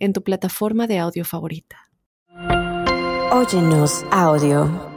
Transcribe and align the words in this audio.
en 0.00 0.12
tu 0.12 0.22
plataforma 0.24 0.86
de 0.86 0.98
audio 0.98 1.24
favorita. 1.24 1.76
Óyenos 3.32 4.04
audio. 4.10 4.90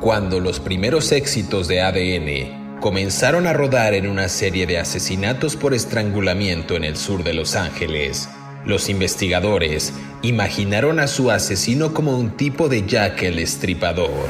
Cuando 0.00 0.38
los 0.38 0.60
primeros 0.60 1.10
éxitos 1.12 1.66
de 1.66 1.80
ADN 1.80 2.78
comenzaron 2.80 3.46
a 3.46 3.52
rodar 3.54 3.94
en 3.94 4.06
una 4.06 4.28
serie 4.28 4.66
de 4.66 4.78
asesinatos 4.78 5.56
por 5.56 5.72
estrangulamiento 5.72 6.76
en 6.76 6.84
el 6.84 6.96
sur 6.96 7.24
de 7.24 7.32
Los 7.32 7.56
Ángeles, 7.56 8.28
los 8.66 8.88
investigadores 8.88 9.94
imaginaron 10.22 11.00
a 11.00 11.06
su 11.06 11.30
asesino 11.30 11.94
como 11.94 12.18
un 12.18 12.36
tipo 12.36 12.68
de 12.68 12.86
Jack 12.86 13.22
el 13.22 13.38
Estripador. 13.38 14.28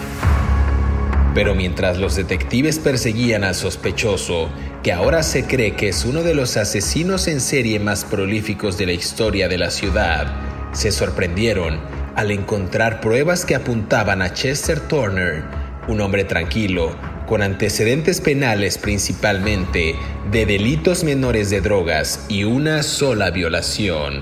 Pero 1.34 1.56
mientras 1.56 1.98
los 1.98 2.14
detectives 2.14 2.78
perseguían 2.78 3.42
al 3.42 3.56
sospechoso, 3.56 4.48
que 4.84 4.92
ahora 4.92 5.24
se 5.24 5.44
cree 5.44 5.74
que 5.74 5.88
es 5.88 6.04
uno 6.04 6.22
de 6.22 6.34
los 6.34 6.56
asesinos 6.56 7.26
en 7.26 7.40
serie 7.40 7.80
más 7.80 8.04
prolíficos 8.04 8.78
de 8.78 8.86
la 8.86 8.92
historia 8.92 9.48
de 9.48 9.58
la 9.58 9.70
ciudad, 9.70 10.32
se 10.72 10.92
sorprendieron 10.92 11.80
al 12.14 12.30
encontrar 12.30 13.00
pruebas 13.00 13.44
que 13.44 13.56
apuntaban 13.56 14.22
a 14.22 14.32
Chester 14.32 14.78
Turner, 14.78 15.42
un 15.88 16.00
hombre 16.00 16.24
tranquilo, 16.24 16.94
con 17.26 17.42
antecedentes 17.42 18.20
penales 18.20 18.78
principalmente 18.78 19.96
de 20.30 20.46
delitos 20.46 21.02
menores 21.02 21.50
de 21.50 21.60
drogas 21.60 22.26
y 22.28 22.44
una 22.44 22.82
sola 22.84 23.30
violación. 23.30 24.20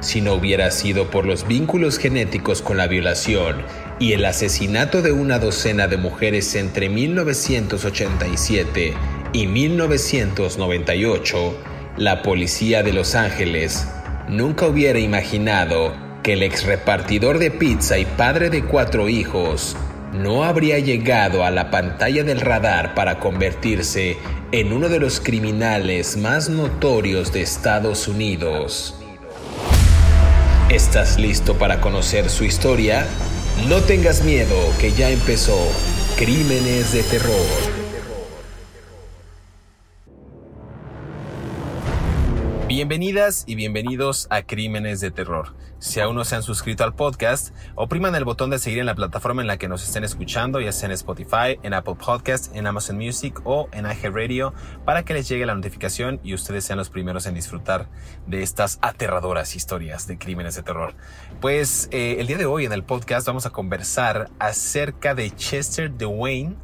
Si 0.00 0.20
no 0.20 0.34
hubiera 0.34 0.70
sido 0.70 1.10
por 1.10 1.26
los 1.26 1.46
vínculos 1.46 1.98
genéticos 1.98 2.62
con 2.62 2.76
la 2.76 2.86
violación 2.86 3.56
y 4.00 4.12
el 4.12 4.24
asesinato 4.24 5.02
de 5.02 5.12
una 5.12 5.38
docena 5.38 5.86
de 5.88 5.96
mujeres 5.96 6.54
entre 6.54 6.88
1987 6.88 8.94
y 9.32 9.46
1998, 9.46 11.58
la 11.96 12.22
policía 12.22 12.82
de 12.82 12.92
Los 12.92 13.14
Ángeles 13.14 13.86
nunca 14.28 14.66
hubiera 14.66 15.00
imaginado 15.00 15.94
que 16.22 16.34
el 16.34 16.42
ex 16.42 16.64
repartidor 16.64 17.38
de 17.38 17.50
pizza 17.50 17.98
y 17.98 18.04
padre 18.04 18.50
de 18.50 18.62
cuatro 18.64 19.08
hijos 19.08 19.74
no 20.12 20.44
habría 20.44 20.78
llegado 20.78 21.44
a 21.44 21.50
la 21.50 21.70
pantalla 21.70 22.22
del 22.22 22.40
radar 22.40 22.94
para 22.94 23.18
convertirse 23.18 24.16
en 24.52 24.72
uno 24.72 24.88
de 24.88 25.00
los 25.00 25.20
criminales 25.20 26.16
más 26.16 26.48
notorios 26.48 27.32
de 27.32 27.42
Estados 27.42 28.08
Unidos. 28.08 28.94
¿Estás 30.70 31.18
listo 31.18 31.58
para 31.58 31.80
conocer 31.80 32.30
su 32.30 32.44
historia? 32.44 33.06
No 33.66 33.82
tengas 33.82 34.22
miedo 34.22 34.56
que 34.78 34.92
ya 34.92 35.10
empezó 35.10 35.58
Crímenes 36.16 36.92
de 36.92 37.02
Terror. 37.02 37.77
Bienvenidas 42.78 43.42
y 43.48 43.56
bienvenidos 43.56 44.28
a 44.30 44.42
Crímenes 44.42 45.00
de 45.00 45.10
Terror. 45.10 45.52
Si 45.80 45.98
aún 45.98 46.14
no 46.14 46.24
se 46.24 46.36
han 46.36 46.44
suscrito 46.44 46.84
al 46.84 46.94
podcast, 46.94 47.52
opriman 47.74 48.14
el 48.14 48.24
botón 48.24 48.50
de 48.50 48.60
seguir 48.60 48.78
en 48.78 48.86
la 48.86 48.94
plataforma 48.94 49.42
en 49.42 49.48
la 49.48 49.56
que 49.56 49.66
nos 49.66 49.82
estén 49.82 50.04
escuchando, 50.04 50.60
ya 50.60 50.70
sea 50.70 50.86
en 50.86 50.92
Spotify, 50.92 51.58
en 51.64 51.74
Apple 51.74 51.96
Podcast, 51.96 52.54
en 52.54 52.68
Amazon 52.68 52.96
Music 52.96 53.40
o 53.42 53.68
en 53.72 53.84
Radio, 53.84 54.54
para 54.84 55.04
que 55.04 55.12
les 55.12 55.28
llegue 55.28 55.44
la 55.44 55.56
notificación 55.56 56.20
y 56.22 56.34
ustedes 56.34 56.66
sean 56.66 56.78
los 56.78 56.88
primeros 56.88 57.26
en 57.26 57.34
disfrutar 57.34 57.88
de 58.28 58.44
estas 58.44 58.78
aterradoras 58.80 59.56
historias 59.56 60.06
de 60.06 60.16
crímenes 60.16 60.54
de 60.54 60.62
terror. 60.62 60.94
Pues 61.40 61.88
eh, 61.90 62.18
el 62.20 62.28
día 62.28 62.38
de 62.38 62.46
hoy 62.46 62.64
en 62.64 62.72
el 62.72 62.84
podcast 62.84 63.26
vamos 63.26 63.44
a 63.44 63.50
conversar 63.50 64.30
acerca 64.38 65.16
de 65.16 65.32
Chester 65.32 65.90
DeWayne 65.90 66.54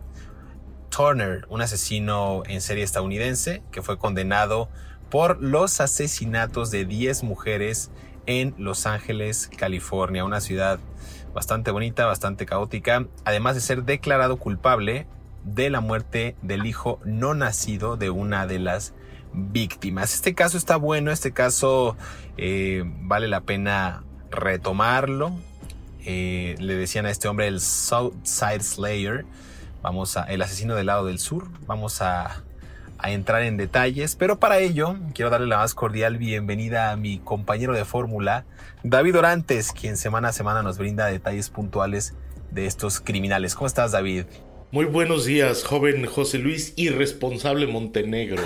Turner, 0.90 1.44
un 1.48 1.60
asesino 1.60 2.44
en 2.46 2.60
serie 2.60 2.84
estadounidense 2.84 3.64
que 3.72 3.82
fue 3.82 3.98
condenado 3.98 4.68
por 5.14 5.40
los 5.40 5.80
asesinatos 5.80 6.72
de 6.72 6.86
10 6.86 7.22
mujeres 7.22 7.92
en 8.26 8.52
Los 8.58 8.84
Ángeles, 8.84 9.48
California, 9.56 10.24
una 10.24 10.40
ciudad 10.40 10.80
bastante 11.32 11.70
bonita, 11.70 12.04
bastante 12.04 12.46
caótica, 12.46 13.06
además 13.24 13.54
de 13.54 13.60
ser 13.60 13.84
declarado 13.84 14.38
culpable 14.38 15.06
de 15.44 15.70
la 15.70 15.80
muerte 15.80 16.34
del 16.42 16.66
hijo 16.66 16.98
no 17.04 17.32
nacido 17.34 17.96
de 17.96 18.10
una 18.10 18.48
de 18.48 18.58
las 18.58 18.92
víctimas. 19.32 20.14
Este 20.14 20.34
caso 20.34 20.58
está 20.58 20.74
bueno, 20.74 21.12
este 21.12 21.30
caso 21.30 21.96
eh, 22.36 22.82
vale 22.84 23.28
la 23.28 23.42
pena 23.42 24.02
retomarlo. 24.32 25.38
Eh, 26.04 26.56
le 26.58 26.74
decían 26.74 27.06
a 27.06 27.10
este 27.10 27.28
hombre 27.28 27.46
el 27.46 27.60
Southside 27.60 28.62
Slayer, 28.64 29.24
vamos 29.80 30.16
a, 30.16 30.24
el 30.24 30.42
asesino 30.42 30.74
del 30.74 30.86
lado 30.86 31.06
del 31.06 31.20
sur, 31.20 31.46
vamos 31.68 32.02
a 32.02 32.42
a 33.04 33.10
entrar 33.10 33.42
en 33.42 33.58
detalles, 33.58 34.16
pero 34.16 34.38
para 34.40 34.60
ello 34.60 34.96
quiero 35.12 35.30
darle 35.30 35.46
la 35.46 35.58
más 35.58 35.74
cordial 35.74 36.16
bienvenida 36.16 36.90
a 36.90 36.96
mi 36.96 37.18
compañero 37.18 37.74
de 37.74 37.84
fórmula, 37.84 38.46
David 38.82 39.18
Orantes, 39.18 39.72
quien 39.72 39.98
semana 39.98 40.28
a 40.28 40.32
semana 40.32 40.62
nos 40.62 40.78
brinda 40.78 41.04
detalles 41.04 41.50
puntuales 41.50 42.14
de 42.50 42.64
estos 42.64 43.00
criminales. 43.00 43.54
¿Cómo 43.56 43.66
estás, 43.66 43.92
David? 43.92 44.24
Muy 44.70 44.86
buenos 44.86 45.26
días, 45.26 45.64
joven 45.64 46.06
José 46.06 46.38
Luis 46.38 46.72
Irresponsable 46.76 47.66
Montenegro. 47.66 48.42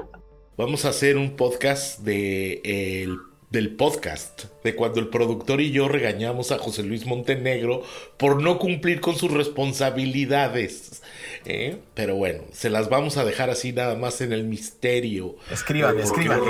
Vamos 0.58 0.84
a 0.84 0.90
hacer 0.90 1.16
un 1.16 1.34
podcast 1.34 2.00
de 2.00 3.08
del 3.54 3.76
podcast, 3.76 4.46
de 4.64 4.74
cuando 4.74 4.98
el 4.98 5.10
productor 5.10 5.60
y 5.60 5.70
yo 5.70 5.86
regañamos 5.86 6.50
a 6.50 6.58
José 6.58 6.82
Luis 6.82 7.06
Montenegro 7.06 7.84
por 8.18 8.42
no 8.42 8.58
cumplir 8.58 9.00
con 9.00 9.14
sus 9.14 9.30
responsabilidades. 9.30 11.03
¿Eh? 11.44 11.78
Pero 11.94 12.16
bueno, 12.16 12.44
se 12.52 12.70
las 12.70 12.88
vamos 12.88 13.16
a 13.16 13.24
dejar 13.24 13.50
así 13.50 13.72
nada 13.72 13.94
más 13.94 14.20
en 14.20 14.32
el 14.32 14.44
misterio. 14.44 15.36
Escriban, 15.50 15.98
escriban. 15.98 16.40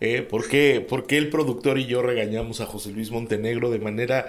¿Eh? 0.00 0.22
¿Por, 0.22 0.48
qué, 0.48 0.84
¿Por 0.86 1.06
qué 1.06 1.16
el 1.16 1.30
productor 1.30 1.78
y 1.78 1.86
yo 1.86 2.02
regañamos 2.02 2.60
a 2.60 2.66
José 2.66 2.90
Luis 2.90 3.10
Montenegro 3.10 3.70
de 3.70 3.78
manera 3.78 4.26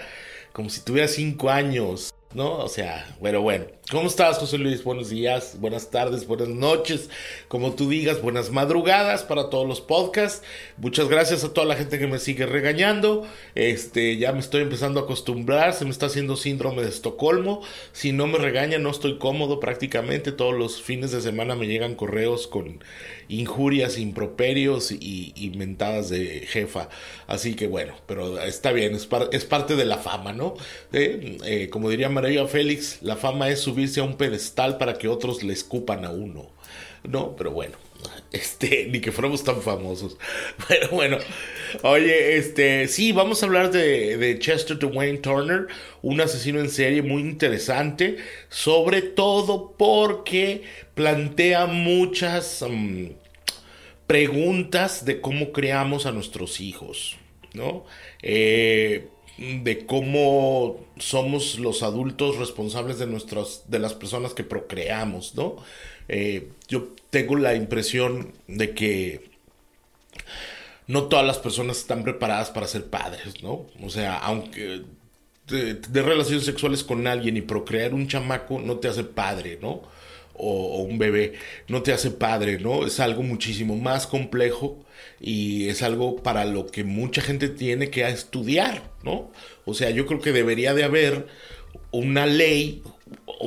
como 0.53 0.69
si 0.69 0.81
tuviera 0.81 1.07
cinco 1.07 1.49
años? 1.49 2.13
¿no? 2.35 2.57
O 2.57 2.67
sea, 2.67 3.15
bueno, 3.19 3.41
bueno. 3.41 3.65
¿Cómo 3.91 4.07
estás, 4.07 4.39
José 4.39 4.57
Luis? 4.57 4.83
Buenos 4.83 5.11
días, 5.11 5.57
buenas 5.59 5.91
tardes, 5.91 6.25
buenas 6.25 6.47
noches, 6.47 7.07
como 7.47 7.75
tú 7.75 7.87
digas, 7.87 8.19
buenas 8.19 8.49
madrugadas 8.49 9.21
para 9.21 9.51
todos 9.51 9.67
los 9.67 9.79
podcasts. 9.79 10.41
Muchas 10.77 11.07
gracias 11.07 11.43
a 11.43 11.53
toda 11.53 11.67
la 11.67 11.75
gente 11.75 11.99
que 11.99 12.07
me 12.07 12.17
sigue 12.17 12.47
regañando. 12.47 13.27
Este, 13.53 14.17
ya 14.17 14.31
me 14.31 14.39
estoy 14.39 14.63
empezando 14.63 14.99
a 14.99 15.03
acostumbrar, 15.03 15.73
se 15.73 15.85
me 15.85 15.91
está 15.91 16.07
haciendo 16.07 16.35
síndrome 16.35 16.81
de 16.81 16.89
Estocolmo. 16.89 17.61
Si 17.91 18.11
no 18.11 18.25
me 18.25 18.39
regañan, 18.39 18.81
no 18.81 18.89
estoy 18.89 19.19
cómodo 19.19 19.59
prácticamente. 19.59 20.31
Todos 20.31 20.55
los 20.55 20.81
fines 20.81 21.11
de 21.11 21.21
semana 21.21 21.53
me 21.53 21.67
llegan 21.67 21.93
correos 21.93 22.47
con 22.47 22.83
injurias, 23.27 23.99
improperios 23.99 24.91
y, 24.91 25.51
mentadas 25.55 26.09
de 26.09 26.47
jefa. 26.47 26.89
Así 27.27 27.53
que 27.53 27.67
bueno, 27.67 27.93
pero 28.07 28.39
está 28.41 28.71
bien, 28.71 28.95
es, 28.95 29.07
es 29.31 29.45
parte 29.45 29.75
de 29.75 29.85
la 29.85 29.99
fama, 29.99 30.33
¿no? 30.33 30.55
Eh, 30.91 31.37
eh, 31.45 31.69
como 31.69 31.89
diría 31.89 32.09
María 32.09 32.47
Félix, 32.47 32.97
la 33.03 33.15
fama 33.15 33.49
es 33.49 33.61
subirse 33.75 33.99
a 33.99 34.03
un 34.03 34.15
pedestal 34.15 34.77
para 34.77 34.93
que 34.93 35.09
otros 35.09 35.43
le 35.43 35.51
escupan 35.51 36.05
a 36.05 36.09
uno. 36.09 36.49
No, 37.03 37.35
pero 37.35 37.51
bueno, 37.51 37.75
este, 38.31 38.87
ni 38.89 39.01
que 39.01 39.11
fuéramos 39.11 39.43
tan 39.43 39.61
famosos. 39.61 40.17
Pero 40.67 40.89
bueno, 40.89 41.17
oye, 41.83 42.37
este, 42.37 42.87
sí, 42.87 43.11
vamos 43.11 43.43
a 43.43 43.47
hablar 43.47 43.71
de, 43.71 44.17
de 44.17 44.39
Chester 44.39 44.79
Dwayne 44.79 45.17
Turner, 45.17 45.67
un 46.01 46.21
asesino 46.21 46.61
en 46.61 46.69
serie 46.69 47.01
muy 47.01 47.21
interesante, 47.21 48.17
sobre 48.49 49.01
todo 49.01 49.75
porque 49.77 50.63
plantea 50.93 51.65
muchas 51.65 52.63
mm, 52.67 53.07
preguntas 54.07 55.03
de 55.03 55.19
cómo 55.19 55.51
creamos 55.51 56.05
a 56.05 56.11
nuestros 56.11 56.61
hijos, 56.61 57.17
¿no? 57.53 57.85
Eh, 58.23 59.09
de 59.37 59.85
cómo 59.85 60.85
somos 60.97 61.59
los 61.59 61.83
adultos 61.83 62.37
responsables 62.37 62.99
de 62.99 63.07
nuestras 63.07 63.63
de 63.67 63.79
las 63.79 63.93
personas 63.93 64.33
que 64.33 64.43
procreamos, 64.43 65.35
¿no? 65.35 65.57
Eh, 66.07 66.49
yo 66.67 66.89
tengo 67.09 67.35
la 67.35 67.55
impresión 67.55 68.33
de 68.47 68.73
que 68.73 69.29
no 70.87 71.03
todas 71.05 71.25
las 71.25 71.39
personas 71.39 71.77
están 71.77 72.03
preparadas 72.03 72.51
para 72.51 72.67
ser 72.67 72.85
padres, 72.85 73.43
¿no? 73.43 73.65
O 73.83 73.89
sea, 73.89 74.17
aunque 74.19 74.83
de, 75.47 76.01
relaciones 76.01 76.45
sexuales 76.45 76.83
con 76.83 77.05
alguien 77.07 77.37
y 77.37 77.41
procrear 77.41 77.93
un 77.93 78.07
chamaco 78.07 78.59
no 78.59 78.77
te 78.77 78.87
hace 78.87 79.03
padre, 79.03 79.59
¿no? 79.61 79.83
o, 80.37 80.83
un 80.83 80.97
bebé 80.97 81.33
no 81.67 81.81
te 81.81 81.93
hace 81.93 82.11
padre, 82.11 82.59
¿no? 82.59 82.85
Es 82.85 82.99
algo 82.99 83.23
muchísimo 83.23 83.75
más 83.75 84.07
complejo 84.07 84.84
y 85.19 85.69
es 85.69 85.81
algo 85.81 86.17
para 86.17 86.45
lo 86.45 86.67
que 86.67 86.83
mucha 86.83 87.21
gente 87.21 87.49
tiene 87.49 87.89
que 87.89 88.07
estudiar, 88.07 88.91
¿no? 89.03 89.31
O 89.65 89.73
sea, 89.73 89.89
yo 89.89 90.05
creo 90.05 90.21
que 90.21 90.31
debería 90.31 90.73
de 90.73 90.83
haber 90.83 91.27
una 91.91 92.25
ley, 92.25 92.83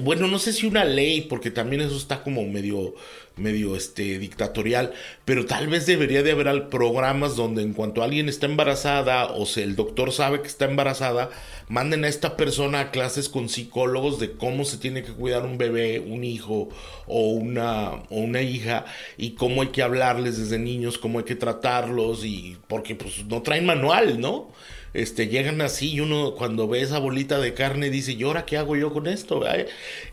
bueno, 0.01 0.27
no 0.29 0.39
sé 0.39 0.53
si 0.53 0.67
una 0.67 0.85
ley, 0.85 1.23
porque 1.23 1.51
también 1.51 1.83
eso 1.83 1.97
está 1.97 2.23
como 2.23 2.45
medio 2.45 2.95
medio 3.39 3.77
este 3.77 4.19
dictatorial, 4.19 4.93
pero 5.25 5.47
tal 5.47 5.69
vez 5.69 5.87
debería 5.87 6.23
de 6.23 6.33
haber 6.33 6.69
programas 6.69 7.37
donde 7.37 7.63
en 7.63 7.73
cuanto 7.73 8.03
alguien 8.03 8.29
está 8.29 8.47
embarazada 8.47 9.27
o 9.27 9.47
si 9.47 9.61
el 9.61 9.77
doctor 9.77 10.13
sabe 10.13 10.41
que 10.41 10.49
está 10.49 10.65
embarazada, 10.65 11.31
manden 11.69 12.05
a 12.05 12.09
esta 12.09 12.37
persona 12.37 12.81
a 12.81 12.91
clases 12.91 13.29
con 13.29 13.49
psicólogos 13.49 14.19
de 14.19 14.33
cómo 14.33 14.65
se 14.65 14.79
tiene 14.79 15.03
que 15.03 15.13
cuidar 15.13 15.45
un 15.45 15.59
bebé, 15.59 16.01
un 16.01 16.25
hijo 16.25 16.69
o 17.07 17.29
una 17.31 17.91
o 18.11 18.17
una 18.17 18.43
hija 18.43 18.85
y 19.17 19.31
cómo 19.33 19.63
hay 19.63 19.69
que 19.69 19.83
hablarles 19.83 20.39
desde 20.39 20.59
niños, 20.59 20.99
cómo 20.99 21.19
hay 21.19 21.25
que 21.25 21.37
tratarlos 21.37 22.25
y 22.25 22.57
porque 22.67 22.95
pues 22.95 23.25
no 23.27 23.43
traen 23.43 23.67
manual, 23.67 24.21
¿no? 24.21 24.51
Este, 24.95 25.29
llegan 25.29 25.61
así 25.61 25.93
y 25.93 26.01
uno 26.01 26.35
cuando 26.35 26.69
ve 26.69 26.81
esa 26.83 26.99
bolita 26.99 27.39
de 27.39 27.55
carne 27.55 27.91
dice, 27.91 28.13
¿y 28.13 28.23
ahora 28.23 28.47
qué 28.47 28.57
hago 28.57 28.77
yo 28.77 28.93
con 28.93 29.07
esto? 29.07 29.43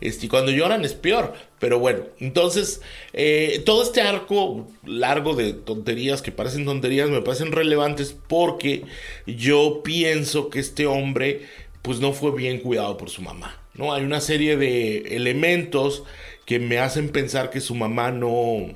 Este, 0.00 0.28
cuando 0.28 0.52
lloran 0.52 0.84
es 0.84 0.94
peor. 0.94 1.34
Pero 1.58 1.78
bueno, 1.78 2.04
entonces, 2.20 2.82
eh, 3.12 3.62
todo 3.64 3.82
este 3.82 4.02
arco 4.02 4.68
largo 4.84 5.34
de 5.34 5.54
tonterías 5.54 6.20
que 6.20 6.32
parecen 6.32 6.66
tonterías 6.66 7.08
me 7.08 7.22
parecen 7.22 7.52
relevantes 7.52 8.14
porque 8.28 8.84
yo 9.26 9.82
pienso 9.82 10.50
que 10.50 10.58
este 10.58 10.86
hombre 10.86 11.46
pues 11.82 12.00
no 12.00 12.12
fue 12.12 12.32
bien 12.32 12.60
cuidado 12.60 12.96
por 12.96 13.10
su 13.10 13.22
mamá. 13.22 13.58
¿no? 13.74 13.94
Hay 13.94 14.04
una 14.04 14.20
serie 14.20 14.56
de 14.56 15.16
elementos 15.16 16.02
que 16.44 16.58
me 16.58 16.78
hacen 16.78 17.10
pensar 17.10 17.50
que 17.50 17.60
su 17.60 17.74
mamá 17.74 18.10
no 18.10 18.74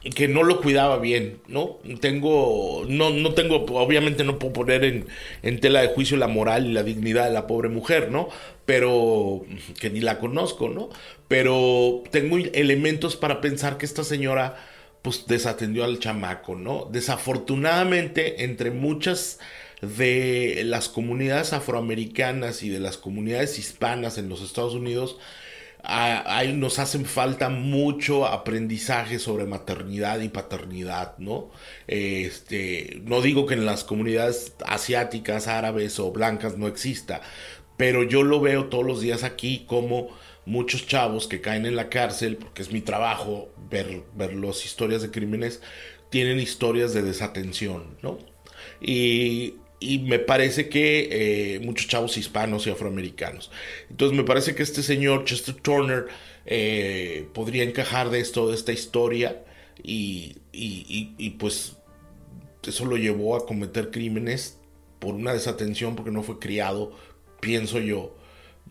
que 0.00 0.28
no 0.28 0.44
lo 0.44 0.60
cuidaba 0.60 0.98
bien, 0.98 1.40
¿no? 1.48 1.78
Tengo, 2.00 2.84
no, 2.88 3.10
no 3.10 3.34
tengo, 3.34 3.64
obviamente 3.80 4.22
no 4.22 4.38
puedo 4.38 4.52
poner 4.52 4.84
en, 4.84 5.06
en, 5.42 5.60
tela 5.60 5.82
de 5.82 5.88
juicio 5.88 6.16
la 6.16 6.28
moral 6.28 6.66
y 6.66 6.72
la 6.72 6.84
dignidad 6.84 7.24
de 7.26 7.32
la 7.32 7.48
pobre 7.48 7.68
mujer, 7.68 8.10
¿no? 8.10 8.28
Pero, 8.64 9.44
que 9.80 9.90
ni 9.90 10.00
la 10.00 10.18
conozco, 10.18 10.68
¿no? 10.68 10.88
Pero 11.26 12.04
tengo 12.12 12.36
elementos 12.36 13.16
para 13.16 13.40
pensar 13.40 13.76
que 13.76 13.86
esta 13.86 14.04
señora, 14.04 14.56
pues, 15.02 15.26
desatendió 15.26 15.84
al 15.84 15.98
chamaco, 15.98 16.54
¿no? 16.54 16.88
Desafortunadamente, 16.90 18.44
entre 18.44 18.70
muchas 18.70 19.40
de 19.80 20.62
las 20.64 20.88
comunidades 20.88 21.52
afroamericanas 21.52 22.62
y 22.62 22.68
de 22.68 22.80
las 22.80 22.98
comunidades 22.98 23.58
hispanas 23.58 24.16
en 24.18 24.28
los 24.28 24.42
Estados 24.42 24.74
Unidos, 24.74 25.18
ahí 25.82 26.52
nos 26.52 26.78
hacen 26.78 27.04
falta 27.06 27.48
mucho 27.48 28.26
aprendizaje 28.26 29.18
sobre 29.18 29.46
maternidad 29.46 30.20
y 30.20 30.28
paternidad, 30.28 31.16
¿no? 31.18 31.50
Este, 31.86 33.00
no 33.04 33.22
digo 33.22 33.46
que 33.46 33.54
en 33.54 33.64
las 33.64 33.84
comunidades 33.84 34.54
asiáticas, 34.66 35.46
árabes 35.46 35.98
o 35.98 36.10
blancas 36.10 36.58
no 36.58 36.66
exista, 36.66 37.20
pero 37.76 38.02
yo 38.02 38.22
lo 38.22 38.40
veo 38.40 38.66
todos 38.66 38.84
los 38.84 39.00
días 39.00 39.22
aquí 39.24 39.64
como 39.66 40.08
muchos 40.46 40.86
chavos 40.86 41.28
que 41.28 41.40
caen 41.40 41.66
en 41.66 41.76
la 41.76 41.88
cárcel, 41.90 42.36
porque 42.36 42.62
es 42.62 42.72
mi 42.72 42.80
trabajo 42.80 43.50
ver, 43.70 44.02
ver 44.14 44.34
las 44.34 44.64
historias 44.64 45.02
de 45.02 45.10
crímenes, 45.10 45.62
tienen 46.10 46.40
historias 46.40 46.94
de 46.94 47.02
desatención, 47.02 47.96
¿no? 48.02 48.18
Y 48.80 49.54
y 49.80 50.00
me 50.00 50.18
parece 50.18 50.68
que 50.68 51.08
eh, 51.56 51.60
muchos 51.60 51.86
chavos 51.86 52.16
hispanos 52.16 52.66
y 52.66 52.70
afroamericanos. 52.70 53.50
Entonces 53.90 54.16
me 54.16 54.24
parece 54.24 54.54
que 54.54 54.62
este 54.62 54.82
señor 54.82 55.24
Chester 55.24 55.54
Turner 55.54 56.06
eh, 56.46 57.28
podría 57.32 57.62
encajar 57.62 58.10
de 58.10 58.20
esto, 58.20 58.48
de 58.48 58.56
esta 58.56 58.72
historia 58.72 59.44
y, 59.82 60.38
y, 60.52 61.14
y, 61.16 61.30
pues 61.30 61.76
eso 62.66 62.84
lo 62.84 62.96
llevó 62.96 63.36
a 63.36 63.46
cometer 63.46 63.90
crímenes 63.90 64.58
por 64.98 65.14
una 65.14 65.32
desatención 65.32 65.94
porque 65.94 66.10
no 66.10 66.22
fue 66.22 66.40
criado, 66.40 66.92
pienso 67.40 67.78
yo, 67.78 68.16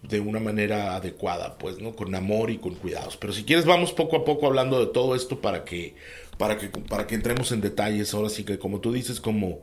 de 0.03 0.19
una 0.19 0.39
manera 0.39 0.95
adecuada, 0.95 1.57
pues, 1.57 1.79
¿no? 1.79 1.95
Con 1.95 2.13
amor 2.13 2.51
y 2.51 2.57
con 2.57 2.75
cuidados. 2.75 3.15
Pero 3.17 3.31
si 3.31 3.43
quieres 3.43 3.65
vamos 3.65 3.93
poco 3.93 4.17
a 4.17 4.25
poco 4.25 4.47
hablando 4.47 4.79
de 4.79 4.91
todo 4.91 5.15
esto 5.15 5.39
para 5.39 5.63
que 5.63 5.95
para 6.37 6.57
que 6.57 6.67
para 6.67 7.07
que 7.07 7.15
entremos 7.15 7.51
en 7.51 7.61
detalles. 7.61 8.13
Ahora 8.13 8.29
sí 8.29 8.43
que 8.43 8.59
como 8.59 8.81
tú 8.81 8.91
dices 8.91 9.19
como 9.21 9.61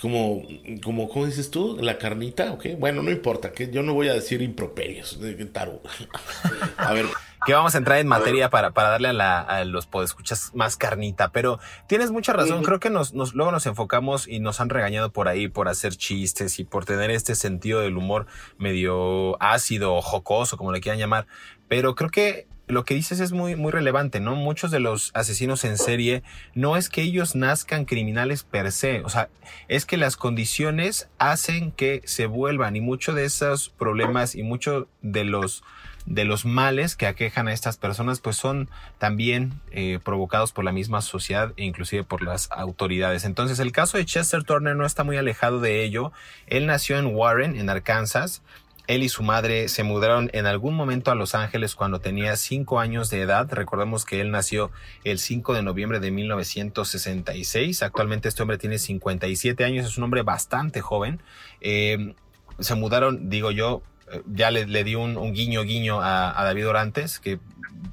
como, 0.00 0.42
como, 0.82 1.08
¿cómo 1.08 1.26
dices 1.26 1.50
tú? 1.50 1.78
La 1.80 1.98
carnita, 1.98 2.52
¿ok? 2.52 2.66
Bueno, 2.78 3.02
no 3.02 3.10
importa, 3.10 3.52
que 3.52 3.70
yo 3.70 3.82
no 3.82 3.94
voy 3.94 4.08
a 4.08 4.14
decir 4.14 4.42
improperios. 4.42 5.18
a 6.76 6.92
ver. 6.92 7.06
Que 7.46 7.52
vamos 7.52 7.74
a 7.74 7.78
entrar 7.78 7.98
en 7.98 8.06
materia 8.06 8.48
para, 8.48 8.70
para 8.70 8.88
darle 8.88 9.08
a, 9.08 9.12
la, 9.12 9.40
a 9.40 9.66
los 9.66 9.86
podescuchas 9.86 10.52
más 10.54 10.78
carnita, 10.78 11.30
pero 11.30 11.58
tienes 11.86 12.10
mucha 12.10 12.32
razón. 12.32 12.62
Creo 12.62 12.80
que 12.80 12.88
nos, 12.88 13.12
nos, 13.12 13.34
luego 13.34 13.52
nos 13.52 13.66
enfocamos 13.66 14.26
y 14.26 14.40
nos 14.40 14.60
han 14.60 14.70
regañado 14.70 15.12
por 15.12 15.28
ahí 15.28 15.48
por 15.48 15.68
hacer 15.68 15.94
chistes 15.94 16.58
y 16.58 16.64
por 16.64 16.86
tener 16.86 17.10
este 17.10 17.34
sentido 17.34 17.80
del 17.80 17.98
humor 17.98 18.26
medio 18.56 19.36
ácido 19.42 19.94
o 19.94 20.00
jocoso, 20.00 20.56
como 20.56 20.72
le 20.72 20.80
quieran 20.80 20.98
llamar. 20.98 21.26
Pero 21.68 21.94
creo 21.94 22.08
que 22.08 22.46
lo 22.66 22.84
que 22.84 22.94
dices 22.94 23.20
es 23.20 23.32
muy, 23.32 23.56
muy 23.56 23.72
relevante, 23.72 24.20
¿no? 24.20 24.36
Muchos 24.36 24.70
de 24.70 24.80
los 24.80 25.10
asesinos 25.14 25.64
en 25.64 25.76
serie 25.78 26.22
no 26.54 26.76
es 26.76 26.88
que 26.88 27.02
ellos 27.02 27.34
nazcan 27.34 27.84
criminales 27.84 28.42
per 28.44 28.72
se, 28.72 29.00
o 29.00 29.08
sea, 29.08 29.28
es 29.68 29.86
que 29.86 29.96
las 29.96 30.16
condiciones 30.16 31.08
hacen 31.18 31.72
que 31.72 32.02
se 32.04 32.26
vuelvan 32.26 32.76
y 32.76 32.80
muchos 32.80 33.14
de 33.14 33.24
esos 33.24 33.68
problemas 33.68 34.34
y 34.34 34.42
muchos 34.42 34.86
de 35.02 35.24
los 35.24 35.62
de 36.06 36.24
los 36.24 36.44
males 36.44 36.96
que 36.96 37.06
aquejan 37.06 37.48
a 37.48 37.52
estas 37.52 37.78
personas 37.78 38.20
pues 38.20 38.36
son 38.36 38.68
también 38.98 39.60
eh, 39.70 39.98
provocados 40.04 40.52
por 40.52 40.64
la 40.64 40.72
misma 40.72 41.00
sociedad 41.00 41.52
e 41.56 41.64
inclusive 41.64 42.04
por 42.04 42.22
las 42.22 42.50
autoridades. 42.50 43.24
Entonces 43.24 43.58
el 43.58 43.72
caso 43.72 43.96
de 43.96 44.04
Chester 44.04 44.44
Turner 44.44 44.76
no 44.76 44.84
está 44.84 45.02
muy 45.02 45.16
alejado 45.16 45.60
de 45.60 45.82
ello. 45.82 46.12
Él 46.46 46.66
nació 46.66 46.98
en 46.98 47.06
Warren, 47.06 47.56
en 47.56 47.70
Arkansas, 47.70 48.42
él 48.86 49.02
y 49.02 49.08
su 49.08 49.22
madre 49.22 49.68
se 49.68 49.82
mudaron 49.82 50.30
en 50.34 50.46
algún 50.46 50.74
momento 50.74 51.10
a 51.10 51.14
Los 51.14 51.34
Ángeles 51.34 51.74
cuando 51.74 52.00
tenía 52.00 52.36
cinco 52.36 52.80
años 52.80 53.08
de 53.08 53.22
edad. 53.22 53.48
Recordemos 53.50 54.04
que 54.04 54.20
él 54.20 54.30
nació 54.30 54.70
el 55.04 55.18
5 55.18 55.54
de 55.54 55.62
noviembre 55.62 56.00
de 56.00 56.10
1966. 56.10 57.82
Actualmente 57.82 58.28
este 58.28 58.42
hombre 58.42 58.58
tiene 58.58 58.78
57 58.78 59.64
años, 59.64 59.86
es 59.86 59.96
un 59.96 60.04
hombre 60.04 60.22
bastante 60.22 60.80
joven. 60.82 61.22
Eh, 61.62 62.14
se 62.58 62.74
mudaron, 62.74 63.30
digo 63.30 63.50
yo, 63.50 63.82
eh, 64.12 64.22
ya 64.26 64.50
le, 64.50 64.66
di 64.84 64.94
un, 64.94 65.32
guiño 65.32 65.62
guiño 65.62 66.00
a, 66.02 66.44
David 66.44 66.68
Orantes, 66.68 67.20
que 67.20 67.38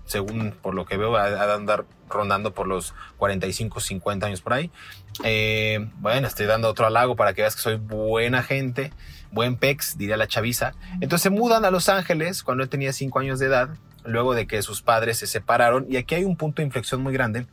según 0.05 0.51
por 0.61 0.75
lo 0.75 0.85
que 0.85 0.97
veo 0.97 1.11
va 1.11 1.25
a 1.25 1.53
andar 1.55 1.85
rondando 2.09 2.53
por 2.53 2.67
los 2.67 2.93
45, 3.15 3.79
50 3.79 4.27
años 4.27 4.41
por 4.41 4.53
ahí. 4.53 4.69
Eh, 5.23 5.87
bueno, 5.99 6.27
estoy 6.27 6.47
dando 6.47 6.67
otro 6.67 6.85
halago 6.85 7.15
para 7.15 7.33
que 7.33 7.43
veas 7.43 7.55
que 7.55 7.61
soy 7.61 7.75
buena 7.77 8.43
gente 8.43 8.91
buen 9.31 9.55
pex, 9.55 9.97
diría 9.97 10.17
la 10.17 10.27
chaviza. 10.27 10.73
Entonces 10.95 11.21
se 11.21 11.29
mudan 11.29 11.65
a 11.65 11.71
Los 11.71 11.89
Ángeles 11.89 12.43
cuando 12.43 12.63
él 12.63 12.69
tenía 12.69 12.93
cinco 12.93 13.19
años 13.19 13.39
de 13.39 13.47
edad, 13.47 13.69
luego 14.03 14.33
de 14.33 14.47
que 14.47 14.61
sus 14.61 14.81
padres 14.81 15.17
se 15.17 15.27
separaron. 15.27 15.85
Y 15.89 15.97
aquí 15.97 16.15
hay 16.15 16.23
un 16.23 16.35
punto 16.35 16.61
de 16.61 16.67
inflexión 16.67 17.01
muy 17.01 17.13
grande, 17.13 17.47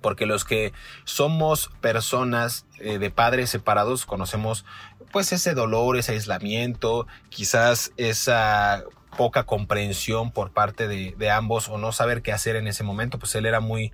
porque 0.00 0.26
los 0.26 0.44
que 0.44 0.72
somos 1.04 1.70
personas 1.80 2.66
eh, 2.78 2.98
de 2.98 3.10
padres 3.10 3.50
separados 3.50 4.06
conocemos 4.06 4.64
pues 5.12 5.32
ese 5.32 5.54
dolor, 5.54 5.96
ese 5.96 6.12
aislamiento, 6.12 7.06
quizás 7.28 7.92
esa 7.96 8.82
poca 9.16 9.44
comprensión 9.44 10.32
por 10.32 10.52
parte 10.52 10.88
de, 10.88 11.14
de 11.16 11.30
ambos 11.30 11.68
o 11.68 11.78
no 11.78 11.92
saber 11.92 12.20
qué 12.20 12.32
hacer 12.32 12.56
en 12.56 12.66
ese 12.66 12.82
momento, 12.82 13.20
pues 13.20 13.34
él 13.36 13.46
era 13.46 13.60
muy 13.60 13.92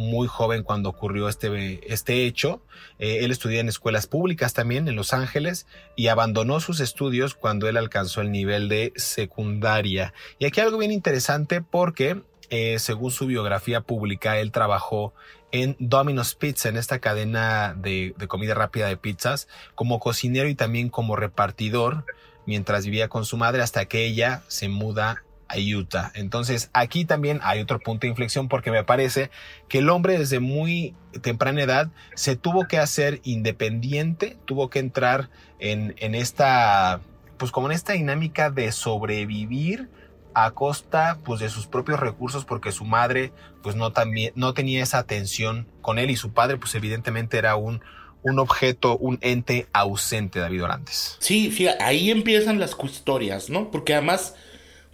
muy 0.00 0.26
joven 0.26 0.62
cuando 0.62 0.88
ocurrió 0.88 1.28
este, 1.28 1.92
este 1.92 2.24
hecho. 2.24 2.62
Eh, 2.98 3.18
él 3.20 3.30
estudió 3.30 3.60
en 3.60 3.68
escuelas 3.68 4.06
públicas 4.06 4.54
también 4.54 4.88
en 4.88 4.96
Los 4.96 5.12
Ángeles 5.12 5.66
y 5.94 6.08
abandonó 6.08 6.58
sus 6.60 6.80
estudios 6.80 7.34
cuando 7.34 7.68
él 7.68 7.76
alcanzó 7.76 8.22
el 8.22 8.32
nivel 8.32 8.68
de 8.68 8.92
secundaria. 8.96 10.14
Y 10.38 10.46
aquí 10.46 10.60
algo 10.60 10.78
bien 10.78 10.90
interesante 10.90 11.60
porque, 11.60 12.22
eh, 12.48 12.78
según 12.78 13.10
su 13.10 13.26
biografía 13.26 13.82
pública, 13.82 14.38
él 14.38 14.52
trabajó 14.52 15.12
en 15.52 15.76
Domino's 15.78 16.34
Pizza, 16.34 16.70
en 16.70 16.78
esta 16.78 16.98
cadena 16.98 17.74
de, 17.74 18.14
de 18.16 18.26
comida 18.26 18.54
rápida 18.54 18.88
de 18.88 18.96
pizzas, 18.96 19.48
como 19.74 20.00
cocinero 20.00 20.48
y 20.48 20.54
también 20.54 20.88
como 20.88 21.14
repartidor 21.16 22.04
mientras 22.46 22.84
vivía 22.84 23.08
con 23.08 23.24
su 23.26 23.36
madre 23.36 23.62
hasta 23.62 23.84
que 23.84 24.06
ella 24.06 24.42
se 24.48 24.68
muda 24.68 25.24
Utah. 25.58 26.12
Entonces 26.14 26.70
aquí 26.72 27.04
también 27.04 27.40
hay 27.42 27.60
otro 27.60 27.80
punto 27.80 28.02
de 28.02 28.08
inflexión 28.08 28.48
porque 28.48 28.70
me 28.70 28.84
parece 28.84 29.30
que 29.68 29.78
el 29.78 29.88
hombre 29.90 30.18
desde 30.18 30.40
muy 30.40 30.94
temprana 31.22 31.62
edad 31.62 31.90
se 32.14 32.36
tuvo 32.36 32.66
que 32.68 32.78
hacer 32.78 33.20
independiente, 33.24 34.36
tuvo 34.44 34.70
que 34.70 34.78
entrar 34.78 35.30
en, 35.58 35.94
en 35.98 36.14
esta, 36.14 37.00
pues 37.36 37.50
como 37.50 37.68
en 37.68 37.72
esta 37.72 37.94
dinámica 37.94 38.50
de 38.50 38.72
sobrevivir 38.72 39.88
a 40.32 40.52
costa 40.52 41.18
pues 41.24 41.40
de 41.40 41.48
sus 41.48 41.66
propios 41.66 41.98
recursos 41.98 42.44
porque 42.44 42.70
su 42.70 42.84
madre 42.84 43.32
pues 43.64 43.74
no 43.74 43.92
también 43.92 44.32
no 44.36 44.54
tenía 44.54 44.80
esa 44.80 44.98
atención 44.98 45.66
con 45.80 45.98
él 45.98 46.08
y 46.08 46.16
su 46.16 46.30
padre 46.32 46.56
pues 46.56 46.72
evidentemente 46.76 47.36
era 47.36 47.56
un 47.56 47.82
un 48.22 48.38
objeto, 48.38 48.98
un 48.98 49.18
ente 49.22 49.66
ausente, 49.72 50.40
David 50.40 50.64
Orantes. 50.64 51.16
Sí, 51.20 51.50
fíjate, 51.50 51.82
ahí 51.82 52.10
empiezan 52.10 52.58
las 52.58 52.76
historias, 52.84 53.50
¿no? 53.50 53.70
Porque 53.70 53.94
además 53.94 54.34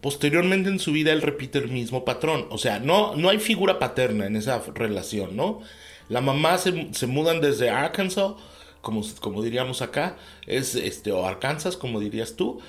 posteriormente 0.00 0.68
en 0.68 0.78
su 0.78 0.92
vida 0.92 1.12
él 1.12 1.22
repite 1.22 1.58
el 1.58 1.68
mismo 1.68 2.04
patrón. 2.04 2.46
O 2.50 2.58
sea, 2.58 2.78
no, 2.78 3.16
no 3.16 3.28
hay 3.28 3.38
figura 3.38 3.78
paterna 3.78 4.26
en 4.26 4.36
esa 4.36 4.62
relación, 4.74 5.36
¿no? 5.36 5.60
La 6.08 6.20
mamá 6.20 6.58
se, 6.58 6.88
se 6.92 7.06
mudan 7.06 7.40
desde 7.40 7.70
Arkansas, 7.70 8.32
como, 8.80 9.02
como 9.20 9.42
diríamos 9.42 9.82
acá, 9.82 10.16
es 10.46 10.76
este, 10.76 11.10
o 11.10 11.26
Arkansas, 11.26 11.76
como 11.76 11.98
dirías 11.98 12.36
tú, 12.36 12.60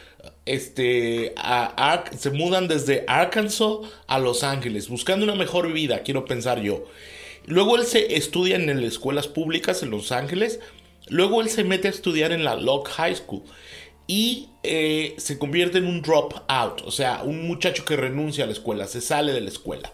este, 0.48 1.36
se 2.18 2.32
mudan 2.32 2.68
desde 2.68 3.06
Arkansas 3.08 3.78
a 4.08 4.18
Los 4.18 4.44
Ángeles, 4.44 4.90
buscando 4.90 5.26
una 5.26 5.36
mejor 5.36 5.72
vida, 5.72 6.02
quiero 6.02 6.26
pensar 6.26 6.62
yo. 6.62 6.86
Luego 7.46 7.78
él 7.78 7.86
se 7.86 8.18
estudia 8.18 8.56
en 8.56 8.68
escuelas 8.84 9.28
públicas 9.28 9.84
en 9.84 9.92
Los 9.92 10.12
Ángeles, 10.12 10.60
luego 11.08 11.42
él 11.42 11.50
se 11.50 11.64
mete 11.64 11.88
a 11.88 11.92
estudiar 11.92 12.32
en 12.32 12.44
la 12.44 12.56
Locke 12.56 12.90
High 12.90 13.16
School 13.16 13.44
y 14.08 14.50
eh, 14.64 15.16
se 15.18 15.38
convierte 15.38 15.78
en 15.78 15.86
un 15.86 16.02
drop 16.02 16.34
out, 16.48 16.82
o 16.86 16.92
sea, 16.92 17.24
un 17.24 17.46
muchacho 17.46 17.86
que 17.86 17.98
renuncia 17.98 18.46
a 18.46 18.48
la 18.48 18.54
escuela, 18.54 18.88
se 18.88 19.02
sale 19.02 19.34
de 19.34 19.42
la 19.42 19.50
escuela. 19.50 19.92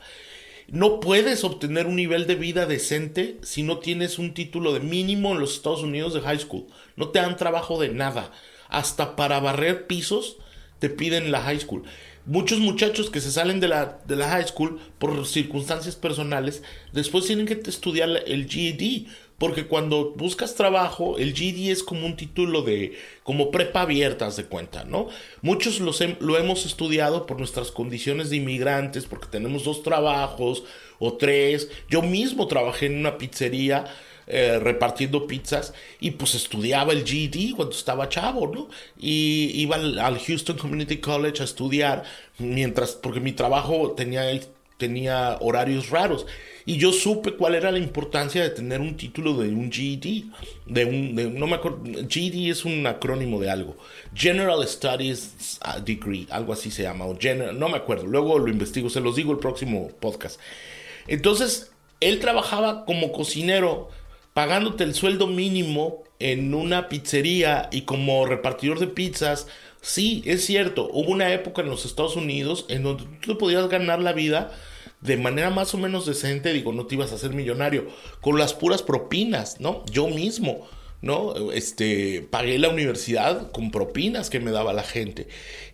No 0.67 0.99
puedes 0.99 1.43
obtener 1.43 1.87
un 1.87 1.95
nivel 1.95 2.25
de 2.25 2.35
vida 2.35 2.65
decente 2.65 3.37
si 3.41 3.63
no 3.63 3.79
tienes 3.79 4.17
un 4.17 4.33
título 4.33 4.73
de 4.73 4.79
mínimo 4.79 5.33
en 5.33 5.39
los 5.39 5.55
Estados 5.55 5.83
Unidos 5.83 6.13
de 6.13 6.21
high 6.21 6.39
school. 6.39 6.67
No 6.95 7.09
te 7.09 7.19
dan 7.19 7.35
trabajo 7.35 7.79
de 7.79 7.89
nada. 7.89 8.31
Hasta 8.69 9.15
para 9.15 9.39
barrer 9.39 9.87
pisos 9.87 10.37
te 10.79 10.89
piden 10.89 11.31
la 11.31 11.41
high 11.41 11.59
school. 11.59 11.83
Muchos 12.25 12.59
muchachos 12.59 13.09
que 13.09 13.19
se 13.19 13.31
salen 13.31 13.59
de 13.59 13.67
la, 13.67 13.99
de 14.05 14.15
la 14.15 14.29
high 14.29 14.47
school 14.47 14.79
por 14.97 15.25
circunstancias 15.25 15.95
personales, 15.95 16.63
después 16.93 17.25
tienen 17.25 17.45
que 17.45 17.59
estudiar 17.69 18.09
el 18.25 18.47
GED 18.47 19.07
porque 19.43 19.65
cuando 19.65 20.11
buscas 20.11 20.55
trabajo, 20.55 21.17
el 21.17 21.33
GD 21.33 21.69
es 21.69 21.83
como 21.83 22.05
un 22.05 22.15
título 22.15 22.61
de, 22.61 22.97
como 23.23 23.51
prepa 23.51 23.81
abierta, 23.81 24.29
de 24.29 24.45
cuenta, 24.45 24.85
¿no? 24.85 25.09
Muchos 25.41 25.81
lo 25.81 26.37
hemos 26.37 26.65
estudiado 26.65 27.25
por 27.25 27.39
nuestras 27.39 27.69
condiciones 27.69 28.29
de 28.29 28.37
inmigrantes, 28.37 29.05
porque 29.05 29.27
tenemos 29.27 29.65
dos 29.65 29.83
trabajos 29.83 30.63
o 30.97 31.17
tres. 31.17 31.69
Yo 31.89 32.01
mismo 32.01 32.47
trabajé 32.47 32.85
en 32.85 32.99
una 32.99 33.17
pizzería. 33.17 33.83
Eh, 34.25 34.57
repartiendo 34.57 35.27
pizzas 35.27 35.73
y 35.99 36.11
pues 36.11 36.33
estudiaba 36.33 36.93
el 36.93 37.03
GED 37.03 37.55
cuando 37.57 37.75
estaba 37.75 38.07
chavo, 38.07 38.47
¿no? 38.47 38.69
Y 38.97 39.51
iba 39.55 39.75
al, 39.75 39.99
al, 39.99 40.17
Houston 40.17 40.57
Community 40.57 40.97
College 40.97 41.41
a 41.41 41.45
estudiar 41.45 42.03
mientras, 42.37 42.93
porque 42.93 43.19
mi 43.19 43.33
trabajo 43.33 43.91
tenía, 43.91 44.23
tenía 44.77 45.37
horarios 45.41 45.89
raros 45.89 46.25
y 46.65 46.77
yo 46.77 46.93
supe 46.93 47.33
cuál 47.33 47.55
era 47.55 47.71
la 47.71 47.79
importancia 47.79 48.41
de 48.41 48.49
tener 48.49 48.79
un 48.79 48.95
título 48.95 49.33
de 49.33 49.49
un 49.49 49.69
GED, 49.69 50.23
de 50.67 50.85
un, 50.85 51.37
no 51.37 51.45
me 51.45 51.55
acuerdo, 51.55 51.83
GED 51.83 52.49
es 52.49 52.63
un 52.63 52.87
acrónimo 52.87 53.41
de 53.41 53.49
algo, 53.49 53.75
General 54.15 54.65
Studies 54.65 55.59
uh, 55.65 55.81
Degree, 55.81 56.27
algo 56.29 56.53
así 56.53 56.71
se 56.71 56.83
llama, 56.83 57.05
o 57.05 57.17
general, 57.19 57.59
no 57.59 57.67
me 57.67 57.75
acuerdo, 57.75 58.07
luego 58.07 58.39
lo 58.39 58.49
investigo, 58.49 58.89
se 58.89 59.01
los 59.01 59.17
digo 59.17 59.33
el 59.33 59.39
próximo 59.39 59.89
podcast. 59.99 60.39
Entonces, 61.07 61.73
él 61.99 62.19
trabajaba 62.19 62.85
como 62.85 63.11
cocinero, 63.11 63.89
pagándote 64.33 64.83
el 64.83 64.93
sueldo 64.93 65.27
mínimo 65.27 66.03
en 66.19 66.53
una 66.53 66.89
pizzería 66.89 67.69
y 67.71 67.81
como 67.81 68.25
repartidor 68.25 68.79
de 68.79 68.87
pizzas. 68.87 69.47
Sí, 69.81 70.23
es 70.25 70.45
cierto, 70.45 70.89
hubo 70.91 71.11
una 71.11 71.33
época 71.33 71.61
en 71.61 71.69
los 71.69 71.85
Estados 71.85 72.15
Unidos 72.15 72.65
en 72.69 72.83
donde 72.83 73.05
tú 73.21 73.37
podías 73.37 73.67
ganar 73.69 73.99
la 73.99 74.13
vida 74.13 74.51
de 75.01 75.17
manera 75.17 75.49
más 75.49 75.73
o 75.73 75.77
menos 75.77 76.05
decente, 76.05 76.53
digo, 76.53 76.71
no 76.71 76.85
te 76.85 76.95
ibas 76.95 77.11
a 77.11 77.15
hacer 77.15 77.33
millonario, 77.33 77.87
con 78.21 78.37
las 78.37 78.53
puras 78.53 78.81
propinas, 78.81 79.59
¿no? 79.59 79.83
Yo 79.91 80.07
mismo, 80.07 80.65
¿no? 81.03 81.51
Este, 81.51 82.25
pagué 82.29 82.57
la 82.57 82.69
universidad 82.69 83.51
con 83.51 83.71
propinas 83.71 84.29
que 84.29 84.39
me 84.39 84.51
daba 84.51 84.71
la 84.71 84.83
gente. 84.83 85.27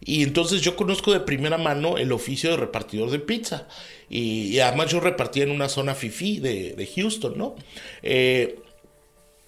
Y 0.03 0.23
entonces 0.23 0.61
yo 0.61 0.75
conozco 0.75 1.13
de 1.13 1.19
primera 1.19 1.59
mano 1.59 1.99
el 1.99 2.11
oficio 2.11 2.49
de 2.49 2.57
repartidor 2.57 3.11
de 3.11 3.19
pizza. 3.19 3.67
Y, 4.09 4.57
además 4.59 4.91
yo 4.91 4.99
repartía 4.99 5.43
en 5.43 5.51
una 5.51 5.69
zona 5.69 5.93
fifi 5.93 6.39
de, 6.39 6.73
de 6.73 6.87
Houston, 6.87 7.37
¿no? 7.37 7.55
Eh, 8.01 8.59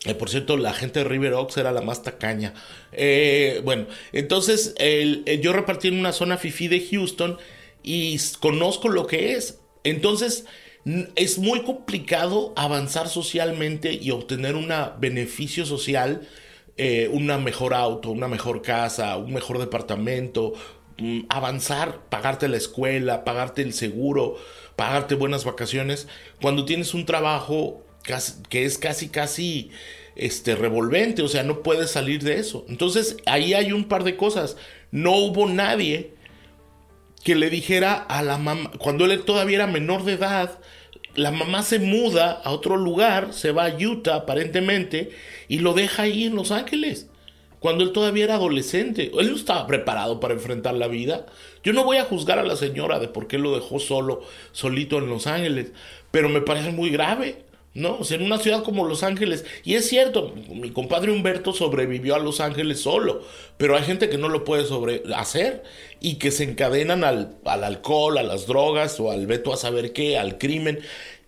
eh, 0.06 0.14
por 0.14 0.30
cierto, 0.30 0.56
la 0.56 0.72
gente 0.74 1.00
de 1.00 1.06
River 1.06 1.34
Oaks 1.34 1.58
era 1.58 1.72
la 1.72 1.82
más 1.82 2.04
tacaña. 2.04 2.54
Eh, 2.92 3.62
bueno, 3.64 3.88
entonces 4.14 4.76
yo 5.42 5.52
repartí 5.52 5.88
en 5.88 5.98
una 5.98 6.14
zona 6.14 6.38
fifi 6.38 6.68
de 6.68 6.88
Houston 6.92 7.40
y 7.82 8.20
conozco 8.40 8.88
lo 8.88 9.08
que 9.08 9.34
es. 9.34 9.60
Entonces, 9.84 10.46
es 11.16 11.38
muy 11.38 11.62
complicado 11.62 12.54
avanzar 12.56 13.08
socialmente 13.08 13.94
y 13.94 14.12
obtener 14.12 14.56
un 14.56 14.74
beneficio 15.00 15.66
social, 15.66 16.28
eh, 16.78 17.10
una 17.12 17.38
mejor 17.38 17.74
auto, 17.74 18.10
una 18.10 18.28
mejor 18.28 18.62
casa, 18.62 19.18
un 19.18 19.34
mejor 19.34 19.60
departamento, 19.60 20.54
mm, 20.98 21.22
avanzar, 21.30 22.06
pagarte 22.10 22.48
la 22.48 22.58
escuela, 22.58 23.24
pagarte 23.24 23.62
el 23.62 23.74
seguro, 23.74 24.38
pagarte 24.76 25.16
buenas 25.16 25.46
vacaciones, 25.46 26.08
cuando 26.42 26.66
tienes 26.66 26.94
un 26.94 27.06
trabajo 27.06 27.84
que 28.50 28.66
es 28.66 28.78
casi, 28.80 29.10
casi 29.10 29.70
este, 30.16 30.56
revolvente, 30.56 31.22
o 31.22 31.28
sea, 31.28 31.44
no 31.44 31.62
puedes 31.62 31.92
salir 31.92 32.24
de 32.24 32.40
eso. 32.40 32.66
Entonces, 32.68 33.18
ahí 33.26 33.54
hay 33.54 33.72
un 33.72 33.86
par 33.86 34.04
de 34.04 34.18
cosas. 34.18 34.58
No 34.92 35.16
hubo 35.18 35.48
nadie 35.48 36.16
que 37.24 37.36
le 37.36 37.50
dijera 37.50 37.94
a 37.94 38.24
la 38.24 38.38
mamá, 38.38 38.72
cuando 38.78 39.06
él 39.06 39.24
todavía 39.24 39.58
era 39.58 39.68
menor 39.68 40.04
de 40.04 40.14
edad, 40.14 40.60
la 41.16 41.32
mamá 41.32 41.62
se 41.64 41.80
muda 41.80 42.42
a 42.44 42.52
otro 42.52 42.78
lugar, 42.78 43.34
se 43.34 43.52
va 43.52 43.66
a 43.66 43.76
Utah 43.76 44.16
aparentemente, 44.16 45.12
y 45.48 45.60
lo 45.60 45.74
deja 45.74 46.04
ahí 46.04 46.24
en 46.24 46.36
Los 46.36 46.52
Ángeles, 46.52 47.10
cuando 47.60 47.84
él 47.84 47.92
todavía 47.92 48.24
era 48.24 48.36
adolescente. 48.36 49.12
Él 49.20 49.30
no 49.30 49.36
estaba 49.36 49.68
preparado 49.68 50.20
para 50.20 50.34
enfrentar 50.34 50.74
la 50.74 50.88
vida. 50.88 51.26
Yo 51.64 51.74
no 51.74 51.84
voy 51.84 51.98
a 51.98 52.06
juzgar 52.06 52.40
a 52.40 52.44
la 52.44 52.56
señora 52.56 53.00
de 53.00 53.08
por 53.08 53.28
qué 53.28 53.38
lo 53.38 53.54
dejó 53.54 53.80
solo, 53.80 54.22
solito 54.52 54.98
en 54.98 55.10
Los 55.10 55.28
Ángeles, 55.28 55.72
pero 56.10 56.30
me 56.30 56.42
parece 56.42 56.72
muy 56.72 56.90
grave. 56.90 57.44
¿No? 57.74 57.98
O 58.00 58.04
sea, 58.04 58.18
en 58.18 58.24
una 58.24 58.38
ciudad 58.38 58.64
como 58.64 58.86
Los 58.86 59.04
Ángeles, 59.04 59.46
y 59.64 59.76
es 59.76 59.88
cierto, 59.88 60.34
mi 60.50 60.72
compadre 60.72 61.12
Humberto 61.12 61.54
sobrevivió 61.54 62.16
a 62.16 62.20
Los 62.20 62.42
Ángeles 62.42 62.82
solo, 62.82 63.24
pero 63.58 63.78
hay 63.78 63.84
gente 63.84 64.10
que 64.10 64.18
no 64.18 64.28
lo 64.28 64.44
puede 64.44 64.66
sobre 64.66 65.04
hacer 65.16 65.64
y 66.00 66.16
que 66.16 66.32
se 66.32 66.44
encadenan 66.44 67.04
al, 67.04 67.38
al 67.46 67.64
alcohol, 67.64 68.18
a 68.18 68.24
las 68.24 68.46
drogas 68.48 69.00
o 69.00 69.12
al 69.12 69.26
veto 69.28 69.54
a 69.54 69.58
saber 69.58 69.94
qué, 69.94 70.18
al 70.18 70.38
crimen. 70.38 70.80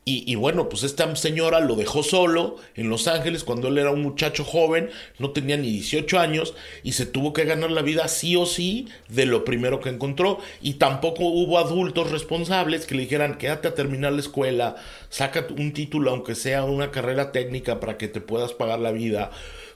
Y, 0.05 0.36
bueno, 0.36 0.67
pues 0.67 0.83
esta 0.83 1.15
señora 1.15 1.62
lo 1.62 1.75
dejó 1.75 2.03
solo 2.03 2.57
en 2.75 2.89
Los 2.89 3.07
Ángeles 3.07 3.45
cuando 3.45 3.69
él 3.69 3.77
era 3.77 3.91
un 3.91 4.01
muchacho 4.01 4.43
joven, 4.43 4.89
no 5.17 5.31
tenía 5.31 5.55
ni 5.55 5.69
18 5.69 6.19
años 6.19 6.55
y 6.83 6.91
se 6.91 7.05
tuvo 7.05 7.31
que 7.31 7.45
ganar 7.45 7.72
la 7.72 7.83
vida 7.83 8.10
sí 8.10 8.36
o 8.36 8.45
sí 8.45 8.89
de 9.07 9.25
lo 9.25 9.45
primero 9.45 9.79
que 9.79 9.88
encontró. 9.88 10.39
Y 10.62 10.74
tampoco 10.74 11.24
hubo 11.24 11.57
adultos 11.57 12.12
responsables 12.12 12.86
que 12.86 12.95
le 12.95 13.03
dijeran, 13.03 13.38
quédate 13.38 13.69
a 13.69 13.75
terminar 13.75 14.12
la 14.12 14.19
escuela, 14.19 14.75
saca 15.10 15.48
un 15.57 15.72
título 15.72 16.12
aunque 16.12 16.36
sea 16.36 16.65
una 16.65 16.91
carrera 16.91 17.31
técnica 17.31 17.79
para 17.79 17.98
que 17.98 18.10
te 18.10 18.19
puedas 18.19 18.51
pagar 18.51 18.79
la 18.79 18.91
vida 18.91 19.31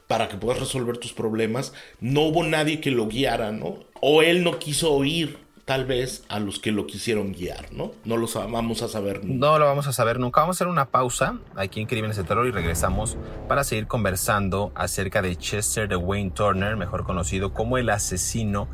para 0.07 0.29
que 0.29 0.37
puedas 0.37 0.61
resolver 0.61 0.97
tus 0.97 1.11
problemas, 1.11 1.73
no 1.99 2.21
hubo 2.21 2.43
nadie 2.45 2.79
que 2.79 2.91
lo 2.91 3.07
guiara, 3.07 3.51
¿no? 3.51 3.79
O 3.99 4.21
él 4.21 4.41
no 4.41 4.57
quiso 4.57 4.93
oír 4.93 5.37
tal 5.67 5.83
vez 5.83 6.23
a 6.29 6.39
los 6.39 6.59
que 6.59 6.71
lo 6.71 6.87
quisieron 6.87 7.33
guiar, 7.33 7.73
¿no? 7.73 7.91
No 8.05 8.15
lo 8.15 8.29
vamos 8.49 8.81
a 8.83 8.87
saber 8.87 9.25
nunca. 9.25 9.47
No 9.47 9.59
lo 9.59 9.65
vamos 9.65 9.85
a 9.85 9.91
saber 9.91 10.17
nunca. 10.17 10.39
Vamos 10.39 10.55
a 10.55 10.57
hacer 10.59 10.67
una 10.67 10.91
pausa 10.91 11.39
aquí 11.57 11.81
en 11.81 11.87
Crímenes 11.87 12.15
de 12.15 12.23
Terror 12.23 12.47
y 12.47 12.51
regresamos 12.51 13.17
para 13.49 13.65
seguir 13.65 13.85
conversando 13.85 14.71
acerca 14.75 15.21
de 15.21 15.35
Chester 15.35 15.89
de 15.89 15.97
Wayne 15.97 16.31
Turner, 16.31 16.77
mejor 16.77 17.03
conocido 17.03 17.53
como 17.53 17.77
el 17.77 17.89
asesino 17.89 18.69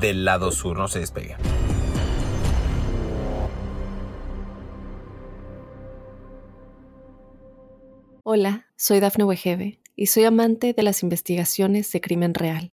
del 0.00 0.24
lado 0.24 0.50
sur. 0.50 0.78
No 0.78 0.88
se 0.88 1.00
despegue. 1.00 1.36
Hola, 8.22 8.68
soy 8.74 9.00
Dafne 9.00 9.24
Wegebe 9.24 9.80
y 9.96 10.06
soy 10.06 10.24
amante 10.24 10.72
de 10.72 10.82
las 10.82 11.02
investigaciones 11.02 11.92
de 11.92 12.00
crimen 12.00 12.32
real. 12.32 12.72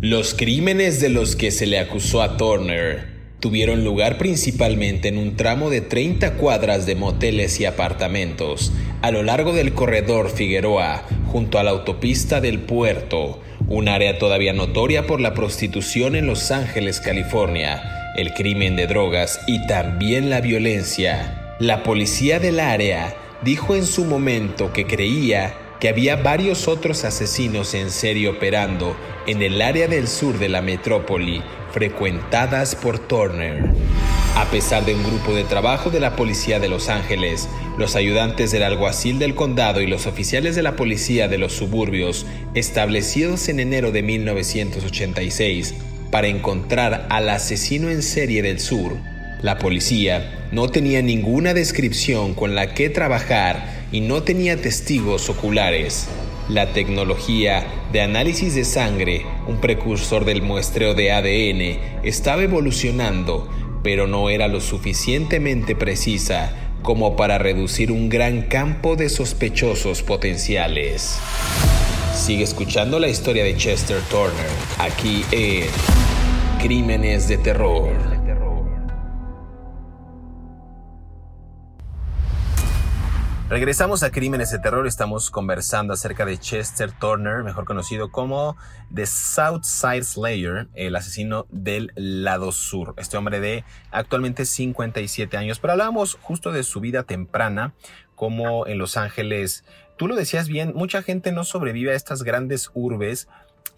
Los 0.00 0.32
crímenes 0.34 1.00
de 1.00 1.08
los 1.08 1.34
que 1.34 1.50
se 1.50 1.66
le 1.66 1.80
acusó 1.80 2.22
a 2.22 2.36
Turner 2.36 3.08
tuvieron 3.40 3.82
lugar 3.82 4.16
principalmente 4.16 5.08
en 5.08 5.18
un 5.18 5.34
tramo 5.34 5.70
de 5.70 5.80
30 5.80 6.34
cuadras 6.34 6.86
de 6.86 6.94
moteles 6.94 7.58
y 7.58 7.64
apartamentos 7.64 8.72
a 9.02 9.10
lo 9.10 9.24
largo 9.24 9.52
del 9.52 9.74
corredor 9.74 10.30
Figueroa, 10.30 11.02
junto 11.26 11.58
a 11.58 11.64
la 11.64 11.72
autopista 11.72 12.40
del 12.40 12.60
puerto, 12.60 13.42
un 13.66 13.88
área 13.88 14.20
todavía 14.20 14.52
notoria 14.52 15.04
por 15.04 15.20
la 15.20 15.34
prostitución 15.34 16.14
en 16.14 16.28
Los 16.28 16.52
Ángeles, 16.52 17.00
California, 17.00 18.12
el 18.16 18.34
crimen 18.34 18.76
de 18.76 18.86
drogas 18.86 19.40
y 19.48 19.66
también 19.66 20.30
la 20.30 20.40
violencia. 20.40 21.56
La 21.58 21.82
policía 21.82 22.38
del 22.38 22.60
área 22.60 23.16
dijo 23.42 23.74
en 23.74 23.84
su 23.84 24.04
momento 24.04 24.72
que 24.72 24.86
creía 24.86 25.54
que 25.80 25.88
había 25.88 26.16
varios 26.16 26.68
otros 26.68 27.04
asesinos 27.04 27.74
en 27.74 27.90
serie 27.90 28.28
operando 28.28 28.96
en 29.26 29.42
el 29.42 29.62
área 29.62 29.86
del 29.88 30.08
sur 30.08 30.38
de 30.38 30.48
la 30.48 30.62
metrópoli, 30.62 31.42
frecuentadas 31.72 32.74
por 32.74 32.98
Turner. 32.98 33.62
A 34.36 34.44
pesar 34.50 34.84
de 34.84 34.94
un 34.94 35.02
grupo 35.02 35.34
de 35.34 35.44
trabajo 35.44 35.90
de 35.90 36.00
la 36.00 36.16
policía 36.16 36.58
de 36.60 36.68
Los 36.68 36.88
Ángeles, 36.88 37.48
los 37.76 37.96
ayudantes 37.96 38.50
del 38.50 38.62
alguacil 38.62 39.18
del 39.18 39.34
condado 39.34 39.80
y 39.80 39.86
los 39.86 40.06
oficiales 40.06 40.56
de 40.56 40.62
la 40.62 40.76
policía 40.76 41.28
de 41.28 41.38
los 41.38 41.52
suburbios, 41.52 42.26
establecidos 42.54 43.48
en 43.48 43.60
enero 43.60 43.92
de 43.92 44.02
1986 44.02 45.74
para 46.10 46.28
encontrar 46.28 47.06
al 47.10 47.28
asesino 47.28 47.90
en 47.90 48.02
serie 48.02 48.42
del 48.42 48.60
sur, 48.60 48.96
la 49.42 49.58
policía 49.58 50.48
no 50.50 50.68
tenía 50.68 51.02
ninguna 51.02 51.54
descripción 51.54 52.34
con 52.34 52.54
la 52.54 52.74
que 52.74 52.90
trabajar 52.90 53.77
y 53.92 54.00
no 54.00 54.22
tenía 54.22 54.60
testigos 54.60 55.28
oculares. 55.28 56.08
La 56.48 56.72
tecnología 56.72 57.66
de 57.92 58.00
análisis 58.00 58.54
de 58.54 58.64
sangre, 58.64 59.26
un 59.46 59.60
precursor 59.60 60.24
del 60.24 60.42
muestreo 60.42 60.94
de 60.94 61.12
ADN, 61.12 62.02
estaba 62.04 62.42
evolucionando, 62.42 63.48
pero 63.82 64.06
no 64.06 64.30
era 64.30 64.48
lo 64.48 64.60
suficientemente 64.60 65.76
precisa 65.76 66.52
como 66.82 67.16
para 67.16 67.38
reducir 67.38 67.92
un 67.92 68.08
gran 68.08 68.42
campo 68.42 68.96
de 68.96 69.08
sospechosos 69.08 70.02
potenciales. 70.02 71.18
Sigue 72.14 72.44
escuchando 72.44 72.98
la 72.98 73.08
historia 73.08 73.44
de 73.44 73.56
Chester 73.56 74.00
Turner 74.10 74.50
aquí 74.78 75.24
en 75.32 75.66
Crímenes 76.60 77.28
de 77.28 77.38
Terror. 77.38 78.17
Regresamos 83.48 84.02
a 84.02 84.10
Crímenes 84.10 84.50
de 84.50 84.58
Terror. 84.58 84.86
Estamos 84.86 85.30
conversando 85.30 85.94
acerca 85.94 86.26
de 86.26 86.36
Chester 86.36 86.92
Turner, 86.92 87.42
mejor 87.42 87.64
conocido 87.64 88.10
como 88.12 88.58
The 88.94 89.06
Southside 89.06 90.04
Slayer, 90.04 90.68
el 90.74 90.94
asesino 90.94 91.46
del 91.48 91.90
lado 91.96 92.52
sur. 92.52 92.92
Este 92.98 93.16
hombre 93.16 93.40
de 93.40 93.64
actualmente 93.90 94.44
57 94.44 95.34
años. 95.38 95.60
Pero 95.60 95.72
hablamos 95.72 96.18
justo 96.20 96.52
de 96.52 96.62
su 96.62 96.80
vida 96.80 97.04
temprana, 97.04 97.72
como 98.14 98.66
en 98.66 98.76
Los 98.76 98.98
Ángeles. 98.98 99.64
Tú 99.96 100.08
lo 100.08 100.14
decías 100.14 100.46
bien, 100.48 100.74
mucha 100.74 101.02
gente 101.02 101.32
no 101.32 101.42
sobrevive 101.42 101.92
a 101.92 101.96
estas 101.96 102.24
grandes 102.24 102.70
urbes 102.74 103.28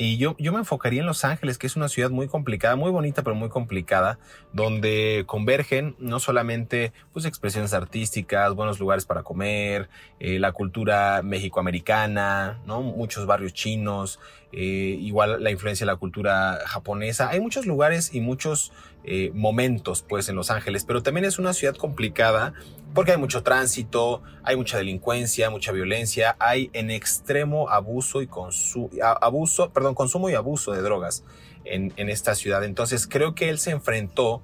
y 0.01 0.17
yo, 0.17 0.35
yo 0.39 0.51
me 0.51 0.61
enfocaría 0.61 1.01
en 1.01 1.07
Los 1.07 1.27
Ángeles, 1.27 1.59
que 1.59 1.67
es 1.67 1.77
una 1.77 1.91
ciudad 1.91 2.09
muy 2.09 2.27
complicada, 2.27 2.75
muy 2.75 2.91
bonita, 2.91 3.23
pero 3.23 3.37
muy 3.37 3.51
complicada, 3.51 4.19
donde 4.55 5.25
convergen 5.27 5.95
no 5.99 6.21
solamente 6.21 6.95
pues, 7.13 7.27
expresiones 7.27 7.75
artísticas, 7.75 8.55
buenos 8.55 8.81
lugares 8.81 9.05
para 9.05 9.23
comer, 9.23 9.91
eh, 10.19 10.39
la 10.39 10.53
cultura 10.53 11.21
mexicoamericana, 11.23 12.61
¿no? 12.65 12.81
muchos 12.81 13.27
barrios 13.27 13.53
chinos, 13.53 14.21
eh, 14.53 14.97
igual 14.99 15.45
la 15.45 15.51
influencia 15.51 15.85
de 15.85 15.93
la 15.93 15.97
cultura 15.97 16.61
japonesa. 16.65 17.29
Hay 17.29 17.41
muchos 17.41 17.67
lugares 17.67 18.15
y 18.15 18.23
muchos 18.23 18.73
eh, 19.05 19.31
momentos 19.35 20.05
pues 20.07 20.29
en 20.29 20.37
Los 20.37 20.51
Ángeles, 20.51 20.85
pero 20.85 21.03
también 21.03 21.25
es 21.25 21.39
una 21.39 21.53
ciudad 21.53 21.75
complicada 21.75 22.53
porque 22.95 23.13
hay 23.13 23.19
mucho 23.19 23.43
tránsito, 23.43 24.23
hay 24.43 24.57
mucha 24.57 24.77
delincuencia, 24.79 25.51
mucha 25.51 25.73
violencia, 25.73 26.37
hay 26.39 26.71
en 26.73 26.91
extremo 26.91 27.71
abuso 27.71 28.21
y 28.23 28.27
consumo, 28.27 28.91
abuso, 29.21 29.71
perdón, 29.71 29.95
consumo 29.95 30.29
y 30.29 30.35
abuso 30.35 30.73
de 30.73 30.83
drogas 30.83 31.25
en, 31.65 31.93
en 31.97 32.09
esta 32.09 32.35
ciudad. 32.35 32.65
Entonces 32.65 33.07
creo 33.07 33.35
que 33.35 33.49
él 33.49 33.59
se 33.59 33.71
enfrentó 33.71 34.43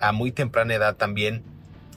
a 0.00 0.12
muy 0.12 0.32
temprana 0.32 0.74
edad 0.74 0.96
también 0.96 1.44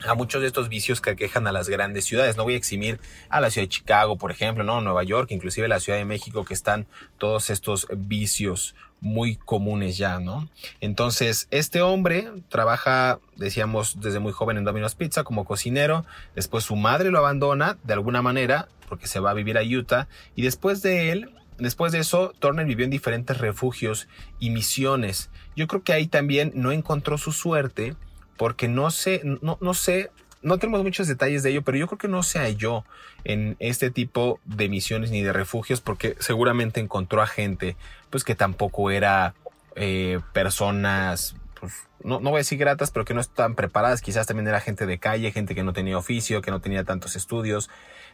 a 0.06 0.14
muchos 0.14 0.40
de 0.40 0.46
estos 0.46 0.68
vicios 0.68 1.00
que 1.00 1.10
aquejan 1.10 1.46
a 1.46 1.52
las 1.52 1.68
grandes 1.68 2.04
ciudades. 2.04 2.36
No 2.36 2.44
voy 2.44 2.54
a 2.54 2.56
eximir 2.56 3.00
a 3.28 3.40
la 3.40 3.50
ciudad 3.50 3.64
de 3.64 3.70
Chicago, 3.70 4.16
por 4.16 4.30
ejemplo, 4.30 4.64
no, 4.64 4.80
Nueva 4.80 5.02
York, 5.02 5.30
inclusive 5.30 5.68
la 5.68 5.80
Ciudad 5.80 5.98
de 5.98 6.04
México, 6.04 6.44
que 6.44 6.54
están 6.54 6.86
todos 7.18 7.50
estos 7.50 7.88
vicios 7.96 8.74
muy 9.00 9.36
comunes 9.36 9.96
ya, 9.96 10.18
¿no? 10.20 10.48
Entonces, 10.80 11.48
este 11.50 11.82
hombre 11.82 12.28
trabaja, 12.48 13.20
decíamos, 13.36 14.00
desde 14.00 14.18
muy 14.18 14.32
joven 14.32 14.56
en 14.56 14.64
Domino's 14.64 14.94
Pizza 14.94 15.24
como 15.24 15.44
cocinero, 15.44 16.04
después 16.34 16.64
su 16.64 16.76
madre 16.76 17.10
lo 17.10 17.18
abandona 17.18 17.78
de 17.84 17.94
alguna 17.94 18.22
manera 18.22 18.68
porque 18.88 19.06
se 19.06 19.20
va 19.20 19.30
a 19.30 19.34
vivir 19.34 19.58
a 19.58 19.62
Utah 19.62 20.08
y 20.34 20.42
después 20.42 20.82
de 20.82 21.12
él, 21.12 21.30
después 21.58 21.92
de 21.92 22.00
eso, 22.00 22.32
Turner 22.38 22.66
vivió 22.66 22.84
en 22.84 22.90
diferentes 22.90 23.38
refugios 23.38 24.08
y 24.38 24.50
misiones. 24.50 25.30
Yo 25.56 25.66
creo 25.66 25.82
que 25.82 25.92
ahí 25.92 26.06
también 26.06 26.52
no 26.54 26.72
encontró 26.72 27.18
su 27.18 27.32
suerte 27.32 27.94
porque 28.36 28.68
no 28.68 28.90
sé, 28.90 29.20
no, 29.24 29.58
no 29.60 29.74
sé 29.74 30.10
no 30.42 30.58
tenemos 30.58 30.82
muchos 30.82 31.08
detalles 31.08 31.42
de 31.42 31.50
ello, 31.50 31.62
pero 31.62 31.78
yo 31.78 31.86
creo 31.86 31.98
que 31.98 32.08
no 32.08 32.22
se 32.22 32.38
halló 32.38 32.84
en 33.24 33.56
este 33.58 33.90
tipo 33.90 34.40
de 34.44 34.68
misiones 34.68 35.10
ni 35.10 35.22
de 35.22 35.32
refugios 35.32 35.80
porque 35.80 36.16
seguramente 36.20 36.80
encontró 36.80 37.22
a 37.22 37.26
gente 37.26 37.76
pues 38.10 38.24
que 38.24 38.34
tampoco 38.34 38.90
era 38.90 39.34
eh, 39.74 40.20
personas, 40.32 41.36
pues, 41.60 41.72
no, 42.02 42.20
no 42.20 42.30
voy 42.30 42.38
a 42.38 42.40
decir 42.40 42.58
gratas, 42.58 42.90
pero 42.90 43.04
que 43.04 43.14
no 43.14 43.20
están 43.20 43.54
preparadas, 43.54 44.00
quizás 44.00 44.26
también 44.26 44.48
era 44.48 44.60
gente 44.60 44.86
de 44.86 44.98
calle, 44.98 45.32
gente 45.32 45.54
que 45.54 45.62
no 45.62 45.72
tenía 45.72 45.98
oficio, 45.98 46.42
que 46.42 46.50
no 46.50 46.60
tenía 46.60 46.84
tantos 46.84 47.16
estudios. 47.16 47.68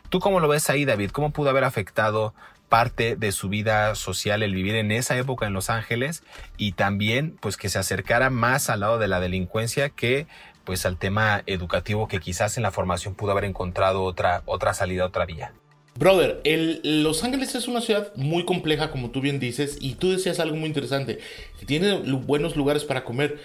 ¿Tú 0.08 0.20
cómo 0.20 0.40
lo 0.40 0.48
ves 0.48 0.68
ahí, 0.70 0.84
David? 0.84 1.10
¿Cómo 1.10 1.30
pudo 1.30 1.50
haber 1.50 1.64
afectado 1.64 2.34
parte 2.68 3.16
de 3.16 3.30
su 3.30 3.48
vida 3.48 3.94
social 3.94 4.42
el 4.42 4.54
vivir 4.54 4.74
en 4.74 4.90
esa 4.90 5.16
época 5.16 5.46
en 5.46 5.52
Los 5.52 5.70
Ángeles 5.70 6.22
y 6.56 6.72
también 6.72 7.36
pues 7.40 7.56
que 7.56 7.68
se 7.68 7.78
acercara 7.78 8.30
más 8.30 8.68
al 8.70 8.80
lado 8.80 8.98
de 8.98 9.06
la 9.06 9.20
delincuencia 9.20 9.90
que 9.90 10.26
pues 10.64 10.86
al 10.86 10.96
tema 10.96 11.42
educativo 11.46 12.08
que 12.08 12.20
quizás 12.20 12.56
en 12.56 12.62
la 12.62 12.70
formación 12.70 13.14
pudo 13.14 13.32
haber 13.32 13.44
encontrado 13.44 14.02
otra, 14.02 14.42
otra 14.46 14.74
salida, 14.74 15.06
otra 15.06 15.26
vía. 15.26 15.52
Brother, 15.96 16.40
el, 16.42 17.02
Los 17.04 17.22
Ángeles 17.22 17.54
es 17.54 17.68
una 17.68 17.80
ciudad 17.80 18.12
muy 18.16 18.44
compleja, 18.44 18.90
como 18.90 19.10
tú 19.10 19.20
bien 19.20 19.38
dices, 19.38 19.78
y 19.80 19.94
tú 19.94 20.10
decías 20.10 20.40
algo 20.40 20.56
muy 20.56 20.66
interesante. 20.66 21.20
Tiene 21.66 22.00
buenos 22.00 22.56
lugares 22.56 22.84
para 22.84 23.04
comer, 23.04 23.38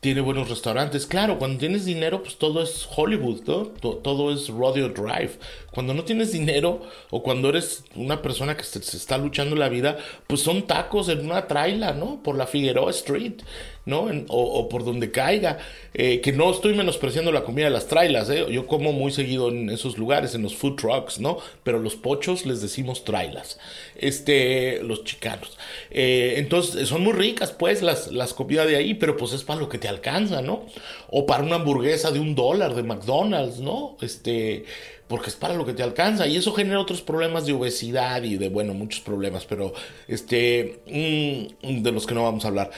tiene 0.00 0.20
buenos 0.20 0.48
restaurantes. 0.48 1.06
Claro, 1.06 1.38
cuando 1.38 1.58
tienes 1.58 1.84
dinero, 1.84 2.22
pues 2.22 2.38
todo 2.38 2.62
es 2.62 2.88
Hollywood, 2.96 3.42
¿no? 3.46 3.66
Todo 3.66 4.32
es 4.32 4.48
Rodeo 4.48 4.90
Drive. 4.90 5.38
Cuando 5.72 5.92
no 5.92 6.04
tienes 6.04 6.30
dinero 6.30 6.82
o 7.10 7.24
cuando 7.24 7.48
eres 7.48 7.82
una 7.96 8.22
persona 8.22 8.56
que 8.56 8.62
se, 8.62 8.78
está 8.78 9.18
luchando 9.18 9.56
la 9.56 9.68
vida, 9.68 9.98
pues 10.28 10.40
son 10.40 10.68
tacos 10.68 11.08
en 11.08 11.24
una 11.24 11.48
traila, 11.48 11.94
¿no? 11.94 12.22
Por 12.22 12.36
la 12.36 12.46
Figueroa 12.46 12.92
Street. 12.92 13.42
¿No? 13.88 14.08
o, 14.28 14.68
por 14.68 14.84
donde 14.84 15.10
caiga. 15.10 15.58
Eh, 15.94 16.20
que 16.20 16.32
no 16.32 16.50
estoy 16.50 16.74
menospreciando 16.74 17.32
la 17.32 17.42
comida 17.42 17.64
de 17.64 17.70
las 17.72 17.88
trailas, 17.88 18.28
¿eh? 18.30 18.44
Yo 18.50 18.66
como 18.66 18.92
muy 18.92 19.10
seguido 19.10 19.48
en 19.48 19.70
esos 19.70 19.96
lugares, 19.98 20.34
en 20.34 20.42
los 20.42 20.54
food 20.54 20.76
trucks, 20.76 21.18
¿no? 21.18 21.38
Pero 21.64 21.80
los 21.80 21.96
pochos 21.96 22.46
les 22.46 22.60
decimos 22.60 23.04
trailas. 23.04 23.58
Este, 23.96 24.82
los 24.82 25.02
chicanos. 25.04 25.56
Eh, 25.90 26.34
entonces, 26.36 26.88
son 26.88 27.02
muy 27.02 27.14
ricas, 27.14 27.50
pues, 27.50 27.82
las, 27.82 28.12
las 28.12 28.34
comidas 28.34 28.68
de 28.68 28.76
ahí, 28.76 28.94
pero 28.94 29.16
pues 29.16 29.32
es 29.32 29.42
para 29.42 29.58
lo 29.58 29.68
que 29.68 29.78
te 29.78 29.88
alcanza, 29.88 30.42
¿no? 30.42 30.66
O 31.10 31.26
para 31.26 31.42
una 31.42 31.56
hamburguesa 31.56 32.10
de 32.10 32.20
un 32.20 32.34
dólar 32.34 32.74
de 32.74 32.82
McDonald's, 32.82 33.58
¿no? 33.58 33.96
Este 34.02 34.66
porque 35.08 35.30
es 35.30 35.36
para 35.36 35.54
lo 35.54 35.66
que 35.66 35.72
te 35.72 35.82
alcanza 35.82 36.26
y 36.26 36.36
eso 36.36 36.52
genera 36.52 36.80
otros 36.80 37.02
problemas 37.02 37.46
de 37.46 37.54
obesidad 37.54 38.22
y 38.22 38.36
de 38.36 38.48
bueno 38.48 38.74
muchos 38.74 39.00
problemas 39.00 39.46
pero 39.46 39.72
este 40.06 40.80
mm, 40.86 41.82
de 41.82 41.92
los 41.92 42.06
que 42.06 42.14
no 42.14 42.24
vamos 42.24 42.44
a 42.44 42.48
hablar 42.48 42.70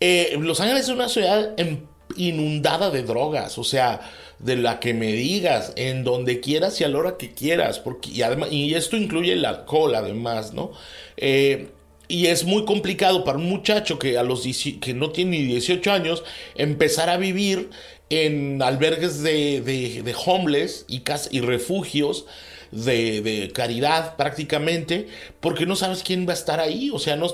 eh, 0.00 0.36
Los 0.38 0.60
Ángeles 0.60 0.84
es 0.84 0.90
una 0.90 1.08
ciudad 1.08 1.54
inundada 2.16 2.90
de 2.90 3.02
drogas, 3.02 3.58
o 3.58 3.64
sea, 3.64 4.00
de 4.38 4.56
la 4.56 4.80
que 4.80 4.94
me 4.94 5.12
digas, 5.12 5.72
en 5.76 6.04
donde 6.04 6.40
quieras 6.40 6.80
y 6.80 6.84
a 6.84 6.88
la 6.88 6.98
hora 6.98 7.16
que 7.16 7.32
quieras, 7.32 7.78
porque, 7.78 8.10
y, 8.10 8.22
además, 8.22 8.50
y 8.52 8.74
esto 8.74 8.96
incluye 8.96 9.32
el 9.32 9.44
alcohol 9.44 9.94
además, 9.94 10.52
¿no? 10.52 10.72
Eh, 11.16 11.68
y 12.08 12.26
es 12.26 12.44
muy 12.44 12.64
complicado 12.64 13.24
para 13.24 13.38
un 13.38 13.48
muchacho 13.48 13.98
que, 13.98 14.16
a 14.16 14.22
los 14.22 14.46
que 14.80 14.94
no 14.94 15.10
tiene 15.10 15.38
ni 15.38 15.44
18 15.44 15.90
años 15.90 16.22
empezar 16.54 17.10
a 17.10 17.16
vivir 17.16 17.70
en 18.08 18.62
albergues 18.62 19.22
de, 19.22 19.60
de, 19.60 20.14
homeless 20.24 20.84
y, 20.88 21.02
y 21.30 21.40
refugios 21.40 22.26
de, 22.70 23.50
caridad 23.54 24.16
prácticamente, 24.16 25.08
porque 25.40 25.66
no 25.66 25.76
sabes 25.76 26.02
quién 26.02 26.26
va 26.26 26.32
a 26.32 26.34
estar 26.34 26.60
ahí. 26.60 26.90
O 26.92 26.98
sea, 26.98 27.16
no, 27.16 27.28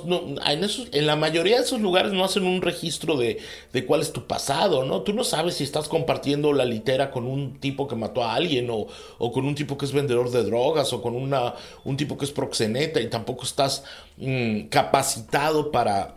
en, 0.46 0.64
esos, 0.64 0.88
en 0.92 1.06
la 1.06 1.16
mayoría 1.16 1.56
de 1.56 1.64
esos 1.64 1.80
lugares 1.80 2.12
no 2.12 2.24
hacen 2.24 2.44
un 2.44 2.62
registro 2.62 3.16
de, 3.16 3.38
de, 3.72 3.84
cuál 3.84 4.00
es 4.00 4.12
tu 4.12 4.26
pasado, 4.26 4.84
¿no? 4.84 5.02
Tú 5.02 5.12
no 5.12 5.24
sabes 5.24 5.54
si 5.56 5.64
estás 5.64 5.88
compartiendo 5.88 6.52
la 6.52 6.64
litera 6.64 7.10
con 7.10 7.26
un 7.26 7.58
tipo 7.58 7.88
que 7.88 7.96
mató 7.96 8.24
a 8.24 8.34
alguien 8.34 8.70
o, 8.70 8.86
o 9.18 9.32
con 9.32 9.46
un 9.46 9.54
tipo 9.54 9.76
que 9.76 9.86
es 9.86 9.92
vendedor 9.92 10.30
de 10.30 10.44
drogas 10.44 10.92
o 10.92 11.02
con 11.02 11.14
una, 11.14 11.54
un 11.84 11.96
tipo 11.96 12.16
que 12.16 12.24
es 12.24 12.30
proxeneta 12.30 13.00
y 13.00 13.08
tampoco 13.08 13.44
estás 13.44 13.84
mm, 14.16 14.68
capacitado 14.68 15.70
para 15.70 16.16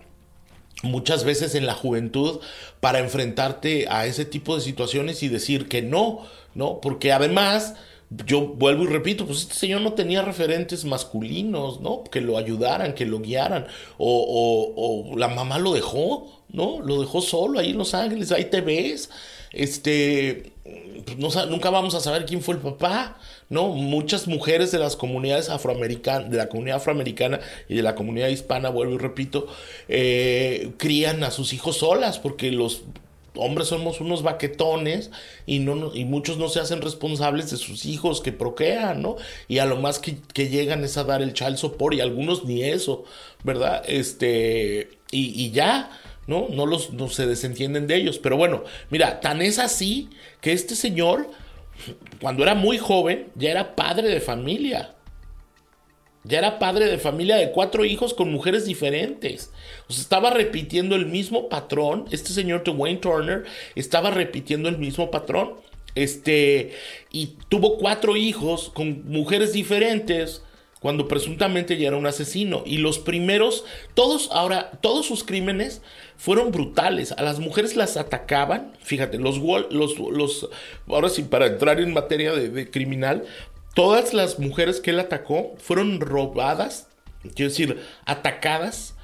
muchas 0.85 1.23
veces 1.23 1.55
en 1.55 1.65
la 1.65 1.73
juventud 1.73 2.39
para 2.79 2.99
enfrentarte 2.99 3.87
a 3.89 4.05
ese 4.05 4.25
tipo 4.25 4.55
de 4.55 4.61
situaciones 4.61 5.23
y 5.23 5.27
decir 5.27 5.67
que 5.67 5.81
no, 5.81 6.21
¿no? 6.53 6.79
Porque 6.81 7.11
además 7.11 7.75
yo 8.09 8.41
vuelvo 8.47 8.83
y 8.83 8.87
repito, 8.87 9.25
pues 9.25 9.41
este 9.41 9.55
señor 9.55 9.81
no 9.81 9.93
tenía 9.93 10.21
referentes 10.21 10.85
masculinos, 10.85 11.81
¿no? 11.81 12.03
Que 12.03 12.21
lo 12.21 12.37
ayudaran, 12.37 12.93
que 12.93 13.05
lo 13.05 13.19
guiaran. 13.19 13.67
O, 13.97 15.13
la 15.17 15.27
mamá 15.27 15.59
lo 15.59 15.73
dejó, 15.73 16.43
¿no? 16.49 16.79
Lo 16.81 17.01
dejó 17.01 17.21
solo 17.21 17.59
ahí 17.59 17.71
en 17.71 17.77
Los 17.77 17.93
Ángeles, 17.93 18.31
ahí 18.31 18.45
te 18.45 18.61
ves. 18.61 19.09
Este, 19.51 20.53
no, 21.17 21.45
nunca 21.45 21.69
vamos 21.69 21.93
a 21.95 21.99
saber 21.99 22.25
quién 22.25 22.41
fue 22.41 22.55
el 22.55 22.61
papá, 22.61 23.17
¿no? 23.49 23.67
Muchas 23.69 24.27
mujeres 24.27 24.71
de 24.71 24.79
las 24.79 24.95
comunidades 24.95 25.49
afroamericanas, 25.49 26.29
de 26.29 26.37
la 26.37 26.49
comunidad 26.49 26.77
afroamericana 26.77 27.39
y 27.69 27.75
de 27.75 27.83
la 27.83 27.95
comunidad 27.95 28.29
hispana, 28.29 28.69
vuelvo 28.69 28.95
y 28.95 28.97
repito, 28.97 29.47
eh, 29.87 30.71
crían 30.77 31.23
a 31.23 31.31
sus 31.31 31.53
hijos 31.53 31.77
solas 31.77 32.19
porque 32.19 32.51
los 32.51 32.83
hombres 33.37 33.67
somos 33.67 34.01
unos 34.01 34.23
baquetones 34.23 35.11
y, 35.45 35.59
no, 35.59 35.93
y 35.93 36.05
muchos 36.05 36.37
no 36.37 36.49
se 36.49 36.59
hacen 36.59 36.81
responsables 36.81 37.51
de 37.51 37.57
sus 37.57 37.85
hijos 37.85 38.21
que 38.21 38.31
procrean, 38.31 39.01
¿no? 39.01 39.17
Y 39.47 39.59
a 39.59 39.65
lo 39.65 39.77
más 39.77 39.99
que, 39.99 40.49
llegan 40.49 40.83
es 40.83 40.97
a 40.97 41.03
dar 41.03 41.21
el 41.21 41.33
child 41.33 41.57
support 41.57 41.95
y 41.95 42.01
algunos 42.01 42.45
ni 42.45 42.63
eso, 42.63 43.03
¿verdad? 43.43 43.83
Este, 43.87 44.89
y, 45.11 45.51
ya, 45.51 45.91
¿no? 46.27 46.47
No, 46.49 46.65
los, 46.65 46.91
no 46.91 47.09
se 47.09 47.25
desentienden 47.25 47.87
de 47.87 47.95
ellos. 47.95 48.19
Pero 48.19 48.37
bueno, 48.37 48.63
mira, 48.89 49.19
tan 49.19 49.41
es 49.41 49.59
así 49.59 50.09
que 50.41 50.53
este 50.53 50.75
señor, 50.75 51.29
cuando 52.21 52.43
era 52.43 52.55
muy 52.55 52.77
joven, 52.77 53.27
ya 53.35 53.51
era 53.51 53.75
padre 53.75 54.09
de 54.09 54.21
familia. 54.21 54.91
Ya 56.23 56.39
era 56.39 56.57
padre 56.57 56.87
de 56.87 56.97
familia 56.97 57.35
de 57.35 57.51
cuatro 57.51 57.85
hijos 57.85 58.15
con 58.15 58.31
mujeres 58.31 58.65
diferentes. 58.65 59.51
O 59.87 59.93
sea, 59.93 60.01
estaba 60.01 60.31
repitiendo 60.31 60.95
el 60.95 61.05
mismo 61.05 61.49
patrón. 61.49 62.05
Este 62.09 62.31
señor 62.31 62.63
Dwayne 62.63 62.99
Turner 62.99 63.43
estaba 63.75 64.09
repitiendo 64.09 64.67
el 64.67 64.79
mismo 64.79 65.11
patrón. 65.11 65.53
Este, 65.93 66.73
y 67.11 67.37
tuvo 67.47 67.77
cuatro 67.77 68.17
hijos 68.17 68.71
con 68.73 69.07
mujeres 69.09 69.53
diferentes 69.53 70.41
cuando 70.79 71.07
presuntamente 71.07 71.77
ya 71.77 71.87
era 71.87 71.97
un 71.97 72.05
asesino. 72.05 72.63
Y 72.65 72.77
los 72.77 72.99
primeros, 72.99 73.65
todos, 73.93 74.29
ahora, 74.31 74.71
todos 74.81 75.05
sus 75.05 75.23
crímenes 75.23 75.81
fueron 76.17 76.51
brutales. 76.51 77.11
A 77.13 77.23
las 77.23 77.39
mujeres 77.39 77.75
las 77.75 77.97
atacaban, 77.97 78.73
fíjate, 78.81 79.17
los, 79.17 79.37
los, 79.37 79.97
los 79.99 80.49
ahora 80.87 81.09
sí, 81.09 81.23
para 81.23 81.47
entrar 81.47 81.79
en 81.79 81.93
materia 81.93 82.33
de 82.33 82.69
criminal, 82.69 83.23
Todas 83.75 84.13
las 84.13 84.39
mujeres 84.39 84.79
que 84.79 84.91
él 84.91 84.99
atacó 85.01 85.53
fueron 85.57 85.99
robadas, 85.99 86.87
quiero 87.35 87.49
decir, 87.49 87.77
atacadas. 88.05 88.95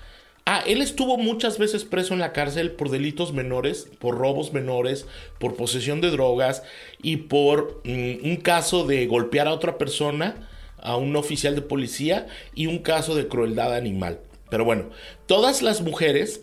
Ah, 0.45 0.63
él 0.65 0.81
estuvo 0.81 1.17
muchas 1.17 1.57
veces 1.57 1.83
preso 1.83 2.13
en 2.13 2.21
la 2.21 2.31
cárcel 2.31 2.71
por 2.71 2.89
delitos 2.89 3.33
menores, 3.33 3.89
por 3.99 4.17
robos 4.17 4.53
menores, 4.53 5.07
por 5.39 5.57
posesión 5.57 5.99
de 5.99 6.09
drogas 6.09 6.63
y 7.03 7.17
por 7.17 7.81
mm, 7.83 8.25
un 8.25 8.37
caso 8.37 8.87
de 8.87 9.05
golpear 9.07 9.49
a 9.49 9.53
otra 9.53 9.77
persona, 9.77 10.49
a 10.81 10.97
un 10.97 11.15
oficial 11.15 11.55
de 11.55 11.61
policía 11.61 12.27
y 12.55 12.67
un 12.67 12.79
caso 12.79 13.15
de 13.15 13.27
crueldad 13.27 13.73
animal. 13.73 14.19
Pero 14.49 14.65
bueno, 14.65 14.89
todas 15.27 15.61
las 15.61 15.81
mujeres 15.81 16.41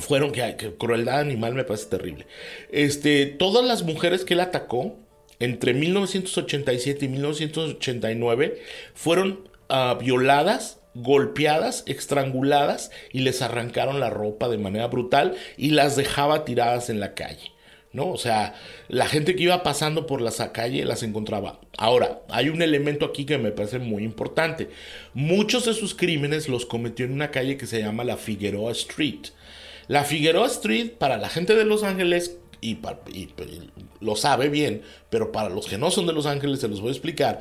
fueron 0.00 0.32
que, 0.32 0.56
que 0.56 0.74
crueldad 0.74 1.20
animal 1.20 1.54
me 1.54 1.64
parece 1.64 1.86
terrible. 1.86 2.26
Este, 2.70 3.26
todas 3.26 3.64
las 3.64 3.82
mujeres 3.82 4.24
que 4.24 4.34
él 4.34 4.40
atacó 4.40 4.96
entre 5.38 5.74
1987 5.74 7.04
y 7.04 7.08
1989 7.08 8.62
fueron 8.94 9.48
ah, 9.68 9.96
violadas, 10.00 10.80
golpeadas, 10.94 11.84
estranguladas 11.86 12.90
y 13.12 13.20
les 13.20 13.42
arrancaron 13.42 14.00
la 14.00 14.10
ropa 14.10 14.48
de 14.48 14.58
manera 14.58 14.86
brutal 14.86 15.34
y 15.56 15.70
las 15.70 15.96
dejaba 15.96 16.44
tiradas 16.44 16.88
en 16.90 17.00
la 17.00 17.14
calle. 17.14 17.53
¿No? 17.94 18.10
O 18.10 18.18
sea, 18.18 18.54
la 18.88 19.06
gente 19.06 19.34
que 19.36 19.44
iba 19.44 19.62
pasando 19.62 20.06
por 20.06 20.20
la 20.20 20.32
calle 20.52 20.84
las 20.84 21.02
encontraba. 21.02 21.60
Ahora, 21.78 22.20
hay 22.28 22.48
un 22.48 22.60
elemento 22.60 23.06
aquí 23.06 23.24
que 23.24 23.38
me 23.38 23.52
parece 23.52 23.78
muy 23.78 24.02
importante. 24.02 24.68
Muchos 25.14 25.64
de 25.64 25.74
sus 25.74 25.94
crímenes 25.94 26.48
los 26.48 26.66
cometió 26.66 27.06
en 27.06 27.12
una 27.12 27.30
calle 27.30 27.56
que 27.56 27.66
se 27.66 27.80
llama 27.80 28.04
la 28.04 28.16
Figueroa 28.16 28.72
Street. 28.72 29.28
La 29.86 30.02
Figueroa 30.02 30.48
Street, 30.48 30.92
para 30.98 31.18
la 31.18 31.28
gente 31.28 31.54
de 31.54 31.64
Los 31.64 31.84
Ángeles, 31.84 32.36
y, 32.60 32.78
lo 34.00 34.16
sabe 34.16 34.48
bien, 34.48 34.82
pero 35.08 35.30
para 35.30 35.48
los 35.48 35.66
que 35.66 35.78
no 35.78 35.90
son 35.90 36.06
de 36.06 36.12
Los 36.12 36.26
Ángeles 36.26 36.60
se 36.60 36.68
los 36.68 36.80
voy 36.80 36.88
a 36.88 36.92
explicar. 36.92 37.40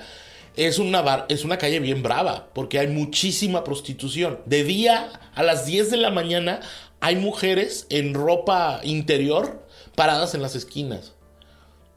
Es 0.56 0.78
una, 0.78 1.26
es 1.30 1.46
una 1.46 1.58
calle 1.58 1.80
bien 1.80 2.04
brava, 2.04 2.50
porque 2.54 2.78
hay 2.78 2.88
muchísima 2.88 3.63
prostitución. 3.63 4.39
De 4.46 4.63
día 4.63 5.20
a 5.34 5.42
las 5.42 5.66
10 5.66 5.89
de 5.89 5.98
la 5.98 6.12
mañana 6.12 6.60
hay 7.00 7.16
mujeres 7.16 7.88
en 7.89 8.13
ropa 8.13 8.82
interior 8.84 9.62
paradas 9.95 10.36
en 10.36 10.41
las 10.41 10.56
esquinas. 10.56 11.13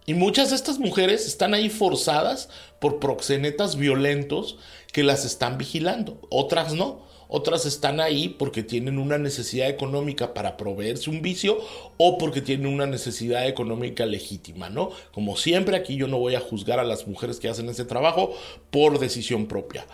Y 0.07 0.15
muchas 0.15 0.51
de 0.51 0.57
estas 0.57 0.79
mujeres 0.79 1.27
están 1.27 1.53
ahí 1.53 1.69
forzadas 1.69 2.49
por 2.79 3.01
proxenetas 3.01 3.77
violentos 3.77 4.57
que 4.93 5.03
las 5.03 5.25
están 5.25 5.59
vigilando. 5.59 6.21
Otras 6.31 6.75
no. 6.75 7.05
Otras 7.29 7.67
están 7.67 7.99
ahí 7.99 8.29
porque 8.29 8.63
tienen 8.63 8.99
una 8.99 9.19
necesidad 9.19 9.69
económica 9.69 10.33
para 10.33 10.57
proveerse 10.57 11.11
un 11.11 11.23
vicio 11.23 11.59
o 11.97 12.19
porque 12.19 12.41
tienen 12.41 12.73
una 12.73 12.87
necesidad 12.87 13.49
económica 13.49 14.07
legítima, 14.07 14.71
¿no? 14.71 14.91
Como 15.13 15.37
siempre, 15.37 15.77
aquí 15.77 15.97
yo 15.97 16.07
no 16.07 16.19
voy 16.19 16.37
a 16.37 16.41
juzgar 16.41 16.79
a 16.79 16.85
las 16.85 17.09
mujeres 17.09 17.41
que 17.41 17.49
hacen 17.49 17.69
ese 17.69 17.85
trabajo 17.85 18.33
por 18.71 19.01
decisión 19.01 19.47
propia. 19.47 19.87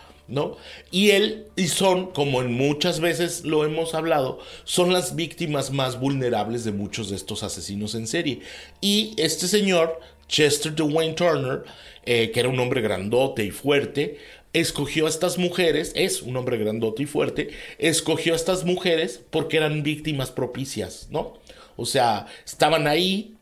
Y 0.90 1.10
él, 1.10 1.46
y 1.56 1.68
son, 1.68 2.12
como 2.12 2.40
en 2.40 2.52
muchas 2.52 3.00
veces 3.00 3.44
lo 3.44 3.64
hemos 3.64 3.94
hablado, 3.94 4.38
son 4.64 4.92
las 4.92 5.14
víctimas 5.14 5.70
más 5.70 5.98
vulnerables 5.98 6.64
de 6.64 6.72
muchos 6.72 7.10
de 7.10 7.16
estos 7.16 7.42
asesinos 7.42 7.94
en 7.94 8.06
serie. 8.06 8.40
Y 8.80 9.14
este 9.16 9.48
señor, 9.48 10.00
Chester 10.28 10.74
Dwayne 10.74 11.14
Turner, 11.14 11.64
eh, 12.04 12.30
que 12.32 12.40
era 12.40 12.48
un 12.48 12.58
hombre 12.58 12.80
grandote 12.80 13.44
y 13.44 13.50
fuerte, 13.50 14.18
escogió 14.52 15.06
a 15.06 15.08
estas 15.08 15.38
mujeres, 15.38 15.92
es 15.94 16.22
un 16.22 16.36
hombre 16.36 16.58
grandote 16.58 17.04
y 17.04 17.06
fuerte, 17.06 17.50
escogió 17.78 18.32
a 18.32 18.36
estas 18.36 18.64
mujeres 18.64 19.20
porque 19.30 19.56
eran 19.56 19.82
víctimas 19.82 20.30
propicias, 20.30 21.08
¿no? 21.10 21.38
O 21.76 21.86
sea, 21.86 22.26
estaban 22.44 22.86
ahí, 22.86 23.34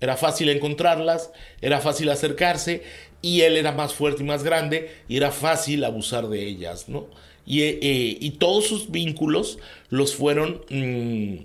era 0.00 0.16
fácil 0.16 0.48
encontrarlas, 0.48 1.30
era 1.60 1.80
fácil 1.80 2.10
acercarse 2.10 2.82
y 3.22 3.42
él 3.42 3.56
era 3.56 3.72
más 3.72 3.94
fuerte 3.94 4.22
y 4.22 4.26
más 4.26 4.44
grande 4.44 4.90
y 5.08 5.16
era 5.16 5.30
fácil 5.30 5.84
abusar 5.84 6.28
de 6.28 6.46
ellas, 6.46 6.88
¿no? 6.88 7.06
Y, 7.44 7.62
eh, 7.62 8.32
todos 8.38 8.66
sus 8.66 8.90
vínculos 8.90 9.58
los 9.88 10.14
fueron... 10.14 10.62
Mm, 10.70 11.36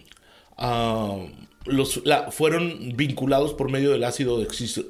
ah, 0.57 1.25
los, 1.65 2.01
fueron 2.31 2.93
vinculados 2.95 3.53
por 3.53 3.69
medio 3.69 3.91
del 3.91 4.03
ácido 4.03 4.43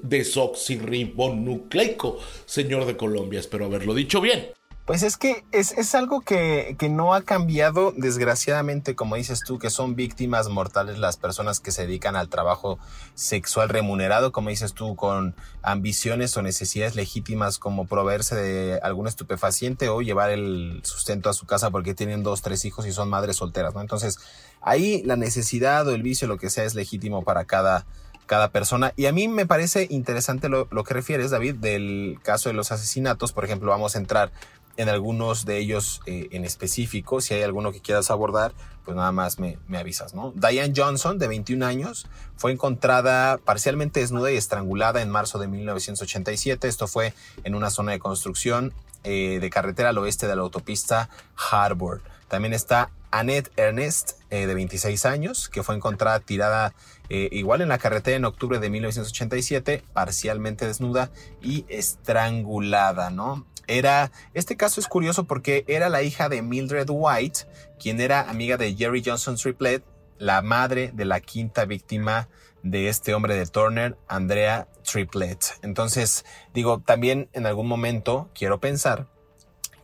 desoxirribonucleico, 0.04 2.18
señor 2.46 2.86
de 2.86 2.96
Colombia. 2.96 3.42
Espero 3.42 3.66
haberlo 3.66 3.94
dicho 3.94 4.22
bien. 4.22 4.52
Pues 4.92 5.04
es 5.04 5.16
que 5.16 5.46
es, 5.54 5.96
algo 5.96 6.20
que, 6.20 6.76
que, 6.78 6.90
no 6.90 7.14
ha 7.14 7.22
cambiado, 7.22 7.94
desgraciadamente, 7.96 8.94
como 8.94 9.16
dices 9.16 9.40
tú, 9.40 9.58
que 9.58 9.70
son 9.70 9.96
víctimas 9.96 10.50
mortales 10.50 11.00
las 11.00 11.16
personas 11.16 11.62
que 11.62 11.72
se 11.72 11.84
dedican 11.84 12.18
al 12.18 12.28
trabajo 12.28 12.78
sexual 13.14 13.70
remunerado, 13.70 14.34
como 14.34 14.50
dices 14.50 14.74
tú, 14.74 14.98
con 14.98 15.34
ambiciones 15.62 16.36
o 16.36 16.42
necesidades 16.42 16.96
legítimas 16.96 17.58
como 17.58 17.88
proveerse 17.88 18.36
de 18.36 18.80
algún 18.84 19.08
estupefaciente 19.08 19.88
o 19.88 20.02
llevar 20.02 20.30
el 20.30 20.82
sustento 20.84 21.30
a 21.30 21.34
su 21.34 21.46
casa 21.46 21.72
porque 21.72 21.94
tienen 21.94 22.22
dos, 22.22 22.42
tres 22.42 22.66
hijos 22.66 22.86
y 22.86 22.92
son 22.92 23.08
madres 23.08 23.38
solteras, 23.38 23.74
¿no? 23.74 23.80
Entonces, 23.80 24.20
ahí 24.60 25.04
la 25.04 25.16
necesidad 25.16 25.88
o 25.88 25.96
el 25.96 26.04
vicio, 26.04 26.28
lo 26.28 26.38
que 26.38 26.50
sea, 26.50 26.66
es 26.66 26.76
legítimo 26.76 27.24
para 27.24 27.46
cada, 27.46 27.86
cada 28.26 28.50
persona. 28.50 28.92
Y 28.98 29.06
a 29.06 29.14
mí 29.14 29.30
me 29.30 29.46
parece 29.46 29.88
interesante 29.90 30.50
lo, 30.50 30.68
lo, 30.70 30.84
que 30.84 30.94
refieres, 30.94 31.32
David, 31.32 31.56
del 31.56 32.20
caso 32.24 32.50
de 32.50 32.54
los 32.54 32.74
asesinatos. 32.74 33.32
Por 33.32 33.46
ejemplo, 33.46 33.72
vamos 33.72 33.96
a 33.96 34.00
entrar 34.00 34.34
en 34.78 34.90
algunos 34.90 35.46
de 35.46 35.58
ellos 35.58 36.02
eh, 36.06 36.30
en 36.32 36.46
específico. 36.46 37.22
Si 37.22 37.34
hay 37.34 37.44
alguno 37.44 37.72
que 37.72 37.82
quieras 37.82 38.12
abordar, 38.12 38.54
pues 38.86 38.98
nada 38.98 39.12
más 39.12 39.40
me, 39.40 39.58
avisas, 39.78 40.14
¿no? 40.14 40.34
Diane 40.36 40.74
Johnson, 40.76 41.20
de 41.20 41.28
21 41.28 41.66
años, 41.66 42.08
fue 42.38 42.52
encontrada 42.52 43.38
parcialmente 43.38 44.00
desnuda 44.00 44.32
y 44.32 44.38
estrangulada 44.38 45.02
en 45.02 45.10
marzo 45.10 45.40
de 45.40 45.48
1987. 45.48 46.68
Esto 46.68 46.88
fue 46.88 47.14
en 47.44 47.56
una 47.56 47.70
zona 47.70 47.92
de 47.92 48.00
construcción 48.00 48.74
eh, 49.04 49.40
de 49.40 49.50
carretera 49.50 49.90
al 49.90 49.98
oeste 49.98 50.28
de 50.28 50.36
la 50.36 50.42
autopista 50.42 51.10
Harbor. 51.52 52.02
También 52.28 52.54
está 52.54 52.90
Annette 53.12 53.52
Ernest, 53.58 54.14
eh, 54.30 54.48
de 54.48 54.54
26 54.56 55.06
años, 55.06 55.50
que 55.50 55.64
fue 55.64 55.76
encontrada 55.76 56.20
tirada 56.20 56.74
igual 57.10 57.60
en 57.60 57.68
la 57.68 57.78
carretera 57.78 58.16
en 58.16 58.24
octubre 58.24 58.60
de 58.60 58.70
1987, 58.70 59.84
parcialmente 59.92 60.66
desnuda 60.66 61.12
y 61.42 61.66
estrangulada, 61.68 63.10
¿no? 63.10 63.46
Era, 63.68 64.12
este 64.34 64.58
caso 64.58 64.80
es 64.80 64.88
curioso 64.88 65.26
porque 65.26 65.64
era 65.68 65.90
la 65.90 66.02
hija 66.04 66.30
de 66.30 66.42
Mildred 66.42 66.88
White, 66.90 67.42
quien 67.80 68.02
era 68.02 68.30
amiga 68.30 68.58
de 68.58 68.76
Jerry 68.76 69.04
Johnson 69.06 69.36
Triplett, 69.36 69.84
la 70.18 70.42
madre 70.42 70.92
de 70.94 71.06
la 71.06 71.20
quinta 71.20 71.66
víctima 71.66 72.30
de 72.64 72.90
este 72.90 73.14
hombre 73.14 73.36
de 73.36 73.46
Turner, 73.48 73.98
Andrea 74.08 74.68
Triplett. 74.84 75.46
Entonces, 75.64 76.26
digo, 76.54 76.80
también 76.80 77.30
en 77.34 77.46
algún 77.46 77.68
momento 77.68 78.30
quiero 78.34 78.60
pensar 78.60 79.08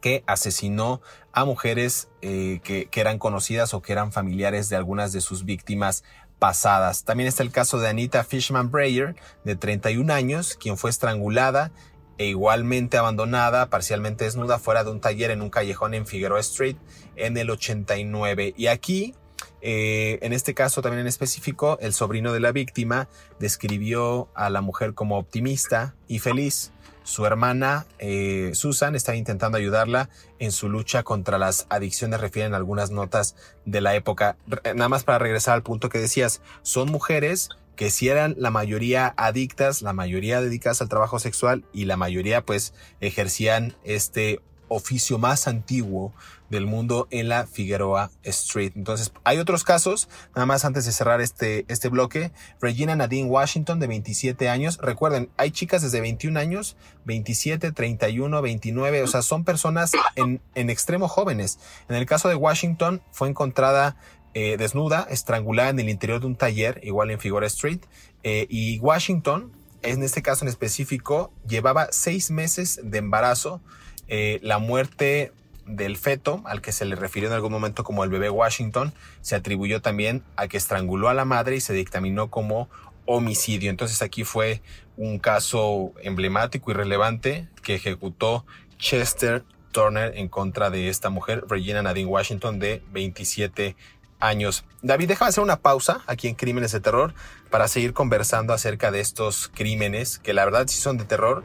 que 0.02 0.24
asesinó 0.28 1.02
a 1.34 1.44
mujeres 1.44 2.10
eh, 2.22 2.60
que, 2.64 2.86
que, 2.86 3.02
eran 3.02 3.18
conocidas 3.18 3.74
o 3.74 3.82
que 3.82 3.94
eran 3.94 4.12
familiares 4.12 4.70
de 4.70 4.76
algunas 4.76 5.12
de 5.12 5.22
sus 5.22 5.44
víctimas 5.44 6.04
pasadas. 6.40 7.04
También 7.04 7.28
está 7.28 7.44
el 7.44 7.52
caso 7.52 7.80
de 7.80 7.90
Anita 7.90 8.24
Fishman 8.24 8.70
Breyer, 8.70 9.16
de 9.44 9.56
31 9.56 10.14
años, 10.14 10.56
quien 10.60 10.78
fue 10.78 10.90
estrangulada 10.90 11.72
e 12.18 12.28
igualmente 12.28 12.98
abandonada, 12.98 13.70
parcialmente 13.70 14.26
desnuda, 14.26 14.60
fuera 14.60 14.84
de 14.84 14.92
un 14.92 15.02
taller 15.02 15.32
en 15.32 15.42
un 15.42 15.50
callejón 15.50 15.94
en 15.94 16.08
Figueroa 16.08 16.40
Street 16.40 16.76
en 17.16 17.38
el 17.38 17.50
89. 17.50 18.54
Y 18.58 18.68
aquí, 18.68 19.16
eh, 19.62 20.20
en 20.22 20.34
este 20.34 20.54
caso 20.54 20.82
también 20.82 21.02
en 21.02 21.08
específico, 21.08 21.78
el 21.82 21.94
sobrino 21.94 22.34
de 22.34 22.40
la 22.40 22.52
víctima 22.52 23.08
describió 23.40 24.30
a 24.34 24.50
la 24.50 24.62
mujer 24.62 24.94
como 24.94 25.18
optimista 25.18 25.96
y 26.08 26.20
feliz. 26.20 26.72
Su 27.04 27.26
hermana 27.26 27.86
eh, 28.00 28.52
Susan 28.54 28.94
está 28.94 29.16
intentando 29.16 29.58
ayudarla 29.58 30.10
en 30.40 30.52
su 30.52 30.68
lucha 30.68 31.04
contra 31.04 31.38
las 31.38 31.66
adicciones, 31.70 32.20
refieren 32.20 32.54
algunas 32.54 32.92
notas 32.92 33.38
de 33.64 33.80
la 33.80 33.96
época. 33.96 34.36
Nada 34.76 34.90
más 34.90 35.06
para 35.06 35.18
regresar 35.18 35.54
al 35.54 35.64
punto 35.64 35.88
que 35.88 36.00
decías, 36.00 36.42
son 36.64 36.92
mujeres 36.92 37.50
que 37.78 37.92
si 37.92 38.10
eran 38.10 38.36
la 38.38 38.52
mayoría 38.52 39.14
adictas, 39.16 39.82
la 39.82 39.94
mayoría 39.94 40.42
dedicadas 40.42 40.82
al 40.82 40.90
trabajo 40.90 41.20
sexual 41.20 41.64
y 41.72 41.86
la 41.86 41.96
mayoría 41.96 42.46
pues 42.46 42.74
ejercían 43.00 43.78
este 43.86 44.42
oficio 44.68 45.18
más 45.18 45.48
antiguo 45.48 46.14
del 46.50 46.66
mundo 46.66 47.08
en 47.12 47.30
la 47.30 47.46
Figueroa 47.46 48.10
Street. 48.24 48.72
Entonces, 48.76 49.12
hay 49.24 49.38
otros 49.38 49.64
casos, 49.64 50.08
nada 50.36 50.46
más 50.46 50.66
antes 50.66 50.86
de 50.86 50.92
cerrar 50.92 51.22
este, 51.22 51.66
este 51.68 51.90
bloque. 51.90 52.32
Regina 52.62 52.96
Nadine 52.96 53.30
Washington, 53.30 53.80
de 53.80 53.88
27 53.88 54.50
años. 54.50 54.78
Recuerden, 54.82 55.30
hay 55.38 55.52
chicas 55.52 55.82
desde 55.82 56.02
21 56.02 56.40
años, 56.40 56.78
27, 57.06 57.72
31, 57.72 58.42
29, 58.42 59.04
o 59.04 59.08
sea, 59.08 59.22
son 59.22 59.44
personas 59.44 59.92
en, 60.16 60.42
en 60.56 60.70
extremo 60.70 61.08
jóvenes. 61.08 61.60
En 61.90 61.96
el 61.96 62.06
caso 62.06 62.30
de 62.30 62.36
Washington, 62.36 63.02
fue 63.12 63.30
encontrada 63.30 63.98
eh, 64.40 64.56
desnuda, 64.56 65.08
estrangulada 65.10 65.70
en 65.70 65.80
el 65.80 65.90
interior 65.90 66.20
de 66.20 66.28
un 66.28 66.36
taller, 66.36 66.80
igual 66.84 67.10
en 67.10 67.20
Figueroa 67.20 67.48
Street. 67.48 67.80
Eh, 68.22 68.46
y 68.52 68.78
Washington, 68.78 69.52
en 69.82 70.04
este 70.04 70.22
caso 70.22 70.46
en 70.46 70.50
específico, 70.50 71.34
llevaba 71.48 71.88
seis 71.90 72.30
meses 72.30 72.80
de 72.84 73.00
embarazo. 73.00 73.62
Eh, 74.08 74.38
la 74.44 74.60
muerte 74.60 75.32
del 75.66 75.98
feto, 75.98 76.44
al 76.46 76.62
que 76.62 76.72
se 76.72 76.86
le 76.86 76.96
refirió 76.96 77.30
en 77.30 77.34
algún 77.34 77.52
momento 77.52 77.84
como 77.84 78.04
el 78.04 78.12
bebé 78.12 78.30
Washington, 78.30 78.94
se 79.22 79.34
atribuyó 79.34 79.82
también 79.82 80.22
a 80.36 80.48
que 80.48 80.58
estranguló 80.58 81.10
a 81.10 81.16
la 81.16 81.26
madre 81.26 81.56
y 81.56 81.60
se 81.60 81.74
dictaminó 81.74 82.30
como 82.30 82.70
homicidio. 83.06 83.72
Entonces 83.72 84.04
aquí 84.04 84.24
fue 84.24 84.62
un 84.98 85.18
caso 85.18 85.94
emblemático 86.04 86.70
y 86.70 86.76
relevante 86.76 87.48
que 87.64 87.74
ejecutó 87.74 88.46
Chester 88.78 89.44
Turner 89.72 90.18
en 90.18 90.28
contra 90.28 90.70
de 90.70 90.90
esta 90.90 91.10
mujer, 91.10 91.44
Regina 91.48 91.82
Nadine 91.82 92.10
Washington, 92.10 92.60
de 92.60 92.82
27 92.92 93.76
años. 94.20 94.66
David, 94.82 95.10
déjame 95.10 95.30
hacer 95.30 95.44
una 95.44 95.58
pausa 95.58 96.02
aquí 96.08 96.28
en 96.28 96.36
Crímenes 96.36 96.72
de 96.72 96.80
Terror 96.80 97.14
para 97.50 97.68
seguir 97.68 97.94
conversando 97.94 98.54
acerca 98.54 98.92
de 98.92 99.00
estos 99.00 99.50
crímenes 99.54 100.20
que 100.20 100.34
la 100.34 100.46
verdad 100.46 100.68
sí 100.68 100.80
son 100.80 100.98
de 100.98 101.06
terror, 101.06 101.44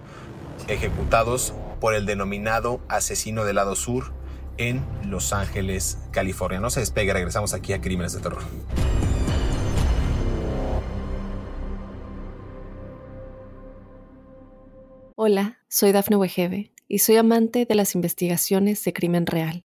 ejecutados 0.69 1.55
por 1.81 1.95
el 1.95 2.07
denominado 2.07 2.81
asesino 2.89 3.45
del 3.45 3.57
lado 3.57 3.77
sur 3.77 4.13
en 4.57 4.85
Los 5.05 5.33
Ángeles, 5.33 5.99
California. 6.13 6.61
No 6.61 6.71
se 6.71 6.81
despegue, 6.81 7.13
regresamos 7.13 7.55
aquí 7.55 7.73
a 7.73 7.81
Crímenes 7.81 8.13
de 8.13 8.21
Terror. 8.21 8.43
Hola, 15.15 15.59
soy 15.69 15.93
Dafne 15.93 16.17
Wegebe 16.17 16.73
y 16.89 16.99
soy 16.99 17.17
amante 17.17 17.65
de 17.65 17.75
las 17.75 17.95
investigaciones 17.95 18.83
de 18.85 18.93
crimen 18.93 19.27
real. 19.27 19.65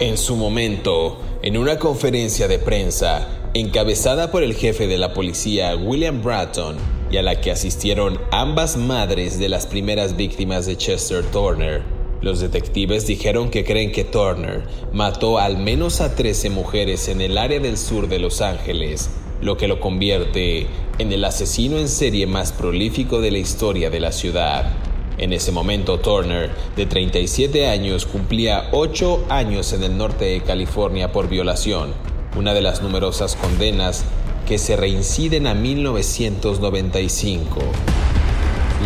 En 0.00 0.16
su 0.16 0.34
momento, 0.34 1.18
en 1.42 1.58
una 1.58 1.78
conferencia 1.78 2.48
de 2.48 2.58
prensa, 2.58 3.28
encabezada 3.52 4.30
por 4.30 4.42
el 4.42 4.54
jefe 4.54 4.86
de 4.86 4.96
la 4.96 5.12
policía 5.12 5.76
William 5.76 6.22
Bratton, 6.22 6.76
y 7.10 7.18
a 7.18 7.22
la 7.22 7.42
que 7.42 7.50
asistieron 7.50 8.18
ambas 8.32 8.78
madres 8.78 9.38
de 9.38 9.50
las 9.50 9.66
primeras 9.66 10.16
víctimas 10.16 10.64
de 10.64 10.78
Chester 10.78 11.22
Turner, 11.26 11.82
los 12.22 12.40
detectives 12.40 13.06
dijeron 13.06 13.50
que 13.50 13.62
creen 13.62 13.92
que 13.92 14.04
Turner 14.04 14.62
mató 14.90 15.38
al 15.38 15.58
menos 15.58 16.00
a 16.00 16.14
13 16.14 16.48
mujeres 16.48 17.08
en 17.08 17.20
el 17.20 17.36
área 17.36 17.60
del 17.60 17.76
sur 17.76 18.08
de 18.08 18.20
Los 18.20 18.40
Ángeles, 18.40 19.10
lo 19.42 19.58
que 19.58 19.68
lo 19.68 19.80
convierte 19.80 20.66
en 20.98 21.12
el 21.12 21.22
asesino 21.26 21.76
en 21.76 21.88
serie 21.88 22.26
más 22.26 22.52
prolífico 22.52 23.20
de 23.20 23.32
la 23.32 23.38
historia 23.38 23.90
de 23.90 24.00
la 24.00 24.12
ciudad. 24.12 24.89
En 25.20 25.32
ese 25.34 25.52
momento, 25.52 26.00
Turner, 26.00 26.50
de 26.76 26.86
37 26.86 27.68
años, 27.68 28.06
cumplía 28.06 28.70
8 28.72 29.26
años 29.28 29.74
en 29.74 29.82
el 29.82 29.98
norte 29.98 30.24
de 30.24 30.40
California 30.40 31.12
por 31.12 31.28
violación, 31.28 31.92
una 32.38 32.54
de 32.54 32.62
las 32.62 32.80
numerosas 32.80 33.36
condenas 33.36 34.06
que 34.48 34.56
se 34.56 34.76
reinciden 34.76 35.46
a 35.46 35.52
1995. 35.52 37.60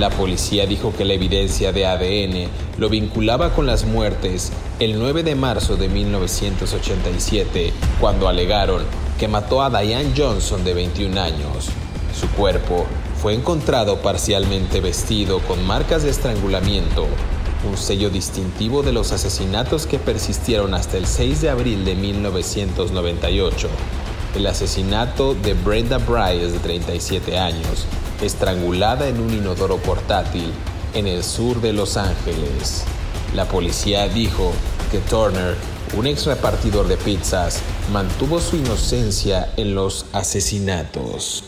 La 0.01 0.11
policía 0.11 0.67
dijo 0.67 0.93
que 0.99 1.05
la 1.05 1.15
evidencia 1.15 1.71
de 1.71 1.87
ADN 1.87 2.49
lo 2.79 2.89
vinculaba 2.89 3.55
con 3.55 3.67
las 3.67 3.85
muertes 3.85 4.51
el 4.81 4.99
9 4.99 5.23
de 5.23 5.37
marzo 5.37 5.77
de 5.77 5.87
1987, 5.87 7.73
cuando 8.01 8.27
alegaron 8.27 8.83
que 9.21 9.29
mató 9.29 9.63
a 9.63 9.71
Diane 9.71 10.11
Johnson 10.17 10.65
de 10.65 10.75
21 10.75 11.21
años. 11.21 11.69
Su 12.13 12.27
cuerpo 12.31 12.87
fue 13.25 13.33
encontrado 13.33 14.03
parcialmente 14.03 14.83
vestido 14.83 15.39
con 15.39 15.67
marcas 15.67 16.03
de 16.03 16.11
estrangulamiento, 16.11 17.07
un 17.67 17.79
sello 17.79 18.11
distintivo 18.11 18.83
de 18.83 18.93
los 18.93 19.13
asesinatos 19.13 19.87
que 19.87 19.99
persistieron 19.99 20.75
hasta 20.75 20.99
el 20.99 21.07
6 21.07 21.41
de 21.41 21.49
abril 21.49 21.87
de 21.87 21.95
1998. 21.95 23.69
El 24.37 24.47
asesinato 24.47 25.35
de 25.35 25.55
Brenda 25.55 25.97
Bryce, 25.97 26.53
de 26.53 26.59
37 26.59 27.39
años, 27.39 27.87
estrangulada 28.21 29.09
en 29.09 29.19
un 29.19 29.33
inodoro 29.33 29.79
portátil 29.79 30.53
en 30.93 31.07
el 31.07 31.25
sur 31.25 31.63
de 31.63 31.73
Los 31.73 31.97
Ángeles. 31.97 32.85
La 33.35 33.49
policía 33.49 34.07
dijo 34.07 34.53
que 34.93 34.99
Turner, 34.99 35.57
un 35.97 36.07
ex 36.07 36.27
repartidor 36.27 36.89
de 36.89 36.99
pizzas, 36.99 37.61
mantuvo 37.91 38.39
su 38.39 38.57
inocencia 38.57 39.51
en 39.57 39.75
los 39.75 40.05
asesinatos. 40.13 41.43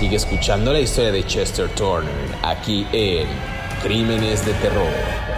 Sigue 0.00 0.16
escuchando 0.16 0.72
la 0.72 0.80
historia 0.80 1.12
de 1.12 1.26
Chester 1.26 1.68
Turner 1.74 2.10
aquí 2.42 2.86
en 2.90 3.28
Crímenes 3.82 4.46
de 4.46 4.54
Terror. 4.54 5.29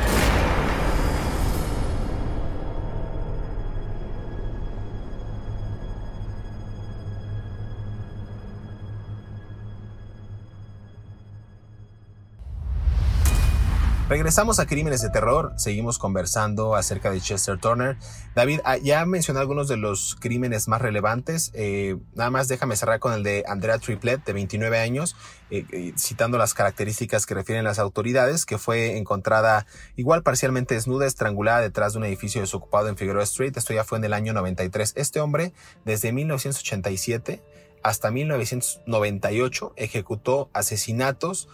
Regresamos 14.12 14.58
a 14.58 14.66
Crímenes 14.66 15.00
de 15.00 15.08
Terror, 15.08 15.54
seguimos 15.56 15.98
conversando 15.98 16.74
acerca 16.74 17.10
de 17.10 17.18
Chester 17.18 17.58
Turner. 17.58 17.96
David, 18.34 18.60
ah, 18.64 18.76
ya 18.76 19.06
mencioné 19.06 19.40
algunos 19.40 19.68
de 19.68 19.78
los 19.78 20.18
crímenes 20.20 20.68
más 20.68 20.82
relevantes, 20.82 21.50
eh, 21.54 21.96
nada 22.12 22.28
más 22.28 22.46
déjame 22.46 22.76
cerrar 22.76 23.00
con 23.00 23.14
el 23.14 23.22
de 23.22 23.42
Andrea 23.48 23.78
Triplet, 23.78 24.22
de 24.22 24.34
29 24.34 24.78
años, 24.80 25.16
eh, 25.50 25.64
eh, 25.72 25.94
citando 25.96 26.36
las 26.36 26.52
características 26.52 27.24
que 27.24 27.32
refieren 27.32 27.64
las 27.64 27.78
autoridades, 27.78 28.44
que 28.44 28.58
fue 28.58 28.98
encontrada 28.98 29.64
igual 29.96 30.22
parcialmente 30.22 30.74
desnuda, 30.74 31.06
estrangulada 31.06 31.62
detrás 31.62 31.94
de 31.94 32.00
un 32.00 32.04
edificio 32.04 32.42
desocupado 32.42 32.88
en 32.88 32.98
Figueroa 32.98 33.22
Street, 33.22 33.56
esto 33.56 33.72
ya 33.72 33.82
fue 33.82 33.96
en 33.96 34.04
el 34.04 34.12
año 34.12 34.34
93. 34.34 34.92
Este 34.94 35.20
hombre, 35.20 35.54
desde 35.86 36.12
1987 36.12 37.42
hasta 37.82 38.10
1998, 38.10 39.72
ejecutó 39.76 40.50
asesinatos 40.52 41.48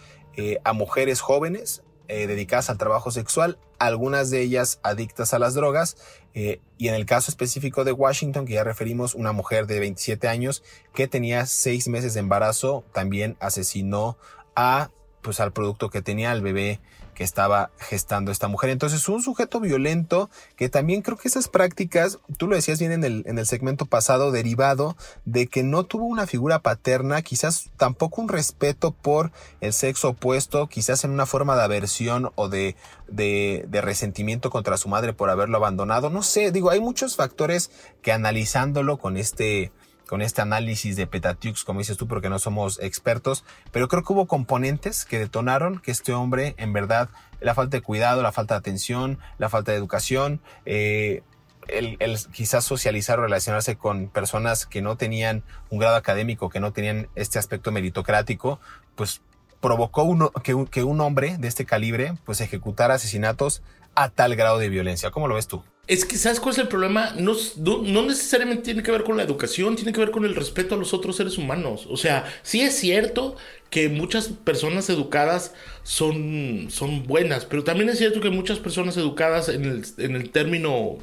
a 0.63 0.71
mujeres 0.71 1.19
jóvenes, 1.19 1.83
eh, 2.09 2.27
dedicadas 2.27 2.69
al 2.69 2.77
trabajo 2.77 3.11
sexual, 3.11 3.59
algunas 3.77 4.29
de 4.29 4.41
ellas 4.41 4.79
adictas 4.83 5.33
a 5.33 5.39
las 5.39 5.53
drogas, 5.53 5.95
eh, 6.33 6.59
y 6.77 6.87
en 6.87 6.95
el 6.95 7.05
caso 7.05 7.31
específico 7.31 7.83
de 7.83 7.91
Washington, 7.91 8.45
que 8.45 8.53
ya 8.53 8.63
referimos, 8.63 9.15
una 9.15 9.31
mujer 9.31 9.67
de 9.67 9.79
27 9.79 10.27
años 10.27 10.63
que 10.93 11.07
tenía 11.07 11.45
seis 11.45 11.87
meses 11.87 12.15
de 12.15 12.19
embarazo, 12.19 12.83
también 12.93 13.37
asesinó 13.39 14.17
a, 14.55 14.89
pues 15.21 15.39
al 15.39 15.53
producto 15.53 15.89
que 15.89 16.01
tenía, 16.01 16.31
al 16.31 16.41
bebé 16.41 16.79
que 17.19 17.25
estaba 17.25 17.71
gestando 17.79 18.31
esta 18.31 18.47
mujer. 18.47 18.69
Entonces, 18.69 19.09
un 19.09 19.21
sujeto 19.21 19.59
violento 19.59 20.29
que 20.55 20.69
también 20.69 21.01
creo 21.01 21.17
que 21.17 21.27
esas 21.27 21.49
prácticas, 21.49 22.17
tú 22.37 22.47
lo 22.47 22.55
decías 22.55 22.79
bien 22.79 22.93
en 22.93 23.03
el, 23.03 23.23
en 23.25 23.37
el 23.37 23.45
segmento 23.45 23.85
pasado, 23.85 24.31
derivado 24.31 24.95
de 25.25 25.47
que 25.47 25.61
no 25.61 25.83
tuvo 25.83 26.05
una 26.05 26.27
figura 26.27 26.59
paterna, 26.59 27.21
quizás 27.21 27.71
tampoco 27.75 28.21
un 28.21 28.29
respeto 28.29 28.91
por 28.93 29.33
el 29.59 29.73
sexo 29.73 30.11
opuesto, 30.11 30.67
quizás 30.67 31.03
en 31.03 31.11
una 31.11 31.25
forma 31.25 31.57
de 31.57 31.63
aversión 31.63 32.31
o 32.35 32.47
de, 32.47 32.77
de, 33.09 33.65
de 33.67 33.81
resentimiento 33.81 34.49
contra 34.49 34.77
su 34.77 34.87
madre 34.87 35.11
por 35.11 35.29
haberlo 35.29 35.57
abandonado. 35.57 36.09
No 36.09 36.23
sé, 36.23 36.53
digo, 36.53 36.69
hay 36.69 36.79
muchos 36.79 37.17
factores 37.17 37.69
que 38.01 38.13
analizándolo 38.13 38.95
con 38.95 39.17
este 39.17 39.73
con 40.09 40.23
este 40.23 40.41
análisis 40.41 40.95
de 40.95 41.05
Petatiux, 41.05 41.63
como 41.63 41.81
dices 41.81 41.95
tú, 41.95 42.07
porque 42.07 42.29
no 42.29 42.39
somos 42.39 42.79
expertos, 42.81 43.45
pero 43.71 43.87
creo 43.87 44.03
que 44.03 44.11
hubo 44.11 44.25
componentes 44.25 45.05
que 45.05 45.19
detonaron 45.19 45.77
que 45.77 45.91
este 45.91 46.13
hombre, 46.13 46.55
en 46.57 46.73
verdad, 46.73 47.09
la 47.41 47.53
falta 47.53 47.77
de 47.77 47.83
cuidado, 47.83 48.23
la 48.23 48.31
falta 48.31 48.55
de 48.55 48.57
atención, 48.57 49.19
la 49.37 49.49
falta 49.49 49.71
de 49.71 49.77
educación, 49.77 50.41
eh, 50.65 51.21
el, 51.67 51.99
quizás 52.33 52.65
socializar 52.65 53.19
o 53.19 53.21
relacionarse 53.21 53.75
con 53.75 54.07
personas 54.07 54.65
que 54.65 54.81
no 54.81 54.97
tenían 54.97 55.43
un 55.69 55.77
grado 55.77 55.95
académico, 55.95 56.49
que 56.49 56.59
no 56.59 56.73
tenían 56.73 57.07
este 57.13 57.37
aspecto 57.37 57.71
meritocrático, 57.71 58.59
pues 58.95 59.21
provocó 59.61 60.33
que 60.41 60.83
un 60.83 61.01
hombre 61.01 61.37
de 61.37 61.47
este 61.47 61.65
calibre 61.65 62.15
pues 62.25 62.41
ejecutara 62.41 62.95
asesinatos 62.95 63.61
a 63.99 64.09
tal 64.09 64.35
grado 64.35 64.59
de 64.59 64.69
violencia. 64.69 65.11
¿Cómo 65.11 65.27
lo 65.27 65.35
ves 65.35 65.47
tú? 65.47 65.61
Es 65.85 66.05
que, 66.05 66.17
¿sabes 66.17 66.39
cuál 66.39 66.53
es 66.53 66.59
el 66.59 66.67
problema? 66.67 67.13
No, 67.17 67.33
no, 67.57 68.03
necesariamente 68.03 68.63
tiene 68.63 68.83
que 68.83 68.91
ver 68.91 69.03
con 69.03 69.17
la 69.17 69.23
educación, 69.23 69.75
tiene 69.75 69.91
que 69.91 69.99
ver 69.99 70.11
con 70.11 70.23
el 70.23 70.35
respeto 70.35 70.75
a 70.75 70.77
los 70.77 70.93
otros 70.93 71.17
seres 71.17 71.37
humanos. 71.37 71.85
O 71.89 71.97
sea, 71.97 72.31
sí 72.43 72.61
es 72.61 72.77
cierto 72.77 73.35
que 73.69 73.89
muchas 73.89 74.27
personas 74.29 74.89
educadas 74.89 75.53
son, 75.83 76.67
son 76.69 77.03
buenas, 77.07 77.45
pero 77.45 77.63
también 77.63 77.89
es 77.89 77.97
cierto 77.97 78.21
que 78.21 78.29
muchas 78.29 78.59
personas 78.59 78.95
educadas 78.97 79.49
en 79.49 79.65
el, 79.65 79.85
en 79.97 80.15
el 80.15 80.29
término 80.29 80.99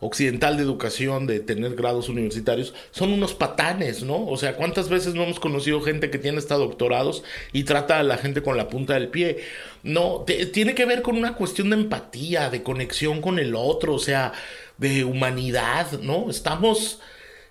occidental 0.00 0.56
de 0.56 0.62
educación, 0.62 1.26
de 1.26 1.40
tener 1.40 1.74
grados 1.74 2.08
universitarios, 2.08 2.74
son 2.90 3.12
unos 3.12 3.34
patanes, 3.34 4.02
¿no? 4.02 4.26
O 4.26 4.36
sea, 4.36 4.56
¿cuántas 4.56 4.88
veces 4.88 5.14
no 5.14 5.22
hemos 5.22 5.40
conocido 5.40 5.80
gente 5.80 6.10
que 6.10 6.18
tiene 6.18 6.38
hasta 6.38 6.56
doctorados 6.56 7.24
y 7.52 7.64
trata 7.64 7.98
a 7.98 8.02
la 8.02 8.18
gente 8.18 8.42
con 8.42 8.56
la 8.56 8.68
punta 8.68 8.94
del 8.94 9.08
pie? 9.08 9.38
No, 9.82 10.24
tiene 10.52 10.74
que 10.74 10.84
ver 10.84 11.02
con 11.02 11.16
una 11.16 11.34
cuestión 11.34 11.70
de 11.70 11.76
empatía, 11.76 12.50
de 12.50 12.62
conexión 12.62 13.22
con 13.22 13.38
el 13.38 13.54
otro, 13.54 13.94
o 13.94 13.98
sea, 13.98 14.32
de 14.76 15.04
humanidad, 15.04 15.92
¿no? 16.00 16.28
Estamos 16.28 17.00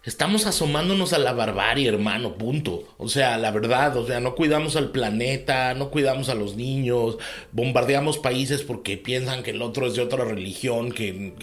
Estamos 0.06 0.46
asomándonos 0.46 1.14
a 1.14 1.18
la 1.18 1.34
barbarie, 1.34 1.88
hermano, 1.88 2.38
punto. 2.38 2.84
O 2.98 3.10
sea, 3.10 3.40
la 3.40 3.50
verdad, 3.50 3.98
o 3.98 4.06
sea, 4.06 4.20
no 4.20 4.36
cuidamos 4.36 4.76
al 4.76 4.92
planeta, 4.92 5.74
no 5.74 5.90
cuidamos 5.90 6.30
a 6.30 6.36
los 6.36 6.56
niños, 6.56 7.18
bombardeamos 7.52 8.20
países 8.20 8.62
porque 8.62 8.98
piensan 8.98 9.42
que 9.42 9.50
el 9.50 9.64
otro 9.64 9.88
es 9.88 9.96
de 9.96 10.04
otra 10.04 10.24
religión, 10.24 10.92
que, 10.92 11.34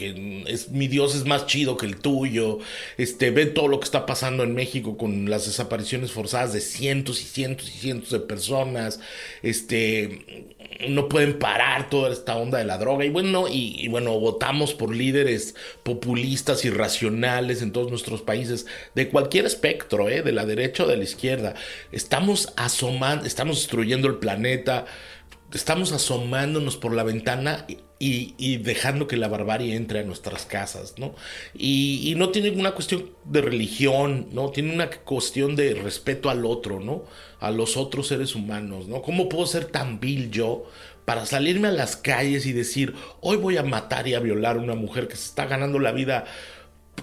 es, 0.47 0.69
mi 0.71 0.87
Dios 0.87 1.17
es 1.17 1.25
más 1.25 1.47
chido 1.47 1.77
que 1.77 1.87
el 1.87 1.97
tuyo. 1.97 2.61
Este, 2.99 3.33
ve 3.33 3.47
todo 3.47 3.67
lo 3.67 3.81
que 3.81 3.85
está 3.85 4.07
pasando 4.07 4.45
en 4.45 4.55
México 4.55 4.97
con 4.97 5.29
las 5.29 5.47
desapariciones 5.47 6.13
forzadas 6.13 6.53
de 6.53 6.61
cientos 6.61 7.21
y 7.21 7.25
cientos 7.25 7.69
y 7.69 7.79
cientos 7.79 8.11
de 8.11 8.21
personas. 8.21 9.01
Este, 9.43 10.52
no 10.89 11.09
pueden 11.09 11.39
parar 11.39 11.89
toda 11.91 12.13
esta 12.13 12.37
onda 12.37 12.59
de 12.59 12.65
la 12.65 12.79
droga. 12.79 13.05
Y 13.05 13.11
bueno, 13.11 13.47
y, 13.49 13.89
bueno, 13.89 14.19
votamos 14.19 14.75
por 14.75 14.95
líderes 14.95 15.55
populistas, 15.83 16.65
irracionales 16.65 17.63
en 17.63 17.73
todos 17.73 17.91
nuestros 17.91 18.23
países, 18.23 18.67
de 18.95 19.09
cualquier 19.09 19.47
espectro, 19.47 20.09
¿eh? 20.09 20.23
de 20.23 20.33
la 20.33 20.47
derecha 20.47 20.85
o 20.85 20.89
de 20.89 20.97
la 20.97 21.05
izquierda. 21.05 21.55
Estamos 21.91 22.53
asomando, 22.57 23.27
estamos 23.27 23.59
destruyendo 23.59 24.09
el 24.09 24.17
planeta, 24.17 24.87
estamos 25.55 25.93
asomándonos 25.93 26.77
por 26.77 26.95
la 26.95 27.03
ventana 27.03 27.67
y, 27.99 28.57
dejando 28.59 29.07
que 29.07 29.17
la 29.17 29.29
barbarie 29.29 29.77
entre 29.77 30.01
a 30.01 30.03
nuestras 30.03 30.45
casas, 30.45 30.95
¿no? 30.99 31.15
Y, 31.55 32.15
no 32.17 32.31
tiene 32.31 32.51
una 32.51 32.73
cuestión 32.73 33.11
de 33.25 33.43
religión, 33.43 34.29
¿no? 34.33 34.51
Tiene 34.51 34.75
una 34.75 34.91
cuestión 34.91 35.55
de 35.55 35.75
respeto 35.75 36.31
al 36.31 36.45
otro, 36.45 36.81
¿no? 36.81 37.05
A 37.39 37.51
los 37.51 37.77
otros 37.77 38.09
seres 38.09 38.35
humanos, 38.35 38.89
¿no? 38.89 39.03
¿Cómo 39.03 39.29
puedo 39.29 39.47
ser 39.47 39.67
tan 39.67 40.01
vil 40.01 40.31
yo 40.31 40.65
para 41.05 41.27
salirme 41.27 41.69
a 41.69 41.73
las 41.73 41.97
calles 41.97 42.47
y 42.47 42.53
decir, 42.53 42.95
hoy 43.21 43.37
voy 43.37 43.57
a 43.57 43.63
matar 43.63 44.09
y 44.09 44.15
a 44.15 44.21
violar 44.21 44.57
a 44.57 44.61
una 44.61 44.75
mujer 44.75 45.07
que 45.07 45.17
se 45.17 45.27
está 45.27 45.47
ganando 45.47 45.79
la 45.79 45.93
vida 45.93 46.25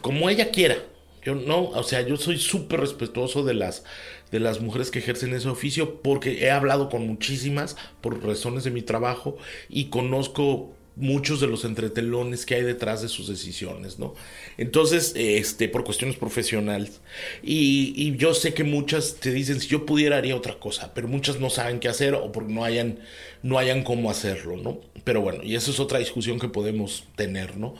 como 0.01 0.29
ella 0.29 0.51
quiera? 0.51 0.75
Yo 1.23 1.35
no, 1.35 1.69
o 1.69 1.83
sea, 1.83 2.01
yo 2.01 2.17
soy 2.17 2.37
súper 2.37 2.79
respetuoso 2.79 3.43
de 3.43 3.53
las 3.53 3.83
de 4.31 4.39
las 4.39 4.61
mujeres 4.61 4.91
que 4.91 4.99
ejercen 4.99 5.33
ese 5.33 5.49
oficio 5.49 6.01
porque 6.01 6.43
he 6.45 6.51
hablado 6.51 6.89
con 6.89 7.07
muchísimas 7.07 7.75
por 8.01 8.23
razones 8.23 8.63
de 8.63 8.71
mi 8.71 8.81
trabajo 8.81 9.37
y 9.69 9.85
conozco 9.85 10.73
muchos 10.99 11.39
de 11.39 11.47
los 11.47 11.63
entretelones 11.63 12.45
que 12.45 12.55
hay 12.55 12.63
detrás 12.63 13.01
de 13.01 13.07
sus 13.07 13.27
decisiones, 13.27 13.99
¿no? 13.99 14.13
Entonces, 14.57 15.13
este, 15.15 15.69
por 15.69 15.85
cuestiones 15.85 16.17
profesionales. 16.17 16.99
Y, 17.41 18.15
yo 18.17 18.33
sé 18.33 18.53
que 18.53 18.65
muchas 18.65 19.15
te 19.15 19.31
dicen, 19.31 19.61
si 19.61 19.67
yo 19.67 19.85
pudiera 19.85 20.17
haría 20.17 20.35
otra 20.35 20.59
cosa, 20.59 20.93
pero 20.93 21.07
muchas 21.07 21.39
no 21.39 21.49
saben 21.49 21.79
qué 21.79 21.87
hacer 21.87 22.15
o 22.15 22.31
porque 22.33 22.51
no 22.51 22.65
hayan, 22.65 22.99
no 23.43 23.57
hayan 23.57 23.83
cómo 23.83 24.11
hacerlo, 24.11 24.57
¿no? 24.57 24.81
Pero 25.05 25.21
bueno, 25.21 25.41
y 25.41 25.55
eso 25.55 25.71
es 25.71 25.79
otra 25.79 25.99
discusión 25.99 26.37
que 26.37 26.49
podemos 26.49 27.05
tener, 27.15 27.55
¿no? 27.57 27.75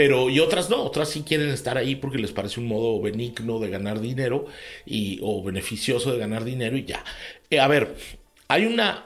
Pero, 0.00 0.30
y 0.30 0.40
otras 0.40 0.70
no, 0.70 0.82
otras 0.82 1.10
sí 1.10 1.24
quieren 1.24 1.50
estar 1.50 1.76
ahí 1.76 1.94
porque 1.94 2.16
les 2.16 2.32
parece 2.32 2.58
un 2.58 2.66
modo 2.66 2.98
benigno 3.02 3.58
de 3.58 3.68
ganar 3.68 4.00
dinero 4.00 4.46
y, 4.86 5.18
o 5.20 5.42
beneficioso 5.42 6.10
de 6.10 6.18
ganar 6.18 6.44
dinero 6.44 6.78
y 6.78 6.86
ya. 6.86 7.04
Eh, 7.50 7.60
a 7.60 7.68
ver, 7.68 7.96
hay 8.48 8.64
una 8.64 9.04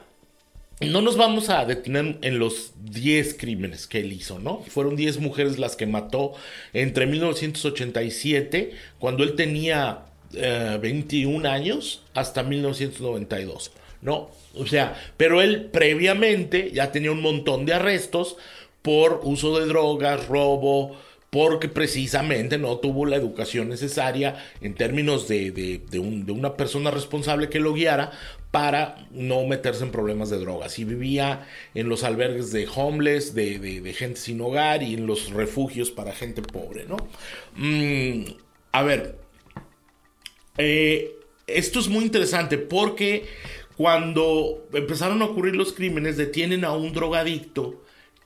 no 0.79 1.01
nos 1.01 1.17
vamos 1.17 1.49
a 1.49 1.65
detener 1.65 2.17
en 2.21 2.39
los 2.39 2.75
10 2.81 3.33
crímenes 3.33 3.87
que 3.87 3.99
él 3.99 4.13
hizo, 4.13 4.39
¿no? 4.39 4.63
Fueron 4.69 4.95
10 4.95 5.19
mujeres 5.19 5.59
las 5.59 5.75
que 5.75 5.85
mató 5.85 6.31
entre 6.71 7.07
1987, 7.07 8.71
cuando 8.97 9.25
él 9.25 9.35
tenía 9.35 10.05
21 10.31 11.45
eh, 11.45 11.51
años, 11.51 12.03
hasta 12.13 12.41
1992, 12.41 13.73
¿no? 14.01 14.31
O 14.53 14.65
sea, 14.65 14.95
pero 15.17 15.41
él 15.41 15.65
previamente 15.73 16.71
ya 16.71 16.93
tenía 16.93 17.11
un 17.11 17.21
montón 17.21 17.65
de 17.65 17.73
arrestos 17.73 18.37
por 18.85 19.21
uso 19.23 19.59
de 19.59 19.65
drogas, 19.65 20.27
robo, 20.27 20.95
porque 21.31 21.67
precisamente 21.67 22.59
no 22.59 22.77
tuvo 22.77 23.07
la 23.07 23.15
educación 23.15 23.67
necesaria 23.67 24.45
en 24.61 24.75
términos 24.75 25.27
de, 25.27 25.49
de, 25.51 25.99
una 25.99 26.55
persona 26.55 26.91
responsable 26.91 27.49
que 27.49 27.59
lo 27.59 27.73
guiara 27.73 28.11
para 28.51 29.07
no 29.09 29.43
meterse 29.47 29.83
en 29.83 29.91
problemas 29.91 30.29
de 30.29 30.37
drogas. 30.37 30.77
Y 30.77 30.85
vivía 30.85 31.47
en 31.73 31.89
los 31.89 32.03
albergues 32.03 32.51
de 32.51 32.67
homeless, 32.73 33.33
de, 33.33 33.93
gente 33.97 34.19
sin 34.19 34.39
hogar 34.39 34.83
y 34.83 34.93
en 34.93 35.07
los 35.07 35.31
refugios 35.31 35.89
para 35.89 36.13
gente 36.13 36.43
pobre, 36.43 36.85
¿no? 36.85 36.97
Mm, 37.55 38.25
a 38.71 38.83
ver, 38.83 39.17
eh, 40.59 41.15
esto 41.47 41.79
es 41.79 41.87
muy 41.87 42.05
interesante 42.05 42.59
porque 42.59 43.25
cuando 43.77 44.67
empezaron 44.73 45.23
a 45.23 45.25
ocurrir 45.25 45.55
los 45.55 45.73
crímenes, 45.73 46.17
detienen 46.17 46.63
a 46.63 46.73
un 46.73 46.93
drogadicto 46.93 47.81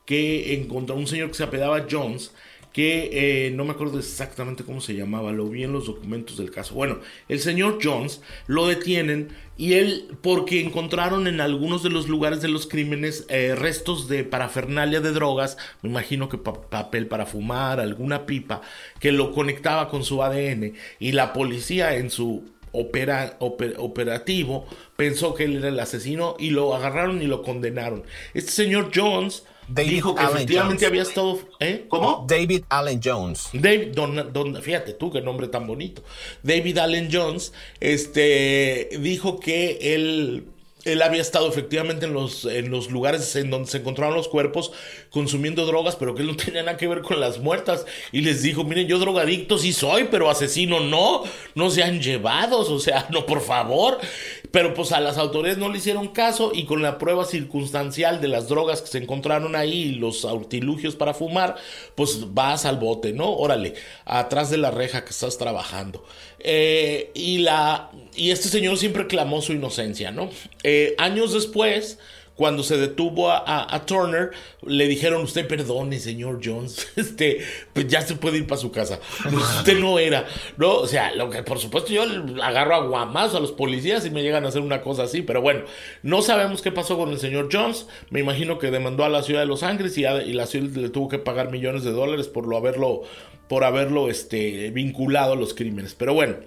que 0.10 0.56
encontró 0.56 0.95
un 0.95 1.06
señor 1.06 1.28
que 1.28 1.36
se 1.36 1.43
apedaba 1.43 1.86
Jones 1.88 2.34
que 2.74 3.10
eh, 3.13 3.52
no 3.52 3.63
me 3.63 3.74
acuerdo 3.74 4.00
exactamente 4.00 4.63
cómo 4.63 4.82
se 4.82 4.95
llamaba, 4.95 5.32
lo 5.32 5.45
vi 5.48 5.63
en 5.65 5.72
los 5.72 5.86
documentos 5.86 6.38
del 6.38 6.50
caso. 6.50 6.74
Bueno, 6.74 6.98
el 7.28 7.39
señor 7.39 7.78
Jones 7.80 8.19
lo 8.48 8.65
detienen 8.65 9.30
y 9.56 9.74
él, 9.74 10.17
porque 10.24 10.62
encontraron 10.62 11.28
en 11.28 11.41
algunos 11.41 11.84
de 11.84 11.91
los 11.91 12.08
lugares 12.08 12.41
de 12.41 12.48
los 12.48 12.65
crímenes 12.65 13.28
eh, 13.30 13.54
restos 13.56 14.08
de 14.08 14.24
parafernalia 14.24 15.00
de 15.00 15.12
drogas, 15.12 15.58
me 15.84 15.89
imagino 15.91 16.28
que 16.28 16.39
papel 16.39 17.06
para 17.06 17.28
fumar, 17.28 17.80
alguna 17.80 18.26
pipa, 18.26 18.62
que 19.00 19.12
lo 19.12 19.32
conectaba 19.32 19.89
con 19.89 20.04
su 20.04 20.24
ADN 20.24 20.74
y 20.98 21.12
la 21.12 21.34
policía 21.34 21.98
en 21.98 22.10
su 22.10 22.50
opera, 22.72 23.38
operativo 23.39 24.65
pensó 24.95 25.36
que 25.36 25.43
él 25.43 25.58
era 25.58 25.67
el 25.67 25.80
asesino 25.80 26.36
y 26.39 26.50
lo 26.50 26.74
agarraron 26.74 27.22
y 27.22 27.28
lo 27.28 27.43
condenaron. 27.43 28.04
Este 28.34 28.52
señor 28.52 28.89
Jones 28.95 29.43
dijo 29.76 30.16
que 30.16 30.24
efectivamente 30.24 30.86
había 30.86 31.04
estado. 31.04 31.40
¿eh? 31.60 31.86
¿Cómo? 31.88 32.26
David 32.28 32.64
Allen 32.70 33.00
Jones. 33.04 33.50
David, 33.54 33.98
fíjate 34.62 34.94
tú 34.94 35.12
qué 35.12 35.22
nombre 35.22 35.48
tan 35.48 35.68
bonito. 35.68 36.04
David 36.44 36.78
Allen 36.78 37.10
Jones 37.12 37.54
este, 37.80 38.90
dijo 39.00 39.40
que 39.40 39.96
él 39.96 40.46
él 40.86 41.02
había 41.02 41.22
estado 41.22 41.50
efectivamente 41.50 42.06
en 42.06 42.14
los, 42.14 42.46
en 42.46 42.70
los 42.70 42.90
lugares 42.90 43.36
en 43.36 43.50
donde 43.50 43.70
se 43.70 43.78
encontraron 43.78 44.16
los 44.16 44.28
cuerpos 44.28 44.72
consumiendo 45.10 45.66
drogas, 45.66 45.96
pero 45.96 46.16
que 46.16 46.22
él 46.22 46.28
no 46.28 46.36
tenía 46.36 46.64
nada 46.64 46.78
que 46.78 46.88
ver 46.88 47.02
con 47.02 47.20
las 47.20 47.40
muertas. 47.40 47.86
Y 48.12 48.22
les 48.22 48.42
dijo, 48.42 48.64
miren, 48.64 48.88
yo 48.88 48.98
drogadicto 48.98 49.58
sí 49.58 49.74
soy, 49.74 50.06
pero 50.10 50.30
asesino 50.30 50.80
no, 50.80 51.24
no 51.56 51.70
sean 51.70 52.02
llevados, 52.02 52.70
o 52.70 52.80
sea, 52.80 53.08
no, 53.10 53.26
por 53.26 53.42
favor. 53.42 54.00
Pero 54.52 54.74
pues 54.74 54.92
a 54.92 55.00
las 55.00 55.18
autoridades 55.18 55.58
no 55.60 55.70
le 55.70 55.78
hicieron 55.78 56.08
caso 56.08 56.52
y 56.54 56.66
con 56.66 56.82
la 56.82 56.98
prueba 56.98 57.26
circunstancial 57.26 58.20
de 58.20 58.28
las 58.28 58.48
drogas 58.48 58.82
que 58.82 58.88
se 58.88 58.98
encontraron 58.98 59.56
ahí 59.56 59.73
y 59.73 59.92
los 59.92 60.26
artilugios 60.26 60.96
para 60.96 61.13
fumar, 61.13 61.56
pues 61.96 62.34
vas 62.34 62.65
al 62.65 62.78
bote, 62.78 63.13
¿no? 63.13 63.32
Órale, 63.32 63.76
atrás 64.06 64.50
de 64.50 64.58
la 64.58 64.71
reja 64.71 65.04
que 65.04 65.12
estás 65.12 65.38
trabajando. 65.38 66.04
Eh, 66.40 67.12
y, 67.13 67.40
la, 67.40 67.92
y 68.15 68.32
este 68.32 68.50
señor 68.50 68.78
siempre 68.78 69.08
clamó 69.08 69.42
su 69.42 69.54
inocencia, 69.54 70.12
¿no? 70.12 70.30
Eh, 70.63 70.96
años 70.98 71.34
después, 71.34 72.00
cuando 72.40 72.63
se 72.63 72.77
detuvo 72.77 73.29
a, 73.29 73.83
Turner, 73.85 74.31
le 74.65 74.87
dijeron, 74.87 75.23
usted 75.23 75.46
perdone, 75.46 76.00
señor 76.00 76.40
Jones, 76.42 76.87
este, 76.96 77.40
pues 77.73 77.90
ya 77.90 78.02
se 78.02 78.15
puede 78.15 78.37
ir 78.37 78.48
para 78.48 78.62
su 78.62 78.71
casa. 78.71 79.02
Usted 79.29 79.77
no 79.77 80.00
era, 80.00 80.25
¿no? 80.56 80.75
O 80.75 80.87
sea, 80.87 81.13
lo 81.13 81.29
que 81.29 81.44
por 81.44 81.60
supuesto 81.60 81.92
yo 81.92 82.04
agarro 82.42 82.75
a 82.75 82.87
guamazo 82.87 83.35
a 83.35 83.40
los 83.42 83.52
policías 83.52 84.06
y 84.06 84.10
me 84.10 84.23
llegan 84.23 84.46
a 84.46 84.48
hacer 84.48 84.62
una 84.62 84.81
cosa 84.81 85.04
así, 85.04 85.21
pero 85.21 85.42
bueno, 85.42 85.65
no 86.02 86.21
sabemos 86.21 86.62
qué 86.62 86.71
pasó 86.71 86.98
con 86.98 87.10
el 87.10 87.19
señor 87.19 87.50
Jones. 87.52 87.87
Me 88.10 88.21
imagino 88.21 88.58
que 88.58 88.71
demandó 88.71 89.04
a 89.04 89.10
la 89.10 89.21
ciudad 89.21 89.42
de 89.42 89.46
Los 89.46 89.63
Ángeles 89.63 89.98
y, 89.98 90.06
y 90.06 90.31
la 90.31 90.46
ciudad 90.46 90.69
le 90.77 90.87
tuvo 90.87 91.10
que 91.10 91.19
pagar 91.19 91.52
millones 91.52 91.83
de 91.83 91.92
dólares 91.92 92.29
por 92.29 92.48
lo 92.48 92.56
haberlo, 92.56 93.02
por 93.50 93.65
haberlo 93.65 94.10
este, 94.10 94.71
vinculado 94.71 95.33
a 95.33 95.35
los 95.35 95.54
crímenes. 95.54 95.94
Pero 95.94 96.13
bueno. 96.13 96.37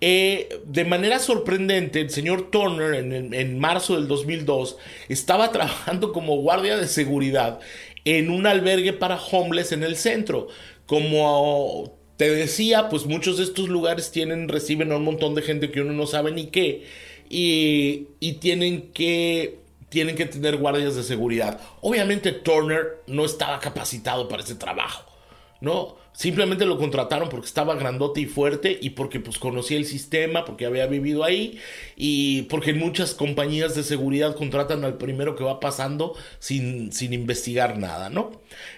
Eh, 0.00 0.60
de 0.64 0.84
manera 0.84 1.18
sorprendente, 1.18 2.00
el 2.00 2.10
señor 2.10 2.50
Turner 2.50 2.94
en, 2.94 3.58
marzo 3.58 3.96
del 3.96 4.08
2002 4.08 4.78
estaba 5.08 5.52
trabajando 5.52 6.12
como 6.12 6.36
guardia 6.36 6.76
de 6.76 6.88
seguridad 6.88 7.60
en 8.04 8.30
un 8.30 8.46
albergue 8.46 8.92
para 8.92 9.20
homeless 9.20 9.72
en 9.72 9.82
el 9.82 9.96
centro. 9.96 10.48
Como 10.86 11.98
te 12.16 12.30
decía, 12.30 12.88
pues 12.88 13.06
muchos 13.06 13.38
de 13.38 13.44
estos 13.44 13.68
lugares 13.68 14.10
tienen, 14.10 14.48
reciben 14.48 14.92
a 14.92 14.96
un 14.96 15.04
montón 15.04 15.34
de 15.34 15.42
gente 15.42 15.70
que 15.70 15.82
uno 15.82 15.92
no 15.92 16.06
sabe 16.06 16.32
ni 16.32 16.46
qué. 16.46 16.84
Y, 17.28 18.08
y 18.18 18.34
tienen 18.34 18.90
que 18.92 19.60
tienen 19.90 20.14
que 20.16 20.24
tener 20.24 20.56
guardias 20.56 20.94
de 20.96 21.02
seguridad. 21.02 21.60
Obviamente 21.82 22.32
Turner 22.32 23.02
no 23.06 23.24
estaba 23.24 23.58
capacitado 23.58 24.28
para 24.28 24.42
ese 24.42 24.54
trabajo, 24.54 25.04
¿no? 25.60 25.96
Simplemente 26.12 26.66
lo 26.66 26.76
contrataron 26.76 27.28
porque 27.28 27.46
estaba 27.46 27.76
grandote 27.76 28.20
y 28.20 28.26
fuerte 28.26 28.78
y 28.80 28.90
porque 28.90 29.20
pues 29.20 29.38
conocía 29.38 29.78
el 29.78 29.86
sistema, 29.86 30.44
porque 30.44 30.66
había 30.66 30.86
vivido 30.86 31.24
ahí 31.24 31.58
y 31.96 32.42
porque 32.42 32.74
muchas 32.74 33.14
compañías 33.14 33.74
de 33.74 33.84
seguridad 33.84 34.34
contratan 34.34 34.84
al 34.84 34.98
primero 34.98 35.36
que 35.36 35.44
va 35.44 35.60
pasando 35.60 36.14
sin, 36.38 36.92
sin 36.92 37.12
investigar 37.12 37.78
nada, 37.78 38.10
¿no? 38.10 38.32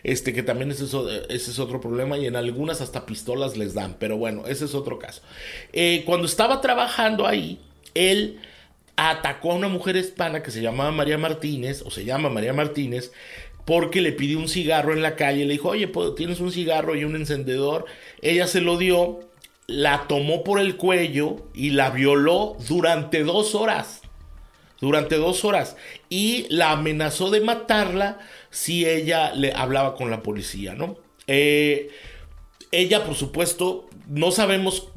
Este 0.04 0.32
que 0.32 0.42
también 0.42 0.70
ese 0.70 0.84
es, 0.84 0.94
ese 1.30 1.50
es 1.50 1.58
otro 1.58 1.80
problema 1.80 2.18
y 2.18 2.26
en 2.26 2.36
algunas 2.36 2.80
hasta 2.80 3.06
pistolas 3.06 3.56
les 3.56 3.74
dan, 3.74 3.96
pero 3.98 4.18
bueno, 4.18 4.46
ese 4.46 4.66
es 4.66 4.74
otro 4.74 4.98
caso. 4.98 5.22
Eh, 5.72 6.02
cuando 6.04 6.26
estaba 6.26 6.60
trabajando 6.60 7.26
ahí, 7.26 7.58
él 7.94 8.40
atacó 8.96 9.52
a 9.52 9.54
una 9.56 9.68
mujer 9.68 9.96
hispana 9.96 10.42
que 10.42 10.50
se 10.50 10.60
llamaba 10.60 10.90
María 10.90 11.18
Martínez, 11.18 11.82
o 11.82 11.90
se 11.90 12.04
llama 12.04 12.28
María 12.28 12.52
Martínez, 12.52 13.12
porque 13.64 14.00
le 14.00 14.12
pidió 14.12 14.38
un 14.38 14.48
cigarro 14.48 14.92
en 14.92 15.02
la 15.02 15.16
calle, 15.16 15.44
le 15.44 15.52
dijo, 15.52 15.70
oye, 15.70 15.90
¿tienes 16.16 16.40
un 16.40 16.52
cigarro 16.52 16.96
y 16.96 17.04
un 17.04 17.16
encendedor? 17.16 17.86
Ella 18.20 18.46
se 18.46 18.60
lo 18.60 18.76
dio, 18.76 19.20
la 19.66 20.06
tomó 20.08 20.42
por 20.42 20.60
el 20.60 20.76
cuello 20.76 21.46
y 21.54 21.70
la 21.70 21.90
violó 21.90 22.56
durante 22.68 23.22
dos 23.22 23.54
horas. 23.54 24.02
Durante 24.80 25.16
dos 25.16 25.44
horas. 25.44 25.76
Y 26.08 26.46
la 26.48 26.72
amenazó 26.72 27.30
de 27.30 27.40
matarla 27.40 28.18
si 28.50 28.84
ella 28.84 29.32
le 29.32 29.52
hablaba 29.52 29.94
con 29.94 30.10
la 30.10 30.22
policía, 30.22 30.74
¿no? 30.74 30.98
Eh, 31.28 31.90
ella, 32.72 33.04
por 33.04 33.14
supuesto, 33.14 33.88
no 34.08 34.32
sabemos 34.32 34.88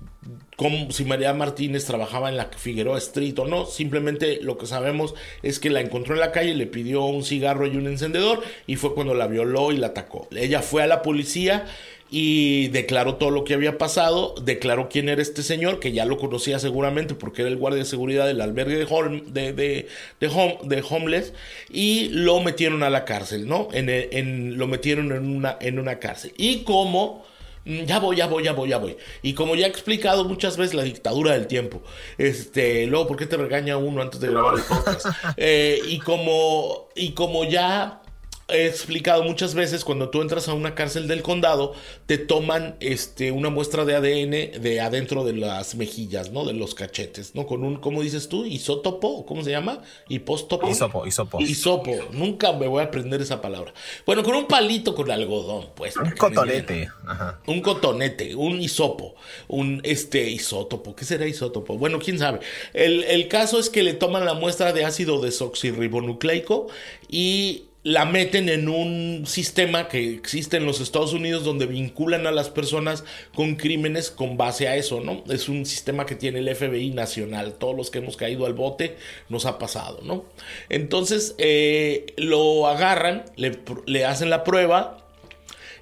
si 0.89 1.05
María 1.05 1.33
Martínez 1.33 1.85
trabajaba 1.85 2.29
en 2.29 2.37
la 2.37 2.45
Figueroa 2.45 2.97
Street 2.97 3.37
o 3.39 3.45
no, 3.45 3.65
simplemente 3.65 4.39
lo 4.41 4.57
que 4.57 4.65
sabemos 4.65 5.13
es 5.43 5.59
que 5.59 5.69
la 5.69 5.81
encontró 5.81 6.13
en 6.13 6.21
la 6.21 6.31
calle, 6.31 6.55
le 6.55 6.65
pidió 6.65 7.03
un 7.03 7.23
cigarro 7.23 7.67
y 7.67 7.75
un 7.75 7.87
encendedor 7.87 8.41
y 8.65 8.77
fue 8.77 8.93
cuando 8.93 9.13
la 9.13 9.27
violó 9.27 9.71
y 9.71 9.77
la 9.77 9.87
atacó. 9.87 10.27
Ella 10.31 10.61
fue 10.61 10.83
a 10.83 10.87
la 10.87 11.01
policía 11.01 11.65
y 12.09 12.67
declaró 12.69 13.15
todo 13.15 13.31
lo 13.31 13.43
que 13.43 13.55
había 13.55 13.77
pasado, 13.77 14.35
declaró 14.41 14.89
quién 14.89 15.09
era 15.09 15.21
este 15.21 15.43
señor, 15.43 15.79
que 15.79 15.91
ya 15.91 16.05
lo 16.05 16.17
conocía 16.17 16.59
seguramente 16.59 17.15
porque 17.15 17.41
era 17.41 17.49
el 17.49 17.57
guardia 17.57 17.79
de 17.79 17.85
seguridad 17.85 18.27
del 18.27 18.41
albergue 18.41 18.77
de, 18.77 20.83
homeless, 20.89 21.33
y 21.69 22.09
lo 22.09 22.41
metieron 22.41 22.83
a 22.83 22.89
la 22.89 23.05
cárcel, 23.05 23.47
¿no? 23.47 23.69
En, 23.73 24.57
lo 24.57 24.67
metieron 24.67 25.11
en 25.11 25.35
una, 25.35 25.57
en 25.59 25.79
una 25.79 25.99
cárcel. 25.99 26.33
Y 26.37 26.63
como 26.63 27.25
ya 27.65 27.99
voy, 27.99 28.15
ya 28.15 28.27
voy, 28.27 28.43
ya 28.43 28.53
voy, 28.53 28.69
ya 28.69 28.77
voy. 28.77 28.97
Y 29.21 29.33
como 29.33 29.55
ya 29.55 29.65
he 29.65 29.69
explicado 29.69 30.23
muchas 30.25 30.57
veces 30.57 30.75
la 30.75 30.83
dictadura 30.83 31.33
del 31.33 31.47
tiempo, 31.47 31.81
este, 32.17 32.85
luego, 32.87 33.07
¿por 33.07 33.17
qué 33.17 33.25
te 33.25 33.37
regaña 33.37 33.77
uno 33.77 34.01
antes 34.01 34.19
de 34.19 34.29
grabar 34.29 34.55
el 34.55 34.63
podcast? 34.63 35.05
Eh, 35.37 35.79
y 35.87 35.99
como, 35.99 36.87
y 36.95 37.11
como 37.11 37.43
ya 37.45 38.01
he 38.47 38.67
explicado 38.67 39.23
muchas 39.23 39.55
veces, 39.55 39.83
cuando 39.83 40.09
tú 40.09 40.21
entras 40.21 40.47
a 40.47 40.53
una 40.53 40.75
cárcel 40.75 41.07
del 41.07 41.23
condado, 41.23 41.73
te 42.05 42.19
toman 42.19 42.75
este, 42.79 43.31
una 43.31 43.49
muestra 43.49 43.85
de 43.85 43.95
ADN 43.95 44.61
de 44.61 44.81
adentro 44.81 45.23
de 45.23 45.33
las 45.33 45.75
mejillas, 45.75 46.31
¿no? 46.31 46.45
De 46.45 46.53
los 46.53 46.75
cachetes, 46.75 47.33
¿no? 47.33 47.47
Con 47.47 47.63
un, 47.63 47.77
¿cómo 47.77 48.03
dices 48.03 48.29
tú? 48.29 48.45
Isótopo, 48.45 49.25
¿cómo 49.25 49.43
se 49.43 49.49
llama? 49.49 49.81
Hipóstopo. 50.09 50.69
Isopo, 50.69 51.07
isopo. 51.07 51.41
Isopo. 51.41 51.91
Nunca 52.11 52.53
me 52.53 52.67
voy 52.67 52.81
a 52.81 52.85
aprender 52.85 53.19
esa 53.21 53.41
palabra. 53.41 53.73
Bueno, 54.05 54.21
con 54.21 54.35
un 54.35 54.45
palito 54.45 54.93
con 54.93 55.09
algodón, 55.09 55.69
pues. 55.73 55.97
Un 55.97 56.11
cotonete. 56.11 56.87
Ajá. 57.07 57.39
Un 57.47 57.61
cotonete, 57.61 58.35
un 58.35 58.61
isopo, 58.61 59.15
un 59.47 59.81
este 59.83 60.29
isótopo. 60.29 60.95
¿Qué 60.95 61.03
será 61.03 61.25
isótopo? 61.25 61.77
Bueno, 61.79 61.97
quién 61.97 62.19
sabe. 62.19 62.41
El, 62.73 63.03
el 63.05 63.27
caso 63.27 63.59
es 63.59 63.71
que 63.71 63.81
le 63.81 63.93
toman 63.93 64.23
la 64.23 64.35
muestra 64.35 64.71
de 64.71 64.85
ácido 64.85 65.19
desoxirribonucleico 65.19 66.67
y 67.09 67.63
la 67.85 68.05
meten 68.05 68.49
en 68.49 68.67
un 68.67 69.27
sistema 69.27 69.87
que 69.87 70.15
existe 70.15 70.57
en 70.57 70.65
los 70.65 70.81
Estados 70.81 71.13
Unidos 71.13 71.43
donde 71.43 71.67
vinculan 71.67 72.25
a 72.25 72.31
las 72.31 72.49
personas 72.49 73.03
con 73.35 73.57
crímenes 73.57 74.09
con 74.09 74.37
base 74.37 74.67
a 74.67 74.75
eso, 74.75 75.01
¿no? 75.01 75.23
Es 75.29 75.49
un 75.49 75.67
sistema 75.67 76.07
que 76.07 76.15
tiene 76.15 76.39
el 76.39 76.55
FBI 76.55 76.89
nacional. 76.89 77.53
Todos 77.53 77.77
los 77.77 77.91
que 77.91 77.99
hemos 77.99 78.17
caído 78.17 78.47
al 78.47 78.55
bote 78.55 78.97
nos 79.29 79.45
ha 79.45 79.59
pasado, 79.59 79.99
¿no? 80.01 80.25
Entonces 80.67 81.35
eh, 81.37 82.07
lo 82.17 82.65
agarran, 82.65 83.25
le, 83.35 83.59
le 83.85 84.03
hacen 84.03 84.31
la 84.31 84.43
prueba 84.43 85.05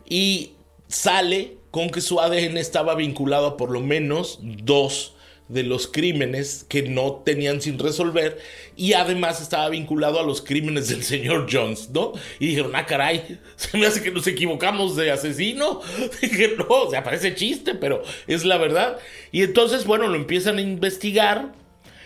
y 0.09 0.55
sale 0.89 1.55
con 1.71 1.89
que 1.89 2.01
su 2.01 2.19
ADN 2.19 2.57
estaba 2.57 2.95
vinculado 2.95 3.47
a 3.47 3.55
por 3.55 3.71
lo 3.71 3.79
menos 3.79 4.39
dos 4.41 5.15
de 5.47 5.63
los 5.63 5.87
crímenes 5.87 6.65
que 6.67 6.83
no 6.83 7.21
tenían 7.25 7.61
sin 7.61 7.77
resolver 7.77 8.39
y 8.75 8.93
además 8.93 9.41
estaba 9.41 9.69
vinculado 9.69 10.19
a 10.19 10.23
los 10.23 10.41
crímenes 10.41 10.89
del 10.89 11.03
señor 11.03 11.47
Jones, 11.51 11.89
¿no? 11.93 12.13
Y 12.39 12.47
dijeron, 12.47 12.71
ah, 12.75 12.85
caray, 12.85 13.39
se 13.55 13.77
me 13.77 13.85
hace 13.85 14.01
que 14.01 14.11
nos 14.11 14.27
equivocamos 14.27 14.95
de 14.95 15.11
asesino. 15.11 15.81
Dije, 16.21 16.55
no, 16.57 16.65
o 16.67 16.89
sea, 16.89 17.03
parece 17.03 17.35
chiste, 17.35 17.75
pero 17.75 18.03
es 18.27 18.45
la 18.45 18.57
verdad. 18.57 18.97
Y 19.31 19.43
entonces, 19.43 19.85
bueno, 19.85 20.07
lo 20.07 20.15
empiezan 20.15 20.57
a 20.57 20.61
investigar 20.61 21.53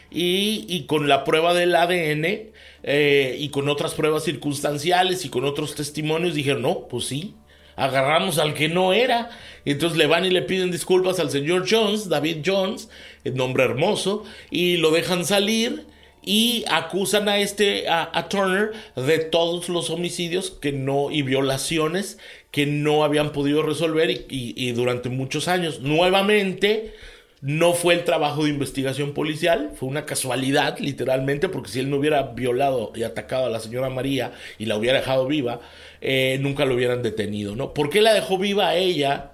y, 0.09 0.85
con 0.87 1.07
la 1.07 1.23
prueba 1.23 1.53
del 1.53 1.75
ADN 1.75 2.51
eh, 2.83 3.35
y 3.37 3.49
con 3.49 3.67
otras 3.69 3.93
pruebas 3.93 4.23
circunstanciales 4.23 5.25
y 5.25 5.29
con 5.29 5.43
otros 5.43 5.75
testimonios, 5.75 6.33
dijeron, 6.33 6.61
no, 6.61 6.87
pues 6.87 7.05
sí, 7.05 7.35
agarramos 7.75 8.39
al 8.39 8.53
que 8.53 8.67
no 8.67 8.93
era. 8.93 9.29
Entonces 9.65 9.97
le 9.97 10.07
van 10.07 10.25
y 10.25 10.29
le 10.29 10.41
piden 10.41 10.71
disculpas 10.71 11.19
al 11.19 11.29
señor 11.29 11.65
Jones, 11.69 12.09
David 12.09 12.37
Jones, 12.45 12.89
nombre 13.35 13.63
hermoso, 13.63 14.23
y 14.51 14.77
lo 14.77 14.91
dejan 14.91 15.25
salir 15.25 15.85
y 16.27 16.65
acusan 16.69 17.29
a 17.29 17.37
este 17.39 17.87
a, 17.87 18.27
Turner 18.27 18.73
de 18.97 19.19
todos 19.19 19.69
los 19.69 19.89
homicidios 19.89 20.51
que 20.51 20.73
no 20.73 21.09
y 21.09 21.21
violaciones 21.21 22.17
que 22.51 22.65
no 22.65 23.05
habían 23.05 23.31
podido 23.31 23.63
resolver 23.63 24.25
y, 24.29 24.71
durante 24.73 25.07
muchos 25.07 25.47
años. 25.47 25.79
Nuevamente 25.79 26.93
no 27.39 27.73
fue 27.73 27.93
el 27.93 28.03
trabajo 28.03 28.43
de 28.43 28.49
investigación 28.49 29.13
policial, 29.13 29.71
fue 29.75 29.87
una 29.87 30.05
casualidad, 30.05 30.77
literalmente, 30.79 31.47
porque 31.47 31.69
si 31.69 31.79
él 31.79 31.89
no 31.89 31.95
hubiera 31.95 32.23
violado 32.23 32.91
y 32.93 33.03
atacado 33.03 33.45
a 33.45 33.49
la 33.49 33.61
señora 33.61 33.89
María 33.89 34.33
y 34.57 34.65
la 34.65 34.75
hubiera 34.75 34.97
dejado 34.99 35.27
viva, 35.27 35.61
eh, 36.01 36.39
nunca 36.41 36.65
lo 36.65 36.75
hubieran 36.75 37.03
detenido, 37.03 37.55
¿no? 37.55 37.73
¿Por 37.73 37.89
qué 37.89 38.01
la 38.01 38.13
dejó 38.13 38.37
viva 38.37 38.67
a 38.67 38.75
ella 38.75 39.31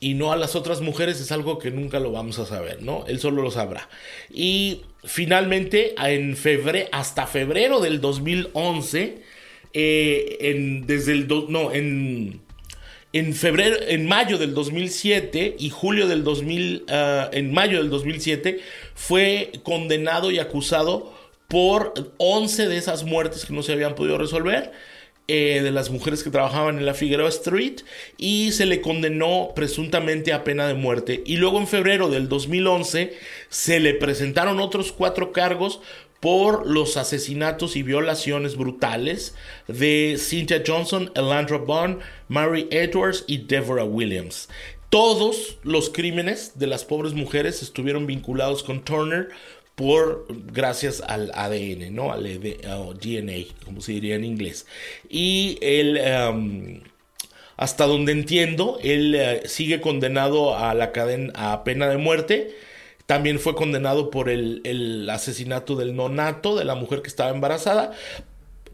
y 0.00 0.14
no 0.14 0.32
a 0.32 0.36
las 0.36 0.56
otras 0.56 0.80
mujeres? 0.80 1.20
Es 1.20 1.32
algo 1.32 1.58
que 1.58 1.70
nunca 1.70 2.00
lo 2.00 2.12
vamos 2.12 2.38
a 2.38 2.46
saber, 2.46 2.82
¿no? 2.82 3.04
Él 3.06 3.20
solo 3.20 3.42
lo 3.42 3.50
sabrá. 3.50 3.88
Y 4.32 4.82
finalmente, 5.04 5.94
en 5.98 6.36
febrero, 6.36 6.88
hasta 6.92 7.26
febrero 7.26 7.80
del 7.80 8.00
2011, 8.00 9.22
eh, 9.72 10.36
en, 10.40 10.86
desde 10.86 11.12
el... 11.12 11.28
no, 11.48 11.72
en 11.72 12.44
en 13.14 13.32
febrero, 13.32 13.76
en 13.86 14.08
mayo 14.08 14.38
del 14.38 14.54
2007 14.54 15.54
y 15.56 15.70
julio 15.70 16.08
del 16.08 16.24
2000, 16.24 16.86
ah, 16.88 17.30
en 17.32 17.54
mayo 17.54 17.78
del 17.78 17.88
2007 17.88 18.58
fue 18.96 19.52
condenado 19.62 20.32
y 20.32 20.40
acusado 20.40 21.14
por 21.46 21.94
11 22.16 22.66
de 22.66 22.76
esas 22.76 23.04
muertes 23.04 23.44
que 23.44 23.52
no 23.52 23.62
se 23.62 23.72
habían 23.72 23.94
podido 23.94 24.18
resolver. 24.18 24.72
Eh, 25.26 25.62
de 25.62 25.70
las 25.70 25.88
mujeres 25.88 26.22
que 26.22 26.28
trabajaban 26.28 26.76
en 26.76 26.84
la 26.84 26.92
Figueroa 26.92 27.30
Street 27.30 27.76
y 28.18 28.52
se 28.52 28.66
le 28.66 28.82
condenó 28.82 29.52
presuntamente 29.56 30.34
a 30.34 30.44
pena 30.44 30.66
de 30.66 30.74
muerte. 30.74 31.22
Y 31.24 31.38
luego 31.38 31.58
en 31.58 31.66
febrero 31.66 32.10
del 32.10 32.28
2011 32.28 33.16
se 33.48 33.80
le 33.80 33.94
presentaron 33.94 34.60
otros 34.60 34.92
cuatro 34.92 35.32
cargos 35.32 35.80
por 36.20 36.66
los 36.66 36.98
asesinatos 36.98 37.74
y 37.76 37.82
violaciones 37.82 38.56
brutales 38.56 39.34
de 39.66 40.16
Cynthia 40.18 40.62
Johnson, 40.66 41.10
Elandra 41.14 41.56
Bond, 41.56 42.00
Mary 42.28 42.68
Edwards 42.70 43.24
y 43.26 43.38
Deborah 43.38 43.84
Williams. 43.84 44.50
Todos 44.90 45.58
los 45.62 45.90
crímenes 45.90 46.58
de 46.58 46.66
las 46.66 46.84
pobres 46.84 47.14
mujeres 47.14 47.62
estuvieron 47.62 48.06
vinculados 48.06 48.62
con 48.62 48.84
Turner 48.84 49.30
por 49.74 50.26
gracias 50.52 51.02
al 51.06 51.32
ADN, 51.34 51.94
¿no? 51.94 52.12
Al 52.12 52.22
DNA, 52.22 53.46
como 53.64 53.80
se 53.80 53.92
diría 53.92 54.14
en 54.16 54.24
inglés. 54.24 54.66
Y 55.08 55.58
él, 55.60 55.96
em, 55.96 56.82
hasta 57.56 57.86
donde 57.86 58.12
entiendo, 58.12 58.78
él 58.82 59.14
eh, 59.14 59.42
sigue 59.46 59.80
condenado 59.80 60.56
a 60.56 60.74
la 60.74 60.92
cadena, 60.92 61.32
a 61.34 61.64
pena 61.64 61.88
de 61.88 61.96
muerte. 61.96 62.54
También 63.06 63.38
fue 63.38 63.54
condenado 63.54 64.10
por 64.10 64.28
el, 64.30 64.60
el 64.64 65.10
asesinato 65.10 65.76
del 65.76 65.94
nonato 65.96 66.56
de 66.56 66.64
la 66.64 66.74
mujer 66.74 67.02
que 67.02 67.08
estaba 67.08 67.30
embarazada, 67.30 67.92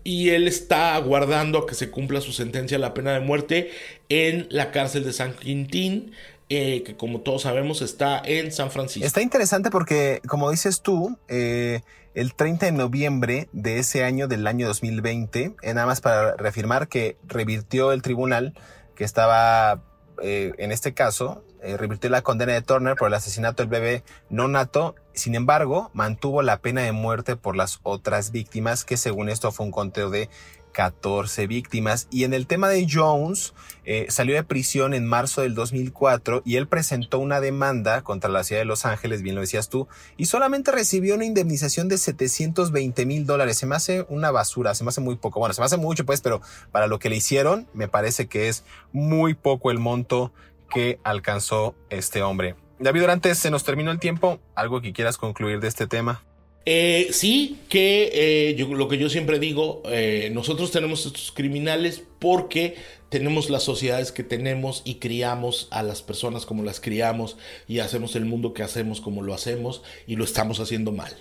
y 0.04 0.30
él 0.30 0.48
está 0.48 0.94
aguardando 0.94 1.58
a 1.58 1.66
que 1.66 1.74
se 1.74 1.90
cumpla 1.90 2.20
su 2.20 2.32
sentencia 2.32 2.76
a 2.76 2.80
la 2.80 2.94
pena 2.94 3.12
de 3.12 3.20
muerte 3.20 3.70
en 4.08 4.46
la 4.50 4.70
cárcel 4.70 5.04
de 5.04 5.12
San 5.12 5.34
Quintín, 5.34 6.12
eh, 6.52 6.82
que 6.82 6.96
como 6.96 7.20
todos 7.20 7.42
sabemos 7.42 7.80
está 7.80 8.20
en 8.24 8.50
San 8.50 8.72
Francisco. 8.72 9.06
Está 9.06 9.22
interesante 9.22 9.70
porque, 9.70 10.20
como 10.26 10.50
dices 10.50 10.82
tú, 10.82 11.16
eh, 11.28 11.82
el 12.14 12.34
30 12.34 12.66
de 12.66 12.72
noviembre 12.72 13.48
de 13.52 13.78
ese 13.78 14.02
año, 14.02 14.26
del 14.26 14.44
año 14.48 14.66
2020, 14.66 15.54
eh, 15.62 15.74
nada 15.74 15.86
más 15.86 16.00
para 16.00 16.34
reafirmar 16.34 16.88
que 16.88 17.16
revirtió 17.22 17.92
el 17.92 18.02
tribunal 18.02 18.54
que 18.96 19.04
estaba, 19.04 19.84
en 20.22 20.72
este 20.72 20.92
caso, 20.92 21.44
revirtió 21.62 22.10
la 22.10 22.22
condena 22.22 22.52
de 22.52 22.62
Turner 22.62 22.96
por 22.96 23.06
el 23.06 23.14
asesinato 23.14 23.62
del 23.62 23.70
bebé 23.70 24.02
no 24.28 24.48
nato. 24.48 24.96
Sin 25.14 25.36
embargo, 25.36 25.90
mantuvo 25.94 26.42
la 26.42 26.60
pena 26.60 26.82
de 26.82 26.90
muerte 26.90 27.36
por 27.36 27.54
las 27.54 27.78
otras 27.84 28.32
víctimas, 28.32 28.84
que 28.84 28.96
según 28.96 29.28
esto 29.28 29.52
fue 29.52 29.66
un 29.66 29.72
conteo 29.72 30.10
de 30.10 30.28
14 30.72 31.46
víctimas. 31.46 32.08
Y 32.10 32.24
en 32.24 32.34
el 32.34 32.46
tema 32.46 32.68
de 32.68 32.86
Jones, 32.90 33.54
eh, 33.84 34.06
salió 34.08 34.34
de 34.34 34.44
prisión 34.44 34.94
en 34.94 35.06
marzo 35.06 35.42
del 35.42 35.54
2004 35.54 36.42
y 36.44 36.56
él 36.56 36.68
presentó 36.68 37.18
una 37.18 37.40
demanda 37.40 38.02
contra 38.02 38.30
la 38.30 38.44
ciudad 38.44 38.60
de 38.60 38.66
Los 38.66 38.86
Ángeles, 38.86 39.22
bien 39.22 39.34
lo 39.34 39.40
decías 39.40 39.68
tú, 39.68 39.88
y 40.16 40.26
solamente 40.26 40.72
recibió 40.72 41.14
una 41.14 41.24
indemnización 41.24 41.88
de 41.88 41.98
720 41.98 43.06
mil 43.06 43.26
dólares. 43.26 43.58
Se 43.58 43.66
me 43.66 43.76
hace 43.76 44.06
una 44.08 44.30
basura, 44.30 44.74
se 44.74 44.84
me 44.84 44.90
hace 44.90 45.00
muy 45.00 45.16
poco. 45.16 45.40
Bueno, 45.40 45.54
se 45.54 45.60
me 45.60 45.66
hace 45.66 45.76
mucho, 45.76 46.04
pues, 46.04 46.20
pero 46.20 46.40
para 46.72 46.86
lo 46.86 46.98
que 46.98 47.10
le 47.10 47.16
hicieron, 47.16 47.68
me 47.72 47.88
parece 47.88 48.28
que 48.28 48.48
es 48.48 48.64
muy 48.92 49.34
poco 49.34 49.70
el 49.70 49.78
monto 49.78 50.32
que 50.72 51.00
alcanzó 51.04 51.74
este 51.90 52.22
hombre. 52.22 52.56
David, 52.78 53.04
antes 53.04 53.38
se 53.38 53.50
nos 53.50 53.64
terminó 53.64 53.90
el 53.90 53.98
tiempo. 53.98 54.40
¿Algo 54.54 54.80
que 54.80 54.92
quieras 54.92 55.18
concluir 55.18 55.60
de 55.60 55.68
este 55.68 55.86
tema? 55.86 56.22
Eh, 56.66 57.08
sí, 57.12 57.60
que 57.68 58.10
eh, 58.50 58.66
lo 58.68 58.88
que 58.88 58.98
yo 58.98 59.08
siempre 59.08 59.38
digo, 59.38 59.82
eh, 59.86 60.30
nosotros 60.32 60.70
tenemos 60.70 61.06
estos 61.06 61.32
criminales 61.32 62.02
porque 62.18 62.76
tenemos 63.08 63.50
las 63.50 63.62
sociedades 63.62 64.12
que 64.12 64.22
tenemos 64.22 64.82
y 64.84 64.96
criamos 64.96 65.68
a 65.70 65.82
las 65.82 66.02
personas 66.02 66.46
como 66.46 66.62
las 66.62 66.80
criamos 66.80 67.38
y 67.66 67.80
hacemos 67.80 68.14
el 68.14 68.24
mundo 68.24 68.52
que 68.52 68.62
hacemos 68.62 69.00
como 69.00 69.22
lo 69.22 69.34
hacemos 69.34 69.82
y 70.06 70.16
lo 70.16 70.24
estamos 70.24 70.60
haciendo 70.60 70.92
mal. 70.92 71.12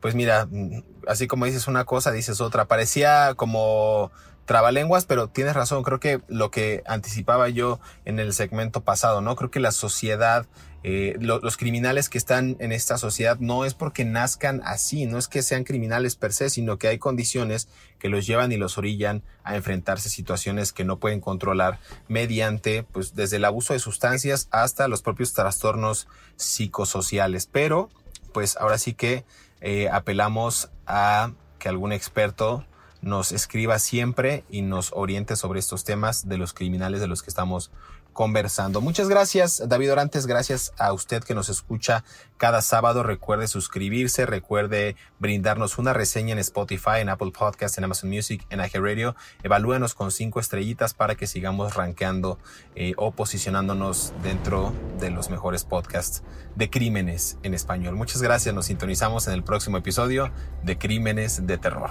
Pues 0.00 0.14
mira, 0.14 0.46
mm, 0.50 0.82
así 1.06 1.26
como 1.26 1.46
dices 1.46 1.68
una 1.68 1.84
cosa, 1.84 2.12
dices 2.12 2.40
otra. 2.40 2.66
Parecía 2.66 3.34
como 3.34 4.10
trabalenguas, 4.46 5.04
pero 5.04 5.28
tienes 5.28 5.54
razón. 5.54 5.82
Creo 5.84 6.00
que 6.00 6.20
lo 6.26 6.50
que 6.50 6.82
anticipaba 6.86 7.48
yo 7.48 7.80
en 8.04 8.18
el 8.18 8.32
segmento 8.32 8.82
pasado, 8.82 9.20
¿no? 9.20 9.36
Creo 9.36 9.50
que 9.50 9.60
la 9.60 9.72
sociedad 9.72 10.46
eh, 10.90 11.16
los 11.20 11.58
criminales 11.58 12.08
que 12.08 12.16
están 12.16 12.56
en 12.60 12.72
esta 12.72 12.96
sociedad 12.96 13.36
no 13.40 13.66
es 13.66 13.74
porque 13.74 14.06
nazcan 14.06 14.62
así, 14.64 15.04
no 15.04 15.18
es 15.18 15.28
que 15.28 15.42
sean 15.42 15.64
criminales 15.64 16.16
per 16.16 16.32
se, 16.32 16.48
sino 16.48 16.78
que 16.78 16.88
hay 16.88 16.96
condiciones 16.96 17.68
que 17.98 18.08
los 18.08 18.26
llevan 18.26 18.52
y 18.52 18.56
los 18.56 18.78
orillan 18.78 19.22
a 19.44 19.54
enfrentarse 19.54 20.08
a 20.08 20.10
situaciones 20.10 20.72
que 20.72 20.86
no 20.86 20.98
pueden 20.98 21.20
controlar 21.20 21.78
mediante, 22.08 22.84
pues, 22.84 23.14
desde 23.14 23.36
el 23.36 23.44
abuso 23.44 23.74
de 23.74 23.80
sustancias 23.80 24.48
hasta 24.50 24.88
los 24.88 25.02
propios 25.02 25.34
trastornos 25.34 26.08
psicosociales. 26.36 27.46
Pero, 27.52 27.90
pues, 28.32 28.56
ahora 28.56 28.78
sí 28.78 28.94
que 28.94 29.26
eh, 29.60 29.90
apelamos 29.92 30.70
a 30.86 31.32
que 31.58 31.68
algún 31.68 31.92
experto 31.92 32.64
nos 33.02 33.32
escriba 33.32 33.78
siempre 33.78 34.44
y 34.48 34.62
nos 34.62 34.92
oriente 34.94 35.36
sobre 35.36 35.60
estos 35.60 35.84
temas 35.84 36.28
de 36.28 36.38
los 36.38 36.54
criminales 36.54 37.02
de 37.02 37.08
los 37.08 37.22
que 37.22 37.28
estamos 37.28 37.70
conversando. 38.18 38.80
Muchas 38.80 39.08
gracias, 39.08 39.62
David 39.68 39.92
Orantes. 39.92 40.26
Gracias 40.26 40.72
a 40.76 40.92
usted 40.92 41.22
que 41.22 41.36
nos 41.36 41.48
escucha 41.48 42.02
cada 42.36 42.62
sábado. 42.62 43.04
Recuerde 43.04 43.46
suscribirse, 43.46 44.26
recuerde 44.26 44.96
brindarnos 45.20 45.78
una 45.78 45.92
reseña 45.92 46.32
en 46.32 46.40
Spotify, 46.40 46.98
en 46.98 47.10
Apple 47.10 47.30
Podcast, 47.30 47.78
en 47.78 47.84
Amazon 47.84 48.10
Music, 48.10 48.44
en 48.50 48.58
Radio. 48.58 49.14
Evalúenos 49.44 49.94
con 49.94 50.10
cinco 50.10 50.40
estrellitas 50.40 50.94
para 50.94 51.14
que 51.14 51.28
sigamos 51.28 51.76
rankeando 51.76 52.40
eh, 52.74 52.94
o 52.96 53.12
posicionándonos 53.12 54.12
dentro 54.24 54.72
de 54.98 55.10
los 55.10 55.30
mejores 55.30 55.62
podcasts 55.62 56.24
de 56.56 56.68
crímenes 56.70 57.36
en 57.44 57.54
español. 57.54 57.94
Muchas 57.94 58.20
gracias. 58.20 58.52
Nos 58.52 58.66
sintonizamos 58.66 59.28
en 59.28 59.34
el 59.34 59.44
próximo 59.44 59.76
episodio 59.76 60.32
de 60.64 60.76
Crímenes 60.76 61.46
de 61.46 61.56
Terror. 61.56 61.90